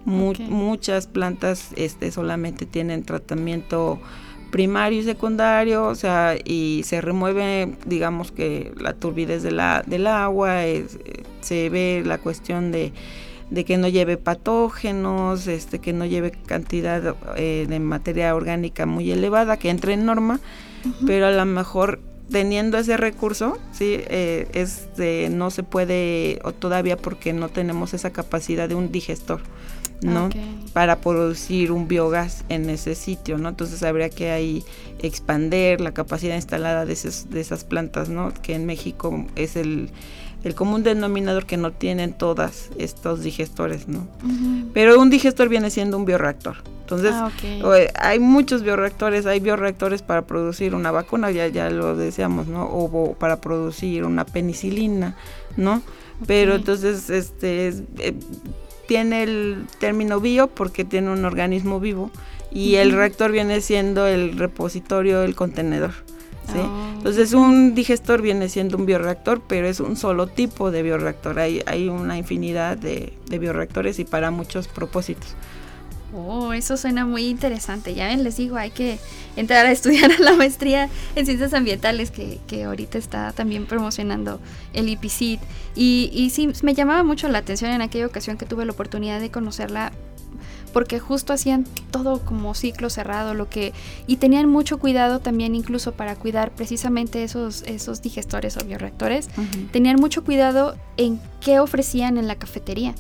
Muchas 0.05 1.07
plantas 1.07 1.71
este, 1.77 2.11
solamente 2.11 2.67
tienen 2.67 3.05
tratamiento 3.05 3.99
primario 4.51 5.01
y 5.01 5.03
secundario, 5.03 5.87
o 5.87 5.95
sea, 5.95 6.37
y 6.45 6.83
se 6.85 7.01
remueve, 7.01 7.75
digamos 7.87 8.31
que 8.31 8.73
la 8.79 8.93
turbidez 8.93 9.43
de 9.43 9.51
la, 9.51 9.83
del 9.87 10.07
agua, 10.07 10.61
se 11.41 11.71
ve 11.71 12.03
la 12.05 12.19
cuestión 12.19 12.71
de, 12.71 12.93
que 13.65 13.77
no 13.77 13.89
lleve 13.89 14.17
patógenos, 14.17 15.47
este, 15.47 15.79
que 15.79 15.93
no 15.93 16.05
lleve 16.07 16.33
cantidad 16.33 17.15
eh, 17.37 17.67
de 17.69 17.81
materia 17.81 18.35
orgánica 18.35 18.87
muy 18.87 19.11
elevada, 19.11 19.57
que 19.57 19.71
entre 19.71 19.95
en 19.95 20.07
norma, 20.07 20.41
pero 21.07 21.27
a 21.27 21.31
lo 21.31 21.45
mejor 21.45 22.01
teniendo 22.31 22.79
ese 22.79 22.97
recurso, 22.97 23.59
sí, 23.73 23.97
eh, 24.09 24.49
este, 24.55 25.29
no 25.31 25.51
se 25.51 25.63
puede, 25.63 26.41
o 26.45 26.53
todavía 26.53 26.97
porque 26.97 27.33
no 27.33 27.49
tenemos 27.49 27.95
esa 27.95 28.11
capacidad 28.11 28.69
de 28.69 28.75
un 28.75 28.91
digestor. 28.91 29.41
¿no? 30.03 30.29
Para 30.75 31.01
producir 31.01 31.73
un 31.73 31.89
biogás 31.89 32.45
en 32.51 32.69
ese 32.69 32.95
sitio, 32.95 33.39
¿no? 33.39 33.49
Entonces 33.49 33.83
habría 33.83 34.11
que 34.11 34.31
ahí 34.33 34.63
expander 34.99 35.81
la 35.81 35.95
capacidad 35.95 36.35
instalada 36.35 36.85
de, 36.85 36.99
de 37.31 37.41
esas 37.41 37.65
plantas, 37.65 38.11
¿no? 38.11 38.31
Que 38.43 38.55
en 38.55 38.67
México 38.67 39.25
es 39.35 39.57
el, 39.57 39.89
común 40.55 40.83
denominador 40.83 41.47
que 41.47 41.57
no 41.57 41.73
tienen 41.73 42.13
todas 42.13 42.71
estos 42.79 43.23
digestores, 43.23 43.89
¿no? 43.89 44.07
Pero 44.75 45.01
un 45.01 45.09
digestor 45.09 45.49
viene 45.49 45.71
siendo 45.71 45.97
un 45.97 46.05
bioreactor. 46.05 46.57
Entonces, 46.81 47.13
ah, 47.15 47.31
hay 47.95 48.19
muchos 48.19 48.63
bioreactores, 48.63 49.25
hay 49.25 49.41
bioreactores 49.41 50.03
para 50.03 50.27
producir 50.27 50.75
una 50.75 50.91
vacuna, 50.91 51.31
ya, 51.31 51.49
ya 51.49 51.71
lo 51.71 51.97
decíamos, 51.97 52.47
¿no? 52.47 52.65
O, 52.65 53.15
para 53.15 53.41
producir 53.41 54.05
una 54.05 54.27
penicilina, 54.27 55.17
¿no? 55.57 55.81
Pero 56.27 56.57
entonces, 56.57 57.09
este, 57.09 57.69
es, 57.69 57.83
eh, 57.99 58.13
tiene 58.87 59.23
el 59.23 59.67
término 59.79 60.21
bio 60.21 60.49
porque 60.49 60.85
tiene 60.85 61.11
un 61.11 61.25
organismo 61.25 61.81
vivo 61.81 62.11
y 62.53 62.75
el 62.77 62.93
reactor 62.93 63.33
viene 63.33 63.63
siendo 63.63 64.07
el 64.07 64.39
repositorio, 64.39 65.23
el 65.23 65.35
contenedor. 65.35 65.93
¿Sí? 66.53 66.59
Oh. 66.59 66.93
Entonces 66.97 67.33
un 67.33 67.75
digestor 67.75 68.23
viene 68.23 68.49
siendo 68.49 68.77
un 68.77 68.87
bioreactor, 68.87 69.43
pero 69.47 69.67
es 69.67 69.81
un 69.81 69.97
solo 69.97 70.27
tipo 70.27 70.71
de 70.71 70.83
bioreactor. 70.83 71.39
Hay, 71.39 71.63
hay 71.67 71.89
una 71.89 72.17
infinidad 72.17 72.77
de, 72.77 73.13
de 73.27 73.39
bioreactores 73.39 73.99
y 73.99 74.05
para 74.05 74.31
muchos 74.31 74.69
propósitos. 74.69 75.35
Oh, 76.17 76.53
eso 76.53 76.77
suena 76.77 77.05
muy 77.05 77.27
interesante. 77.27 77.93
Ya 77.95 78.07
ven, 78.07 78.23
les 78.23 78.37
digo, 78.37 78.57
hay 78.57 78.71
que 78.71 78.99
entrar 79.35 79.67
a 79.67 79.73
estudiar 79.73 80.11
la 80.21 80.35
maestría 80.35 80.89
en 81.17 81.27
ciencias 81.27 81.53
ambientales 81.55 82.13
que, 82.13 82.39
que 82.47 82.65
ahorita 82.65 82.99
está 82.99 83.33
también 83.33 83.67
promocionando 83.67 84.39
el 84.75 84.89
IPCIT. 84.89 85.41
Y, 85.75 86.11
y 86.13 86.31
sí, 86.31 86.51
me 86.63 86.75
llamaba 86.75 87.03
mucho 87.03 87.29
la 87.29 87.39
atención 87.39 87.73
en 87.73 87.83
aquella 87.83 88.07
ocasión 88.07 88.37
que 88.37 88.47
tuve 88.47 88.65
la 88.65 88.73
oportunidad 88.73 89.21
de 89.21 89.31
conocerla 89.31 89.93
porque 90.75 90.99
justo 90.99 91.33
hacían 91.33 91.65
todo 91.91 92.23
como 92.25 92.53
ciclo 92.55 92.91
cerrado, 92.91 93.33
lo 93.33 93.49
que 93.49 93.73
y 94.07 94.17
tenían 94.17 94.49
mucho 94.49 94.79
cuidado 94.79 95.21
también 95.21 95.55
incluso 95.55 95.93
para 95.93 96.17
cuidar 96.17 96.51
precisamente 96.51 97.23
esos 97.23 97.63
esos 97.63 98.03
digestores 98.03 98.59
o 98.59 98.65
bioreactores, 98.65 99.29
tenían 99.73 99.97
mucho 100.01 100.25
cuidado 100.25 100.77
en 100.99 101.21
qué 101.41 101.61
ofrecían 101.61 102.19
en 102.19 102.27
la 102.27 102.35
cafetería, 102.35 102.95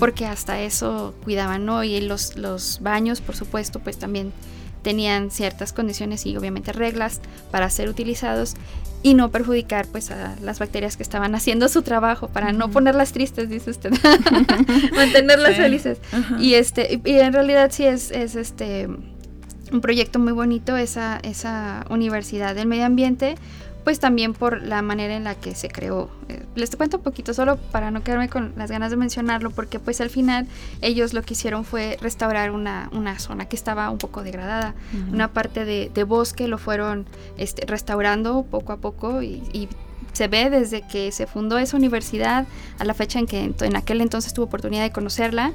porque 0.00 0.26
hasta 0.26 0.60
eso 0.60 1.14
cuidaban, 1.22 1.66
¿no? 1.66 1.84
Y 1.84 2.00
los 2.00 2.36
los 2.36 2.80
baños, 2.82 3.20
por 3.20 3.36
supuesto, 3.36 3.78
pues 3.78 3.98
también 3.98 4.32
tenían 4.88 5.30
ciertas 5.30 5.74
condiciones 5.74 6.24
y 6.24 6.34
obviamente 6.38 6.72
reglas 6.72 7.20
para 7.50 7.68
ser 7.68 7.90
utilizados 7.90 8.54
y 9.02 9.12
no 9.12 9.30
perjudicar 9.30 9.86
pues 9.86 10.10
a 10.10 10.34
las 10.42 10.58
bacterias 10.58 10.96
que 10.96 11.02
estaban 11.02 11.34
haciendo 11.34 11.68
su 11.68 11.82
trabajo 11.82 12.28
para 12.28 12.52
no 12.52 12.70
ponerlas 12.70 13.12
tristes 13.12 13.50
dice 13.50 13.70
usted. 13.70 13.92
Mantenerlas 14.96 15.56
felices. 15.58 15.98
Y 16.40 16.54
este 16.54 17.02
y 17.04 17.18
en 17.18 17.34
realidad 17.34 17.70
sí 17.70 17.84
es, 17.84 18.10
es 18.10 18.34
este 18.34 18.88
un 19.70 19.82
proyecto 19.82 20.18
muy 20.18 20.32
bonito 20.32 20.78
esa 20.78 21.20
esa 21.22 21.84
universidad 21.90 22.54
del 22.54 22.66
medio 22.66 22.86
ambiente 22.86 23.34
pues 23.88 24.00
también 24.00 24.34
por 24.34 24.60
la 24.60 24.82
manera 24.82 25.16
en 25.16 25.24
la 25.24 25.34
que 25.34 25.54
se 25.54 25.68
creó. 25.68 26.10
Eh, 26.28 26.44
les 26.56 26.76
cuento 26.76 26.98
un 26.98 27.02
poquito 27.02 27.32
solo 27.32 27.56
para 27.56 27.90
no 27.90 28.04
quedarme 28.04 28.28
con 28.28 28.52
las 28.54 28.70
ganas 28.70 28.90
de 28.90 28.98
mencionarlo, 28.98 29.50
porque 29.50 29.78
pues 29.78 30.02
al 30.02 30.10
final 30.10 30.46
ellos 30.82 31.14
lo 31.14 31.22
que 31.22 31.32
hicieron 31.32 31.64
fue 31.64 31.96
restaurar 31.98 32.50
una, 32.50 32.90
una 32.92 33.18
zona 33.18 33.46
que 33.46 33.56
estaba 33.56 33.88
un 33.88 33.96
poco 33.96 34.22
degradada, 34.22 34.74
una 35.10 35.28
parte 35.28 35.64
de, 35.64 35.90
de, 35.94 36.04
bosque 36.04 36.48
lo 36.48 36.58
fueron 36.58 37.06
este, 37.38 37.64
restaurando 37.64 38.42
poco 38.42 38.74
a 38.74 38.76
poco 38.76 39.22
y, 39.22 39.42
y 39.54 39.70
se 40.12 40.28
ve 40.28 40.50
desde 40.50 40.82
que 40.82 41.10
se 41.10 41.26
fundó 41.26 41.56
esa 41.56 41.74
universidad 41.74 42.46
a 42.78 42.84
la 42.84 42.92
fecha 42.92 43.18
en 43.18 43.26
que 43.26 43.54
en 43.58 43.76
aquel 43.76 44.02
entonces 44.02 44.34
tuve 44.34 44.44
oportunidad 44.44 44.82
de 44.82 44.92
conocerla 44.92 45.54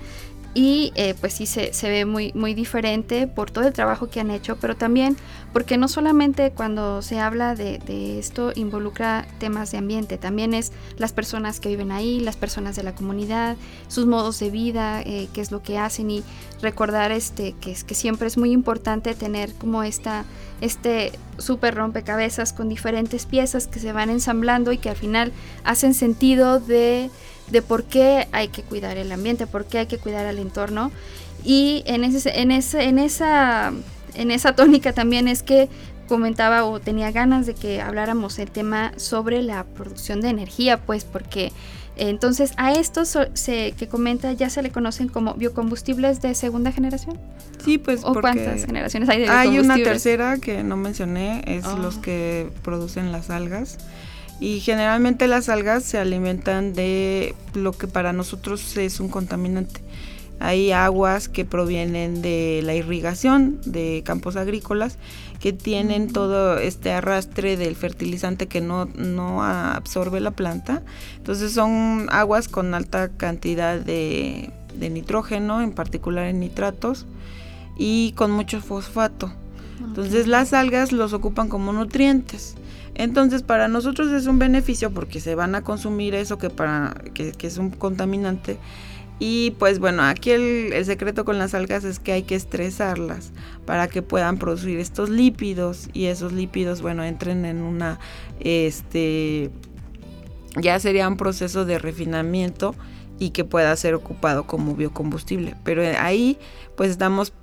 y 0.54 0.92
eh, 0.96 1.16
pues 1.20 1.34
sí 1.34 1.46
se, 1.46 1.74
se, 1.74 1.90
ve 1.90 2.06
muy, 2.06 2.32
muy 2.34 2.54
diferente 2.54 3.28
por 3.28 3.50
todo 3.50 3.66
el 3.68 3.74
trabajo 3.74 4.10
que 4.10 4.20
han 4.20 4.30
hecho, 4.30 4.58
pero 4.58 4.76
también 4.76 5.18
porque 5.52 5.78
no 5.78 5.88
solamente 5.88 6.52
cuando 6.52 7.02
se 7.02 7.20
habla 7.20 7.56
de, 7.56 7.80
de, 7.80 8.20
esto 8.20 8.52
involucra 8.56 9.28
temas 9.40 9.72
de 9.72 9.80
ambiente, 9.80 10.18
también 10.18 10.54
es 10.54 10.72
las 10.98 11.12
personas 11.12 11.60
que 11.60 11.70
viven 11.70 11.92
ahí, 11.92 12.20
las 12.20 12.38
personas 12.38 12.76
de 12.76 12.84
la 12.84 12.94
comunidad, 12.94 13.58
sus 13.88 14.06
modos 14.06 14.40
de 14.40 14.52
vida, 14.52 15.02
eh, 15.02 15.28
qué 15.34 15.42
es 15.42 15.52
lo 15.52 15.64
que 15.64 15.78
hacen 15.78 16.12
y 16.12 16.24
recordar 16.62 17.12
este, 17.12 17.54
que, 17.54 17.72
es, 17.72 17.84
que 17.84 17.96
siempre 17.96 18.28
es 18.28 18.38
muy 18.38 18.52
importante 18.52 19.16
tener 19.16 19.54
como 19.54 19.84
esta, 19.84 20.24
este 20.62 21.12
súper 21.38 21.76
rompecabezas 21.76 22.54
con 22.54 22.70
diferentes 22.70 23.26
piezas 23.26 23.68
que 23.68 23.80
se 23.80 23.92
van 23.92 24.10
ensamblando 24.12 24.72
y 24.72 24.78
que 24.78 24.90
al 24.90 24.96
final 24.96 25.32
hacen 25.64 25.94
sentido 25.94 26.60
de 26.60 27.10
de 27.50 27.62
por 27.62 27.84
qué 27.84 28.28
hay 28.32 28.48
que 28.48 28.64
cuidar 28.64 28.98
el 28.98 29.12
ambiente, 29.12 29.48
por 29.48 29.66
qué 29.66 29.80
hay 29.80 29.86
que 29.88 29.98
cuidar 29.98 30.26
el 30.26 30.40
entorno. 30.40 30.92
Y 31.44 31.84
en, 31.86 32.04
ese, 32.04 32.40
en, 32.40 32.52
ese, 32.52 32.84
en, 32.84 33.00
esa, 33.00 33.74
en 34.16 34.32
esa 34.32 34.56
tónica 34.56 34.94
también 34.94 35.28
es 35.28 35.44
que 35.44 35.70
comentaba 36.08 36.66
o 36.66 36.80
tenía 36.80 37.12
ganas 37.12 37.46
de 37.46 37.54
que 37.54 37.82
habláramos 37.82 38.40
el 38.40 38.52
tema 38.52 38.94
sobre 38.98 39.42
la 39.42 39.64
producción 39.64 40.22
de 40.22 40.30
energía, 40.30 40.78
pues 40.78 41.06
porque 41.06 41.52
entonces 41.96 42.54
a 42.58 42.74
estos 42.74 43.18
se, 43.34 43.74
que 43.74 43.88
comenta 43.88 44.34
ya 44.34 44.50
se 44.50 44.64
le 44.64 44.72
conocen 44.72 45.10
como 45.10 45.36
biocombustibles 45.36 46.22
de 46.22 46.34
segunda 46.34 46.72
generación. 46.72 47.20
Sí, 47.64 47.78
pues 47.78 48.02
¿O 48.04 48.14
cuántas 48.14 48.66
generaciones 48.66 49.10
hay 49.10 49.22
de 49.22 49.30
Hay 49.30 49.60
una 49.60 49.76
tercera 49.76 50.38
que 50.38 50.64
no 50.64 50.76
mencioné, 50.76 51.44
es 51.46 51.66
los 51.66 51.98
que 51.98 52.50
producen 52.64 53.12
las 53.12 53.30
algas. 53.30 53.78
Y 54.44 54.60
generalmente 54.60 55.30
las 55.30 55.48
algas 55.48 55.86
se 55.86 55.98
alimentan 55.98 56.74
de 56.74 57.34
lo 57.54 57.72
que 57.72 57.88
para 57.88 58.12
nosotros 58.12 58.76
es 58.76 59.00
un 59.00 59.08
contaminante. 59.08 59.80
Hay 60.42 60.74
aguas 60.74 61.30
que 61.30 61.46
provienen 61.46 62.22
de 62.22 62.60
la 62.62 62.76
irrigación 62.76 63.62
de 63.66 64.04
campos 64.06 64.36
agrícolas 64.36 64.98
que 65.40 65.54
tienen 65.54 66.12
todo 66.12 66.58
este 66.58 66.92
arrastre 66.92 67.56
del 67.56 67.78
fertilizante 67.78 68.48
que 68.48 68.60
no, 68.60 68.90
no 68.96 69.42
absorbe 69.46 70.20
la 70.20 70.32
planta. 70.32 70.82
Entonces 71.16 71.54
son 71.54 72.10
aguas 72.12 72.50
con 72.50 72.74
alta 72.74 73.16
cantidad 73.16 73.80
de, 73.80 74.52
de 74.78 74.90
nitrógeno, 74.90 75.62
en 75.62 75.72
particular 75.72 76.26
en 76.26 76.42
nitratos, 76.42 77.06
y 77.78 78.12
con 78.18 78.30
mucho 78.32 78.60
fosfato. 78.60 79.32
Entonces 79.80 80.28
las 80.28 80.52
algas 80.52 80.92
los 80.92 81.14
ocupan 81.14 81.48
como 81.48 81.72
nutrientes. 81.72 82.58
Entonces 82.96 83.42
para 83.42 83.68
nosotros 83.68 84.12
es 84.12 84.28
un 84.28 84.40
beneficio 84.40 84.92
porque 84.92 85.20
se 85.20 85.36
van 85.36 85.56
a 85.56 85.64
consumir 85.64 86.14
eso 86.16 86.38
que, 86.38 86.50
para, 86.50 86.96
que, 87.14 87.34
es 87.40 87.58
un 87.58 87.72
contaminante. 87.72 88.58
Y 89.20 89.52
pues 89.52 89.80
bueno, 89.80 90.04
aquí 90.04 90.32
el, 90.32 90.74
secreto 90.86 91.26
con 91.26 91.40
las 91.40 91.54
algas 91.54 91.84
es 91.84 92.00
que 92.00 92.12
hay 92.12 92.24
que 92.24 92.36
estresarlas 92.36 93.32
para 93.66 93.88
que 93.88 94.02
puedan 94.02 94.38
producir 94.38 94.80
estos 94.80 95.10
lípidos 95.10 95.90
y 95.94 96.06
esos 96.06 96.34
lípidos, 96.34 96.82
bueno, 96.82 97.04
entren 97.04 97.46
en 97.46 97.62
una, 97.62 98.00
este, 98.40 99.50
ya 100.62 100.80
sería 100.80 101.08
un 101.08 101.18
proceso 101.18 101.66
de 101.66 101.80
refinamiento 101.80 102.76
y 103.20 103.30
que 103.30 103.46
pueda 103.46 103.76
ser 103.76 103.96
ocupado 103.96 104.46
como 104.46 104.76
biocombustible. 104.76 105.56
Pero 105.64 105.84
ahí 106.00 106.38
pues 106.76 106.90
estamos 106.90 107.34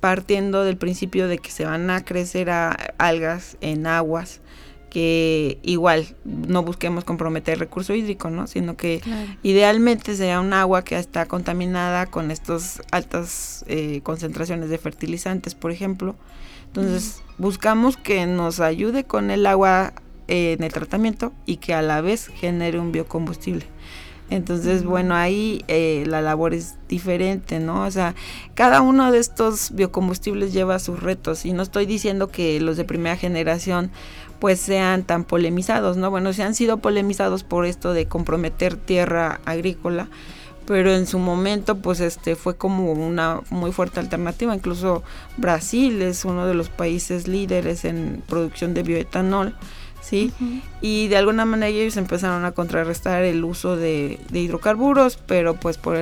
partiendo 0.00 0.64
del 0.64 0.76
principio 0.76 1.28
de 1.28 1.38
que 1.38 1.50
se 1.50 1.64
van 1.64 1.90
a 1.90 2.04
crecer 2.04 2.48
algas 2.50 3.56
en 3.60 3.86
aguas 3.86 4.40
que 4.90 5.58
igual 5.62 6.16
no 6.24 6.62
busquemos 6.62 7.04
comprometer 7.04 7.54
el 7.54 7.60
recurso 7.60 7.94
hídrico, 7.94 8.30
¿no? 8.30 8.46
Sino 8.46 8.76
que 8.76 9.00
idealmente 9.42 10.14
sea 10.16 10.40
un 10.40 10.52
agua 10.52 10.82
que 10.82 10.98
está 10.98 11.26
contaminada 11.26 12.06
con 12.06 12.30
estas 12.30 12.82
altas 12.90 13.64
eh, 13.68 14.00
concentraciones 14.02 14.70
de 14.70 14.78
fertilizantes, 14.78 15.54
por 15.54 15.70
ejemplo. 15.70 16.16
Entonces 16.66 17.22
buscamos 17.38 17.96
que 17.96 18.26
nos 18.26 18.60
ayude 18.60 19.04
con 19.04 19.30
el 19.30 19.46
agua 19.46 19.94
eh, 20.28 20.56
en 20.58 20.62
el 20.62 20.72
tratamiento 20.72 21.32
y 21.46 21.56
que 21.56 21.74
a 21.74 21.82
la 21.82 22.00
vez 22.00 22.28
genere 22.28 22.78
un 22.78 22.92
biocombustible. 22.92 23.66
Entonces, 24.30 24.84
bueno, 24.84 25.14
ahí 25.14 25.64
eh, 25.68 26.04
la 26.06 26.20
labor 26.20 26.52
es 26.52 26.74
diferente, 26.86 27.60
¿no? 27.60 27.84
O 27.84 27.90
sea, 27.90 28.14
cada 28.54 28.82
uno 28.82 29.10
de 29.10 29.18
estos 29.18 29.70
biocombustibles 29.72 30.52
lleva 30.52 30.78
sus 30.80 31.00
retos 31.00 31.46
y 31.46 31.54
no 31.54 31.62
estoy 31.62 31.86
diciendo 31.86 32.28
que 32.28 32.60
los 32.60 32.76
de 32.76 32.84
primera 32.84 33.16
generación 33.16 33.90
pues 34.38 34.60
sean 34.60 35.04
tan 35.04 35.24
polemizados, 35.24 35.96
¿no? 35.96 36.10
Bueno, 36.10 36.32
se 36.32 36.42
han 36.42 36.54
sido 36.54 36.78
polemizados 36.78 37.44
por 37.44 37.66
esto 37.66 37.92
de 37.92 38.06
comprometer 38.06 38.76
tierra 38.76 39.40
agrícola, 39.44 40.08
pero 40.66 40.92
en 40.92 41.06
su 41.06 41.18
momento 41.18 41.78
pues 41.78 42.00
este 42.00 42.36
fue 42.36 42.56
como 42.56 42.92
una 42.92 43.40
muy 43.50 43.72
fuerte 43.72 44.00
alternativa, 44.00 44.54
incluso 44.54 45.02
Brasil 45.36 46.02
es 46.02 46.24
uno 46.24 46.46
de 46.46 46.54
los 46.54 46.68
países 46.68 47.26
líderes 47.26 47.84
en 47.84 48.22
producción 48.28 48.74
de 48.74 48.82
bioetanol, 48.82 49.54
¿sí? 50.02 50.32
Y 50.80 51.08
de 51.08 51.16
alguna 51.16 51.44
manera 51.44 51.68
ellos 51.68 51.96
empezaron 51.96 52.44
a 52.44 52.52
contrarrestar 52.52 53.24
el 53.24 53.44
uso 53.44 53.76
de, 53.76 54.20
hidrocarburos, 54.32 55.16
pero 55.16 55.54
pues 55.54 55.78
por 55.78 55.96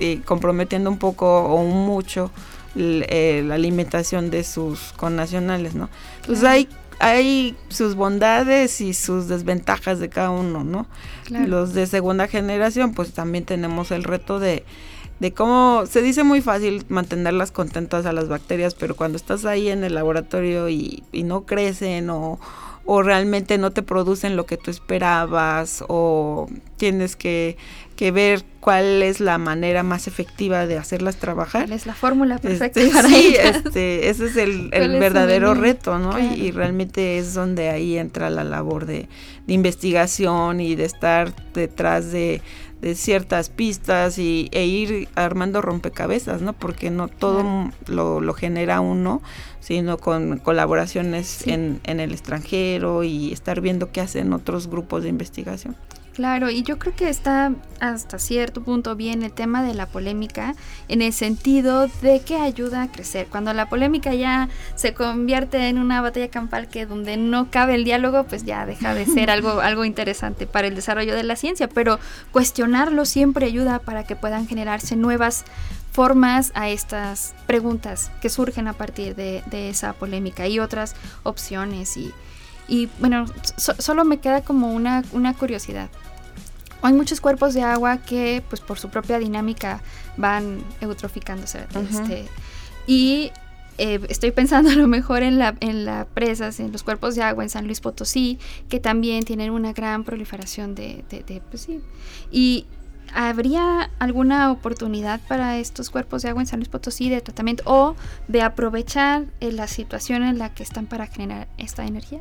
eh, 0.00 0.20
comprometiendo 0.24 0.90
un 0.90 0.98
poco 0.98 1.44
o 1.44 1.64
mucho 1.64 2.30
la 2.74 3.54
alimentación 3.54 4.30
de 4.30 4.44
sus 4.44 4.92
connacionales, 4.96 5.74
¿no? 5.74 5.88
Entonces 6.20 6.44
hay 6.44 6.68
hay 7.00 7.56
sus 7.68 7.94
bondades 7.94 8.80
y 8.80 8.92
sus 8.92 9.26
desventajas 9.26 9.98
de 9.98 10.10
cada 10.10 10.30
uno, 10.30 10.62
¿no? 10.64 10.86
Los 11.30 11.72
de 11.72 11.86
segunda 11.86 12.28
generación, 12.28 12.92
pues 12.92 13.12
también 13.12 13.44
tenemos 13.44 13.90
el 13.90 14.04
reto 14.04 14.38
de, 14.38 14.64
de 15.18 15.32
cómo 15.32 15.84
se 15.86 16.02
dice 16.02 16.24
muy 16.24 16.42
fácil 16.42 16.84
mantenerlas 16.88 17.52
contentas 17.52 18.04
a 18.04 18.12
las 18.12 18.28
bacterias, 18.28 18.74
pero 18.74 18.96
cuando 18.96 19.16
estás 19.16 19.46
ahí 19.46 19.68
en 19.68 19.82
el 19.82 19.94
laboratorio 19.94 20.68
y, 20.68 21.02
y 21.10 21.22
no 21.22 21.46
crecen 21.46 22.10
o, 22.10 22.38
o 22.84 23.02
realmente 23.02 23.56
no 23.56 23.70
te 23.70 23.82
producen 23.82 24.36
lo 24.36 24.44
que 24.44 24.56
tú 24.56 24.70
esperabas 24.70 25.84
o 25.88 26.48
tienes 26.76 27.16
que, 27.16 27.56
que, 28.00 28.10
ver 28.10 28.42
cuál 28.60 29.02
es 29.02 29.20
la 29.20 29.38
manera 29.38 29.82
más 29.82 30.06
efectiva 30.08 30.66
de 30.66 30.76
hacerlas 30.78 31.16
trabajar. 31.16 31.62
¿Cuál 31.66 31.76
es 31.76 31.86
la 31.86 31.94
fórmula 31.94 32.34
Este, 32.36 32.48
perfecta 32.48 32.80
para 32.94 33.08
sí, 33.08 33.34
ellas? 33.36 33.62
este, 33.64 34.08
ese 34.08 34.26
es 34.26 34.36
el, 34.36 34.68
¿Cuál 34.70 34.82
el 34.82 34.98
verdadero 35.00 35.54
reto, 35.54 35.98
¿no? 35.98 36.18
Y- 36.18 36.50
realmente 36.50 37.18
es 37.18 37.34
donde 37.34 37.68
ahí 37.68 37.96
entra 37.98 38.28
la 38.30 38.42
labor 38.44 38.86
de, 38.86 39.08
de 39.46 39.54
investigación 39.54 40.60
y 40.60 40.74
de 40.74 40.84
estar 40.84 41.32
detrás 41.54 42.10
de, 42.10 42.42
de 42.80 42.94
ciertas 42.94 43.48
pistas 43.50 44.18
y, 44.18 44.48
e 44.52 44.64
ir 44.66 45.08
armando 45.14 45.60
rompecabezas, 45.62 46.40
¿no? 46.42 46.52
Porque 46.54 46.90
no 46.90 47.08
todo 47.08 47.40
Claro. 47.42 47.70
lo, 47.86 48.20
lo 48.20 48.34
genera 48.34 48.80
uno, 48.80 49.22
sino 49.60 49.98
con 49.98 50.38
colaboraciones 50.38 51.26
Sí. 51.28 51.50
en, 51.52 51.80
en 51.84 52.00
el 52.00 52.12
extranjero 52.12 53.04
y 53.04 53.32
estar 53.32 53.60
viendo 53.60 53.92
qué 53.92 54.00
hacen 54.00 54.32
otros 54.32 54.68
grupos 54.68 55.02
de 55.02 55.10
investigación. 55.10 55.76
Claro, 56.20 56.50
y 56.50 56.62
yo 56.64 56.78
creo 56.78 56.94
que 56.94 57.08
está 57.08 57.50
hasta 57.80 58.18
cierto 58.18 58.62
punto 58.62 58.94
bien 58.94 59.22
el 59.22 59.32
tema 59.32 59.62
de 59.62 59.72
la 59.72 59.86
polémica 59.86 60.54
en 60.88 61.00
el 61.00 61.14
sentido 61.14 61.86
de 62.02 62.20
que 62.20 62.36
ayuda 62.36 62.82
a 62.82 62.92
crecer. 62.92 63.28
Cuando 63.30 63.54
la 63.54 63.70
polémica 63.70 64.12
ya 64.12 64.50
se 64.74 64.92
convierte 64.92 65.68
en 65.68 65.78
una 65.78 66.02
batalla 66.02 66.28
campal 66.28 66.68
que 66.68 66.84
donde 66.84 67.16
no 67.16 67.50
cabe 67.50 67.74
el 67.74 67.84
diálogo, 67.84 68.24
pues 68.24 68.44
ya 68.44 68.66
deja 68.66 68.92
de 68.92 69.06
ser 69.06 69.30
algo, 69.30 69.60
algo 69.62 69.86
interesante 69.86 70.46
para 70.46 70.66
el 70.68 70.74
desarrollo 70.74 71.14
de 71.14 71.22
la 71.22 71.36
ciencia. 71.36 71.68
Pero 71.68 71.98
cuestionarlo 72.32 73.06
siempre 73.06 73.46
ayuda 73.46 73.78
para 73.78 74.04
que 74.04 74.14
puedan 74.14 74.46
generarse 74.46 74.96
nuevas 74.96 75.44
formas 75.90 76.52
a 76.54 76.68
estas 76.68 77.32
preguntas 77.46 78.10
que 78.20 78.28
surgen 78.28 78.68
a 78.68 78.74
partir 78.74 79.14
de, 79.16 79.42
de 79.50 79.70
esa 79.70 79.94
polémica 79.94 80.46
y 80.48 80.58
otras 80.58 80.94
opciones 81.22 81.96
y, 81.96 82.12
y 82.68 82.90
bueno, 82.98 83.24
so- 83.56 83.74
solo 83.78 84.04
me 84.04 84.18
queda 84.18 84.42
como 84.42 84.70
una, 84.74 85.02
una 85.12 85.32
curiosidad. 85.32 85.88
Hay 86.82 86.92
muchos 86.92 87.20
cuerpos 87.20 87.54
de 87.54 87.62
agua 87.62 87.98
que, 87.98 88.42
pues 88.48 88.60
por 88.60 88.78
su 88.78 88.88
propia 88.88 89.18
dinámica, 89.18 89.82
van 90.16 90.62
eutroficándose. 90.80 91.66
Ujú. 91.74 91.80
este, 91.80 92.26
y 92.86 93.30
eh, 93.78 94.00
estoy 94.08 94.30
pensando 94.30 94.70
a 94.70 94.74
lo 94.74 94.86
mejor 94.88 95.22
en 95.22 95.38
la, 95.38 95.56
en 95.60 95.84
las 95.84 96.06
presas, 96.06 96.60
en 96.60 96.70
los 96.70 96.82
cuerpos 96.82 97.14
de 97.14 97.22
agua 97.22 97.44
en 97.44 97.50
San 97.50 97.64
Luis 97.66 97.80
Potosí, 97.80 98.38
que 98.68 98.78
también 98.78 99.24
tienen 99.24 99.50
una 99.50 99.72
gran 99.72 100.04
proliferación 100.04 100.74
de, 100.74 101.04
de, 101.08 101.22
de, 101.22 101.40
pues 101.40 101.62
sí. 101.62 101.80
Y 102.30 102.66
¿habría 103.14 103.90
alguna 103.98 104.52
oportunidad 104.52 105.20
para 105.28 105.58
estos 105.58 105.90
cuerpos 105.90 106.22
de 106.22 106.28
agua 106.28 106.42
en 106.42 106.46
San 106.46 106.58
Luis 106.58 106.68
Potosí 106.68 107.08
de 107.08 107.20
tratamiento 107.20 107.62
o 107.66 107.96
de 108.28 108.42
aprovechar 108.42 109.24
eh, 109.40 109.50
la 109.50 109.66
situación 109.66 110.22
en 110.24 110.38
la 110.38 110.52
que 110.52 110.62
están 110.62 110.86
para 110.86 111.06
generar 111.06 111.48
esta 111.56 111.86
energía? 111.86 112.20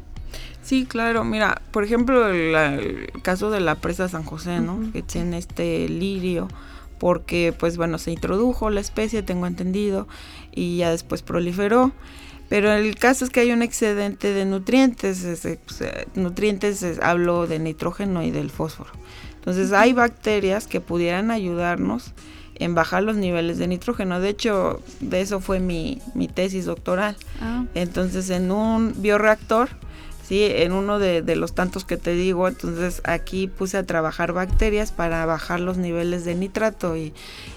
Sí, 0.61 0.85
claro. 0.85 1.23
Mira, 1.23 1.61
por 1.71 1.83
ejemplo, 1.83 2.27
el, 2.29 2.55
el 2.55 3.09
caso 3.23 3.49
de 3.49 3.59
la 3.59 3.75
presa 3.75 4.07
San 4.09 4.23
José, 4.23 4.59
¿no? 4.59 4.79
Que 4.91 5.01
tiene 5.01 5.37
este 5.37 5.87
lirio, 5.89 6.47
porque, 6.99 7.53
pues 7.57 7.77
bueno, 7.77 7.97
se 7.97 8.11
introdujo 8.11 8.69
la 8.69 8.79
especie, 8.81 9.23
tengo 9.23 9.47
entendido, 9.47 10.07
y 10.53 10.77
ya 10.77 10.91
después 10.91 11.21
proliferó. 11.21 11.91
Pero 12.49 12.71
el 12.73 12.95
caso 12.95 13.25
es 13.25 13.29
que 13.31 13.41
hay 13.41 13.51
un 13.51 13.61
excedente 13.61 14.33
de 14.33 14.43
nutrientes, 14.45 15.23
ese, 15.23 15.59
pues, 15.65 15.81
eh, 15.81 16.07
nutrientes, 16.15 16.81
es- 16.83 16.99
hablo 16.99 17.45
de 17.47 17.59
nitrógeno 17.59 18.23
y 18.23 18.31
del 18.31 18.49
fósforo. 18.49 18.89
Entonces 19.35 19.71
hay 19.71 19.93
bacterias 19.93 20.65
que 20.67 20.81
pudieran 20.81 21.29
ayudarnos 21.31 22.11
en 22.55 22.75
bajar 22.75 23.03
los 23.03 23.15
niveles 23.17 23.57
de 23.59 23.67
nitrógeno. 23.67 24.19
De 24.19 24.29
hecho, 24.29 24.81
de 24.99 25.21
eso 25.21 25.39
fue 25.39 25.59
mi, 25.59 26.01
mi 26.15 26.27
tesis 26.27 26.65
doctoral. 26.65 27.15
Ah, 27.39 27.63
Entonces, 27.75 28.29
en 28.31 28.51
un 28.51 28.93
bioreactor, 28.97 29.69
sí, 30.29 30.43
en 30.43 30.73
uno 30.73 30.99
de, 30.99 31.23
de 31.23 31.35
los 31.35 31.53
tantos 31.53 31.85
que 31.85 31.97
te 31.97 32.13
digo, 32.13 32.47
entonces 32.47 33.01
aquí 33.03 33.47
puse 33.47 33.77
a 33.77 33.83
trabajar 33.83 34.31
bacterias 34.31 34.91
para 34.91 35.25
bajar 35.25 35.59
los 35.59 35.77
niveles 35.77 36.23
de 36.23 36.35
nitrato 36.35 36.95
y, 36.95 37.13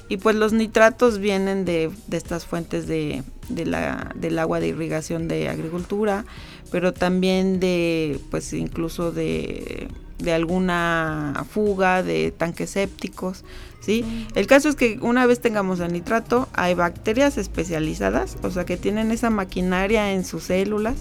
y 0.09 0.16
pues 0.16 0.37
los 0.37 0.55
nitratos 0.55 1.18
vienen 1.18 1.66
de, 1.66 1.91
de 2.07 2.16
estas 2.16 2.47
fuentes 2.47 2.87
de, 2.87 3.25
de 3.51 3.66
la, 3.66 4.12
del 4.14 4.39
agua 4.39 4.59
de 4.59 4.68
irrigación 4.68 5.29
de 5.29 5.51
agricultura, 5.51 6.25
pero 6.70 6.95
también 6.95 7.61
de, 7.61 8.18
pues 8.31 8.55
incluso 8.55 9.12
de, 9.12 9.89
de 10.18 10.33
alguna 10.33 11.45
fuga 11.51 12.03
de 12.03 12.31
tanques 12.31 12.70
sépticos, 12.70 13.45
¿sí? 13.81 14.03
El 14.35 14.47
caso 14.47 14.70
es 14.70 14.77
que 14.77 14.99
una 15.03 15.27
vez 15.27 15.41
tengamos 15.41 15.79
el 15.81 15.93
nitrato, 15.93 16.49
hay 16.55 16.73
bacterias 16.73 17.37
especializadas, 17.37 18.39
o 18.43 18.51
sea 18.51 18.64
que 18.64 18.79
tienen 18.79 19.11
esa 19.11 19.29
maquinaria 19.29 20.14
en 20.14 20.25
sus 20.25 20.45
células 20.45 20.97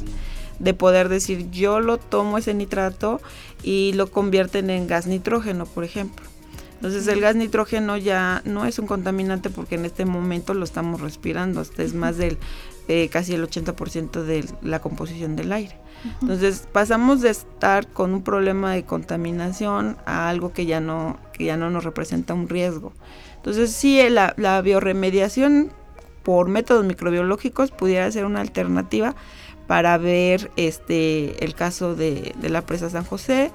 de 0.61 0.73
poder 0.73 1.09
decir 1.09 1.49
yo 1.51 1.79
lo 1.79 1.97
tomo 1.97 2.37
ese 2.37 2.53
nitrato 2.53 3.19
y 3.63 3.93
lo 3.93 4.11
convierten 4.11 4.69
en 4.69 4.87
gas 4.87 5.07
nitrógeno, 5.07 5.65
por 5.65 5.83
ejemplo. 5.83 6.25
Entonces 6.75 7.07
el 7.07 7.21
gas 7.21 7.35
nitrógeno 7.35 7.97
ya 7.97 8.41
no 8.45 8.65
es 8.65 8.79
un 8.79 8.87
contaminante 8.87 9.49
porque 9.49 9.75
en 9.75 9.85
este 9.85 10.05
momento 10.05 10.53
lo 10.53 10.63
estamos 10.63 11.01
respirando, 11.01 11.61
este 11.61 11.83
es 11.83 11.93
más 11.93 12.17
del 12.17 12.39
eh, 12.87 13.09
casi 13.09 13.35
el 13.35 13.47
80% 13.47 14.23
de 14.23 14.45
la 14.61 14.79
composición 14.79 15.35
del 15.35 15.51
aire. 15.51 15.75
Entonces 16.21 16.67
pasamos 16.71 17.21
de 17.21 17.29
estar 17.29 17.87
con 17.87 18.13
un 18.15 18.23
problema 18.23 18.73
de 18.73 18.83
contaminación 18.83 19.97
a 20.07 20.29
algo 20.29 20.51
que 20.51 20.65
ya 20.65 20.79
no, 20.79 21.19
que 21.33 21.45
ya 21.45 21.57
no 21.57 21.69
nos 21.69 21.83
representa 21.83 22.33
un 22.33 22.49
riesgo. 22.49 22.93
Entonces 23.35 23.71
sí, 23.71 24.01
la, 24.09 24.33
la 24.37 24.59
bioremediación 24.61 25.71
por 26.23 26.47
métodos 26.47 26.85
microbiológicos 26.85 27.69
pudiera 27.69 28.11
ser 28.11 28.25
una 28.25 28.41
alternativa 28.41 29.15
para 29.71 29.97
ver 29.97 30.51
este 30.57 31.41
el 31.45 31.55
caso 31.55 31.95
de, 31.95 32.35
de 32.41 32.49
la 32.49 32.61
presa 32.61 32.89
San 32.89 33.05
José. 33.05 33.51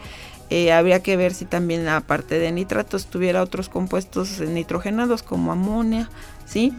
Eh, 0.49 0.73
habría 0.73 1.03
que 1.03 1.15
ver 1.19 1.35
si 1.35 1.45
también 1.45 1.87
aparte 1.89 2.39
de 2.39 2.53
nitratos 2.53 3.05
tuviera 3.09 3.43
otros 3.43 3.69
compuestos 3.69 4.41
nitrogenados 4.41 5.23
como 5.23 5.53
amonia, 5.53 6.09
¿sí? 6.47 6.73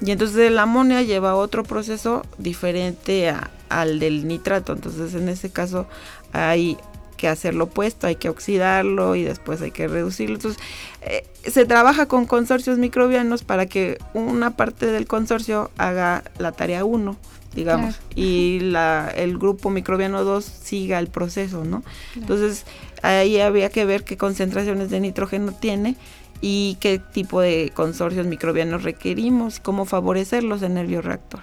Y 0.00 0.12
entonces 0.12 0.36
el 0.36 0.56
amonia 0.60 1.02
lleva 1.02 1.34
otro 1.34 1.64
proceso 1.64 2.22
diferente 2.38 3.30
a- 3.30 3.50
al 3.68 3.98
del 3.98 4.28
nitrato. 4.28 4.74
Entonces 4.74 5.12
en 5.14 5.28
ese 5.28 5.50
caso 5.50 5.88
hay 6.32 6.76
que 7.16 7.26
hacer 7.26 7.56
lo 7.56 7.64
opuesto, 7.64 8.06
hay 8.06 8.14
que 8.14 8.28
oxidarlo 8.28 9.16
y 9.16 9.24
después 9.24 9.60
hay 9.60 9.72
que 9.72 9.88
reducirlo. 9.88 10.36
Entonces 10.36 10.62
eh, 11.02 11.26
se 11.44 11.64
trabaja 11.64 12.06
con 12.06 12.26
consorcios 12.26 12.78
microbianos 12.78 13.42
para 13.42 13.66
que 13.66 13.98
una 14.12 14.54
parte 14.54 14.86
del 14.86 15.08
consorcio 15.08 15.72
haga 15.78 16.22
la 16.38 16.52
tarea 16.52 16.84
1, 16.84 17.16
digamos, 17.54 17.96
Claro. 17.96 18.12
y 18.16 18.60
la, 18.60 19.10
el 19.14 19.38
grupo 19.38 19.70
microbiano 19.70 20.24
2 20.24 20.44
siga 20.44 20.98
el 20.98 21.08
proceso, 21.08 21.64
¿no? 21.64 21.82
Entonces 22.16 22.64
ahí 23.02 23.40
había 23.40 23.68
que 23.70 23.84
ver 23.84 24.04
qué 24.04 24.16
concentraciones 24.16 24.90
de 24.90 25.00
nitrógeno 25.00 25.52
tiene 25.52 25.96
y 26.40 26.76
qué 26.80 26.98
tipo 26.98 27.40
de 27.40 27.70
consorcios 27.74 28.26
microbianos 28.26 28.82
requerimos, 28.82 29.60
cómo 29.60 29.84
favorecerlos 29.84 30.62
en 30.62 30.76
el 30.78 30.86
bioreactor. 30.86 31.40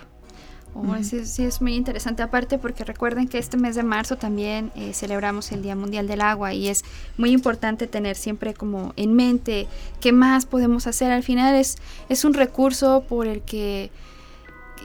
Oh, 0.73 0.95
sí, 1.03 1.25
sí, 1.25 1.43
es 1.43 1.61
muy 1.61 1.75
interesante. 1.75 2.23
Aparte, 2.23 2.57
porque 2.57 2.85
recuerden 2.85 3.27
que 3.27 3.37
este 3.37 3.57
mes 3.57 3.75
de 3.75 3.83
marzo 3.83 4.15
también 4.15 4.71
eh, 4.75 4.93
celebramos 4.93 5.51
el 5.51 5.61
Día 5.61 5.75
Mundial 5.75 6.07
del 6.07 6.21
Agua 6.21 6.53
y 6.53 6.69
es 6.69 6.85
muy 7.17 7.31
importante 7.31 7.87
tener 7.87 8.15
siempre 8.15 8.53
como 8.53 8.93
en 8.95 9.13
mente 9.13 9.67
qué 9.99 10.13
más 10.13 10.45
podemos 10.45 10.87
hacer. 10.87 11.11
Al 11.11 11.23
final 11.23 11.55
es, 11.55 11.77
es 12.07 12.23
un 12.23 12.33
recurso 12.33 13.03
por 13.09 13.27
el 13.27 13.41
que, 13.41 13.91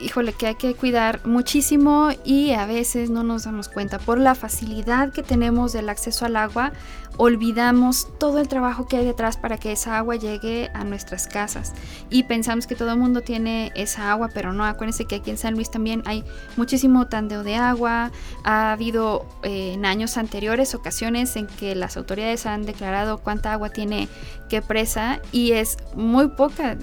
híjole, 0.01 0.33
que 0.33 0.47
hay 0.47 0.55
que 0.55 0.75
cuidar 0.75 1.25
muchísimo 1.25 2.09
y 2.23 2.51
a 2.51 2.65
veces 2.65 3.09
no 3.09 3.23
nos 3.23 3.43
damos 3.43 3.69
cuenta. 3.69 3.99
Por 3.99 4.19
la 4.19 4.35
facilidad 4.35 5.11
que 5.11 5.23
tenemos 5.23 5.73
del 5.73 5.89
acceso 5.89 6.25
al 6.25 6.35
agua, 6.35 6.73
olvidamos 7.17 8.07
todo 8.19 8.39
el 8.39 8.47
trabajo 8.47 8.87
que 8.87 8.97
hay 8.97 9.05
detrás 9.05 9.37
para 9.37 9.57
que 9.57 9.71
esa 9.71 9.97
agua 9.97 10.15
llegue 10.15 10.69
a 10.73 10.83
nuestras 10.83 11.27
casas 11.27 11.73
y 12.09 12.23
pensamos 12.23 12.67
que 12.67 12.75
todo 12.75 12.91
el 12.91 12.99
mundo 12.99 13.21
tiene 13.21 13.71
esa 13.75 14.11
agua, 14.11 14.29
pero 14.33 14.53
no, 14.53 14.63
acuérdense 14.65 15.05
que 15.05 15.15
aquí 15.15 15.31
en 15.31 15.37
San 15.37 15.55
Luis 15.55 15.71
también 15.71 16.03
hay 16.05 16.23
muchísimo 16.55 17.07
tandeo 17.07 17.43
de 17.43 17.55
agua, 17.55 18.11
ha 18.43 18.71
habido 18.71 19.25
eh, 19.43 19.73
en 19.73 19.85
años 19.85 20.17
anteriores 20.17 20.75
ocasiones 20.75 21.35
en 21.35 21.47
que 21.47 21.75
las 21.75 21.97
autoridades 21.97 22.45
han 22.45 22.65
declarado 22.65 23.17
cuánta 23.17 23.53
agua 23.53 23.69
tiene 23.69 24.07
qué 24.49 24.61
presa 24.61 25.19
y 25.31 25.53
es 25.53 25.77
muy 25.95 26.27
poca. 26.29 26.77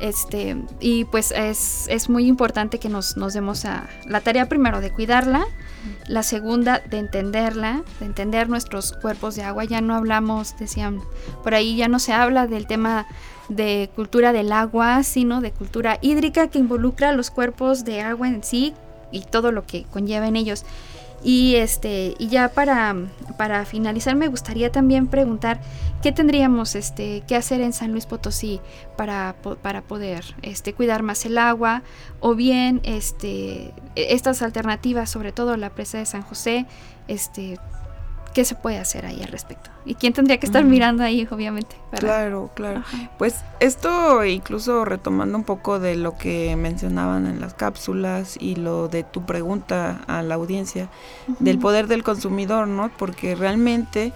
Este, 0.00 0.56
y 0.80 1.04
pues 1.04 1.30
es, 1.30 1.86
es 1.88 2.08
muy 2.08 2.26
importante 2.26 2.78
que 2.78 2.88
nos, 2.88 3.18
nos 3.18 3.34
demos 3.34 3.66
a 3.66 3.86
la 4.06 4.22
tarea 4.22 4.48
primero 4.48 4.80
de 4.80 4.90
cuidarla, 4.90 5.44
la 6.08 6.22
segunda 6.22 6.78
de 6.78 6.98
entenderla, 6.98 7.82
de 8.00 8.06
entender 8.06 8.48
nuestros 8.48 8.92
cuerpos 8.92 9.36
de 9.36 9.42
agua. 9.42 9.64
Ya 9.64 9.82
no 9.82 9.94
hablamos, 9.94 10.56
decían, 10.58 11.00
por 11.42 11.54
ahí 11.54 11.76
ya 11.76 11.88
no 11.88 11.98
se 11.98 12.14
habla 12.14 12.46
del 12.46 12.66
tema 12.66 13.06
de 13.50 13.90
cultura 13.94 14.32
del 14.32 14.52
agua, 14.52 15.02
sino 15.02 15.42
de 15.42 15.52
cultura 15.52 15.98
hídrica 16.00 16.48
que 16.48 16.58
involucra 16.58 17.12
los 17.12 17.30
cuerpos 17.30 17.84
de 17.84 18.00
agua 18.00 18.28
en 18.28 18.42
sí 18.42 18.74
y 19.12 19.24
todo 19.24 19.52
lo 19.52 19.66
que 19.66 19.84
conlleva 19.84 20.28
en 20.28 20.36
ellos. 20.36 20.64
Y 21.22 21.56
este, 21.56 22.14
y 22.18 22.28
ya 22.28 22.48
para, 22.48 22.96
para 23.36 23.66
finalizar 23.66 24.16
me 24.16 24.28
gustaría 24.28 24.72
también 24.72 25.06
preguntar 25.06 25.60
qué 26.02 26.12
tendríamos 26.12 26.74
este 26.74 27.22
que 27.28 27.36
hacer 27.36 27.60
en 27.60 27.74
San 27.74 27.92
Luis 27.92 28.06
Potosí 28.06 28.60
para, 28.96 29.36
para 29.60 29.82
poder 29.82 30.24
este, 30.40 30.72
cuidar 30.72 31.02
más 31.02 31.26
el 31.26 31.36
agua, 31.36 31.82
o 32.20 32.34
bien 32.34 32.80
este, 32.84 33.74
e- 33.96 34.14
estas 34.14 34.40
alternativas, 34.40 35.10
sobre 35.10 35.32
todo 35.32 35.58
la 35.58 35.70
presa 35.70 35.98
de 35.98 36.06
San 36.06 36.22
José, 36.22 36.64
este, 37.06 37.58
¿qué 38.34 38.44
se 38.44 38.54
puede 38.54 38.78
hacer 38.78 39.06
ahí 39.06 39.22
al 39.22 39.28
respecto? 39.28 39.70
¿Y 39.84 39.94
quién 39.94 40.12
tendría 40.12 40.38
que 40.38 40.46
estar 40.46 40.64
mirando 40.64 41.02
ahí, 41.02 41.26
obviamente? 41.30 41.76
Claro, 41.98 42.50
claro. 42.54 42.82
Pues 43.18 43.36
esto 43.60 44.24
incluso 44.24 44.84
retomando 44.84 45.36
un 45.38 45.44
poco 45.44 45.80
de 45.80 45.96
lo 45.96 46.16
que 46.16 46.54
mencionaban 46.56 47.26
en 47.26 47.40
las 47.40 47.54
cápsulas 47.54 48.36
y 48.38 48.56
lo 48.56 48.88
de 48.88 49.02
tu 49.04 49.24
pregunta 49.24 50.02
a 50.06 50.22
la 50.22 50.34
audiencia, 50.36 50.88
del 51.38 51.58
poder 51.58 51.86
del 51.86 52.02
consumidor, 52.02 52.68
¿no? 52.68 52.90
Porque 52.96 53.34
realmente... 53.34 54.12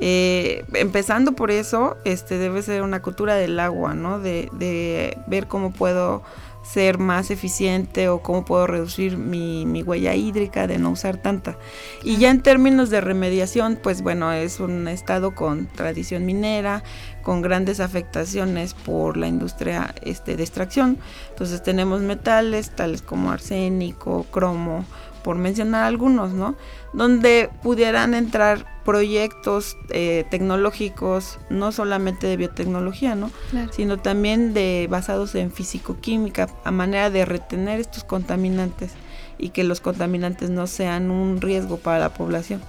Eh, 0.00 0.64
empezando 0.74 1.32
por 1.32 1.50
eso, 1.50 1.96
este 2.04 2.38
debe 2.38 2.62
ser 2.62 2.82
una 2.82 3.02
cultura 3.02 3.34
del 3.34 3.58
agua, 3.58 3.94
¿no? 3.94 4.20
De, 4.20 4.48
de 4.52 5.18
ver 5.26 5.48
cómo 5.48 5.72
puedo 5.72 6.22
ser 6.68 6.98
más 6.98 7.30
eficiente 7.30 8.08
o 8.08 8.20
cómo 8.20 8.44
puedo 8.44 8.66
reducir 8.66 9.16
mi, 9.16 9.82
huella 9.82 10.14
hídrica 10.14 10.66
de 10.66 10.78
no 10.78 10.90
usar 10.90 11.16
tanta. 11.16 11.56
Y 12.02 12.18
ya 12.18 12.30
en 12.30 12.42
términos 12.42 12.90
de 12.90 13.00
remediación, 13.00 13.78
pues 13.82 14.02
bueno, 14.02 14.32
es 14.32 14.60
un 14.60 14.86
estado 14.86 15.34
con 15.34 15.66
tradición 15.66 16.26
minera, 16.26 16.82
con 17.22 17.40
grandes 17.40 17.80
afectaciones 17.80 18.74
por 18.74 19.16
la 19.16 19.28
industria 19.28 19.94
este, 20.02 20.36
de 20.36 20.42
extracción. 20.42 20.98
Entonces 21.30 21.62
tenemos 21.62 22.02
metales 22.02 22.70
tales 22.70 23.00
como 23.00 23.30
arsénico, 23.30 24.24
cromo, 24.24 24.84
por 25.28 25.36
mencionar 25.36 25.84
algunos, 25.84 26.32
¿no? 26.32 26.54
Donde 26.94 27.50
pudieran 27.62 28.14
entrar 28.14 28.64
proyectos 28.82 29.76
eh, 29.90 30.24
tecnológicos, 30.30 31.38
no 31.50 31.70
solamente 31.70 32.26
de 32.26 32.38
biotecnología, 32.38 33.14
¿no? 33.14 33.30
Sino 33.70 33.98
también 33.98 34.54
de 34.54 34.86
basados 34.88 35.34
en 35.34 35.52
fisicoquímica, 35.52 36.48
a 36.64 36.70
manera 36.70 37.10
de 37.10 37.26
retener 37.26 37.78
estos 37.78 38.04
contaminantes 38.04 38.92
y 39.36 39.50
que 39.50 39.64
los 39.64 39.82
contaminantes 39.82 40.48
no 40.48 40.66
sean 40.66 41.10
un 41.10 41.42
riesgo 41.42 41.76
para 41.76 41.98
la 41.98 42.14
población. 42.14 42.62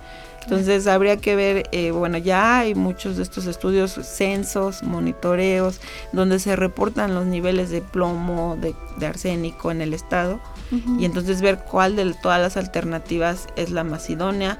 Entonces 0.43 0.85
habría 0.87 1.15
que 1.15 1.37
ver, 1.37 1.69
eh, 1.71 1.91
bueno, 1.91 2.17
ya 2.17 2.59
hay 2.59 2.75
muchos 2.75 3.15
de 3.15 3.23
estos 3.23 3.45
estudios, 3.45 3.91
censos, 3.91 4.83
monitoreos, 4.83 5.79
donde 6.11 6.39
se 6.39 6.57
reportan 6.57 7.15
los 7.15 7.25
niveles 7.25 7.69
de 7.69 7.79
plomo, 7.79 8.57
de, 8.59 8.75
de 8.97 9.07
arsénico 9.07 9.71
en 9.71 9.79
el 9.79 9.93
estado, 9.93 10.41
y 10.71 11.05
entonces 11.05 11.41
ver 11.41 11.59
cuál 11.59 11.95
de 11.95 12.13
todas 12.13 12.39
las 12.39 12.57
alternativas 12.57 13.47
es 13.55 13.71
la 13.71 13.83
más 13.83 14.09
idónea. 14.09 14.59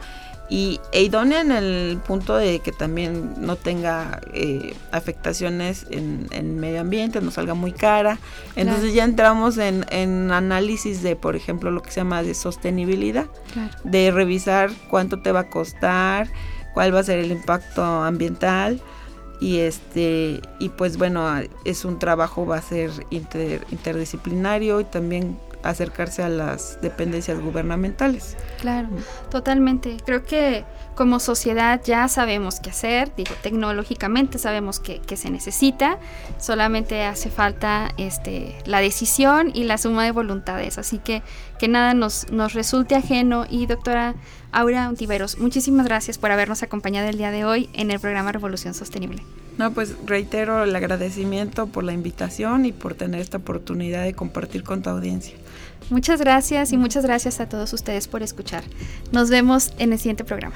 Y 0.52 0.80
e 0.92 1.04
idónea 1.04 1.42
en 1.42 1.52
el 1.52 2.00
punto 2.08 2.36
de 2.36 2.60
que 2.60 2.72
también 2.72 3.36
no 3.38 3.56
tenga 3.56 4.20
eh, 4.34 4.76
afectaciones 4.92 5.86
en, 5.92 6.28
en, 6.32 6.60
medio 6.60 6.82
ambiente, 6.82 7.22
no 7.22 7.30
salga 7.30 7.54
muy 7.54 7.72
cara. 7.72 8.18
Entonces 8.56 8.96
ya 8.96 9.04
entramos 9.04 9.60
en, 9.60 9.86
en, 9.92 10.32
análisis 10.32 11.04
de, 11.04 11.16
por 11.16 11.36
ejemplo, 11.36 11.70
lo 11.70 11.84
que 11.84 11.92
se 11.92 11.98
llama 11.98 12.24
de 12.24 12.34
sostenibilidad, 12.34 13.28
de 13.84 14.10
revisar 14.10 14.72
cuánto 14.90 15.22
te 15.22 15.32
va 15.32 15.42
a 15.42 15.50
costar, 15.50 16.28
cuál 16.74 16.96
va 16.96 17.02
a 17.02 17.04
ser 17.04 17.20
el 17.20 17.32
impacto 17.32 17.84
ambiental. 17.84 18.82
Y 19.40 19.60
este 19.60 20.42
y 20.60 20.68
pues 20.68 20.98
bueno 20.98 21.26
es 21.64 21.86
un 21.86 21.98
trabajo 21.98 22.46
va 22.46 22.58
a 22.58 22.62
ser 22.62 22.92
interdisciplinario 23.10 24.82
y 24.82 24.84
también 24.84 25.38
acercarse 25.64 26.24
a 26.24 26.30
las 26.30 26.80
dependencias 26.82 27.40
gubernamentales. 27.40 28.38
Claro, 28.60 28.90
totalmente. 29.30 29.98
Creo 30.06 30.24
que 30.24 30.64
como 30.96 31.20
sociedad 31.20 31.82
ya 31.84 32.08
sabemos 32.08 32.60
qué 32.60 32.70
hacer, 32.70 33.14
digo, 33.16 33.34
tecnológicamente 33.42 34.38
sabemos 34.38 34.80
que, 34.80 35.00
se 35.16 35.30
necesita, 35.30 35.98
solamente 36.38 37.04
hace 37.04 37.30
falta 37.30 37.94
este, 37.98 38.56
la 38.66 38.80
decisión 38.80 39.52
y 39.54 39.64
la 39.64 39.78
suma 39.78 40.06
de 40.06 40.12
voluntades, 40.12 40.78
así 40.78 41.00
que 41.00 41.24
que 41.60 41.68
nada 41.68 41.94
nos, 41.94 42.32
nos 42.32 42.54
resulte 42.54 42.96
ajeno. 42.96 43.46
Y 43.50 43.68
doctora 43.68 44.16
Aura 44.52 44.90
Ontiveros, 44.90 45.38
muchísimas 45.38 45.86
gracias 45.86 46.18
por 46.18 46.32
habernos 46.32 46.64
acompañado 46.64 47.08
el 47.10 47.18
día 47.18 47.32
de 47.32 47.46
hoy 47.46 47.70
en 47.74 47.92
el 47.92 48.00
programa 48.00 48.32
Revolución 48.32 48.74
Sostenible. 48.74 49.24
No, 49.60 49.74
pues 49.74 49.96
reitero 50.06 50.64
el 50.64 50.76
agradecimiento 50.76 51.68
por 51.68 51.84
la 51.84 51.92
invitación 51.92 52.66
y 52.66 52.72
por 52.72 52.96
tener 52.96 53.20
esta 53.20 53.38
oportunidad 53.38 54.06
de 54.06 54.14
compartir 54.14 54.64
con 54.64 54.82
tu 54.82 54.90
audiencia. 54.90 55.36
Muchas 55.90 56.20
gracias 56.20 56.72
y 56.72 56.78
muchas 56.78 57.04
gracias 57.04 57.40
a 57.40 57.50
todos 57.50 57.74
ustedes 57.74 58.08
por 58.08 58.24
escuchar. 58.24 58.64
Nos 59.12 59.30
vemos 59.30 59.74
en 59.80 59.94
el 59.94 60.00
siguiente 60.00 60.24
programa. 60.24 60.56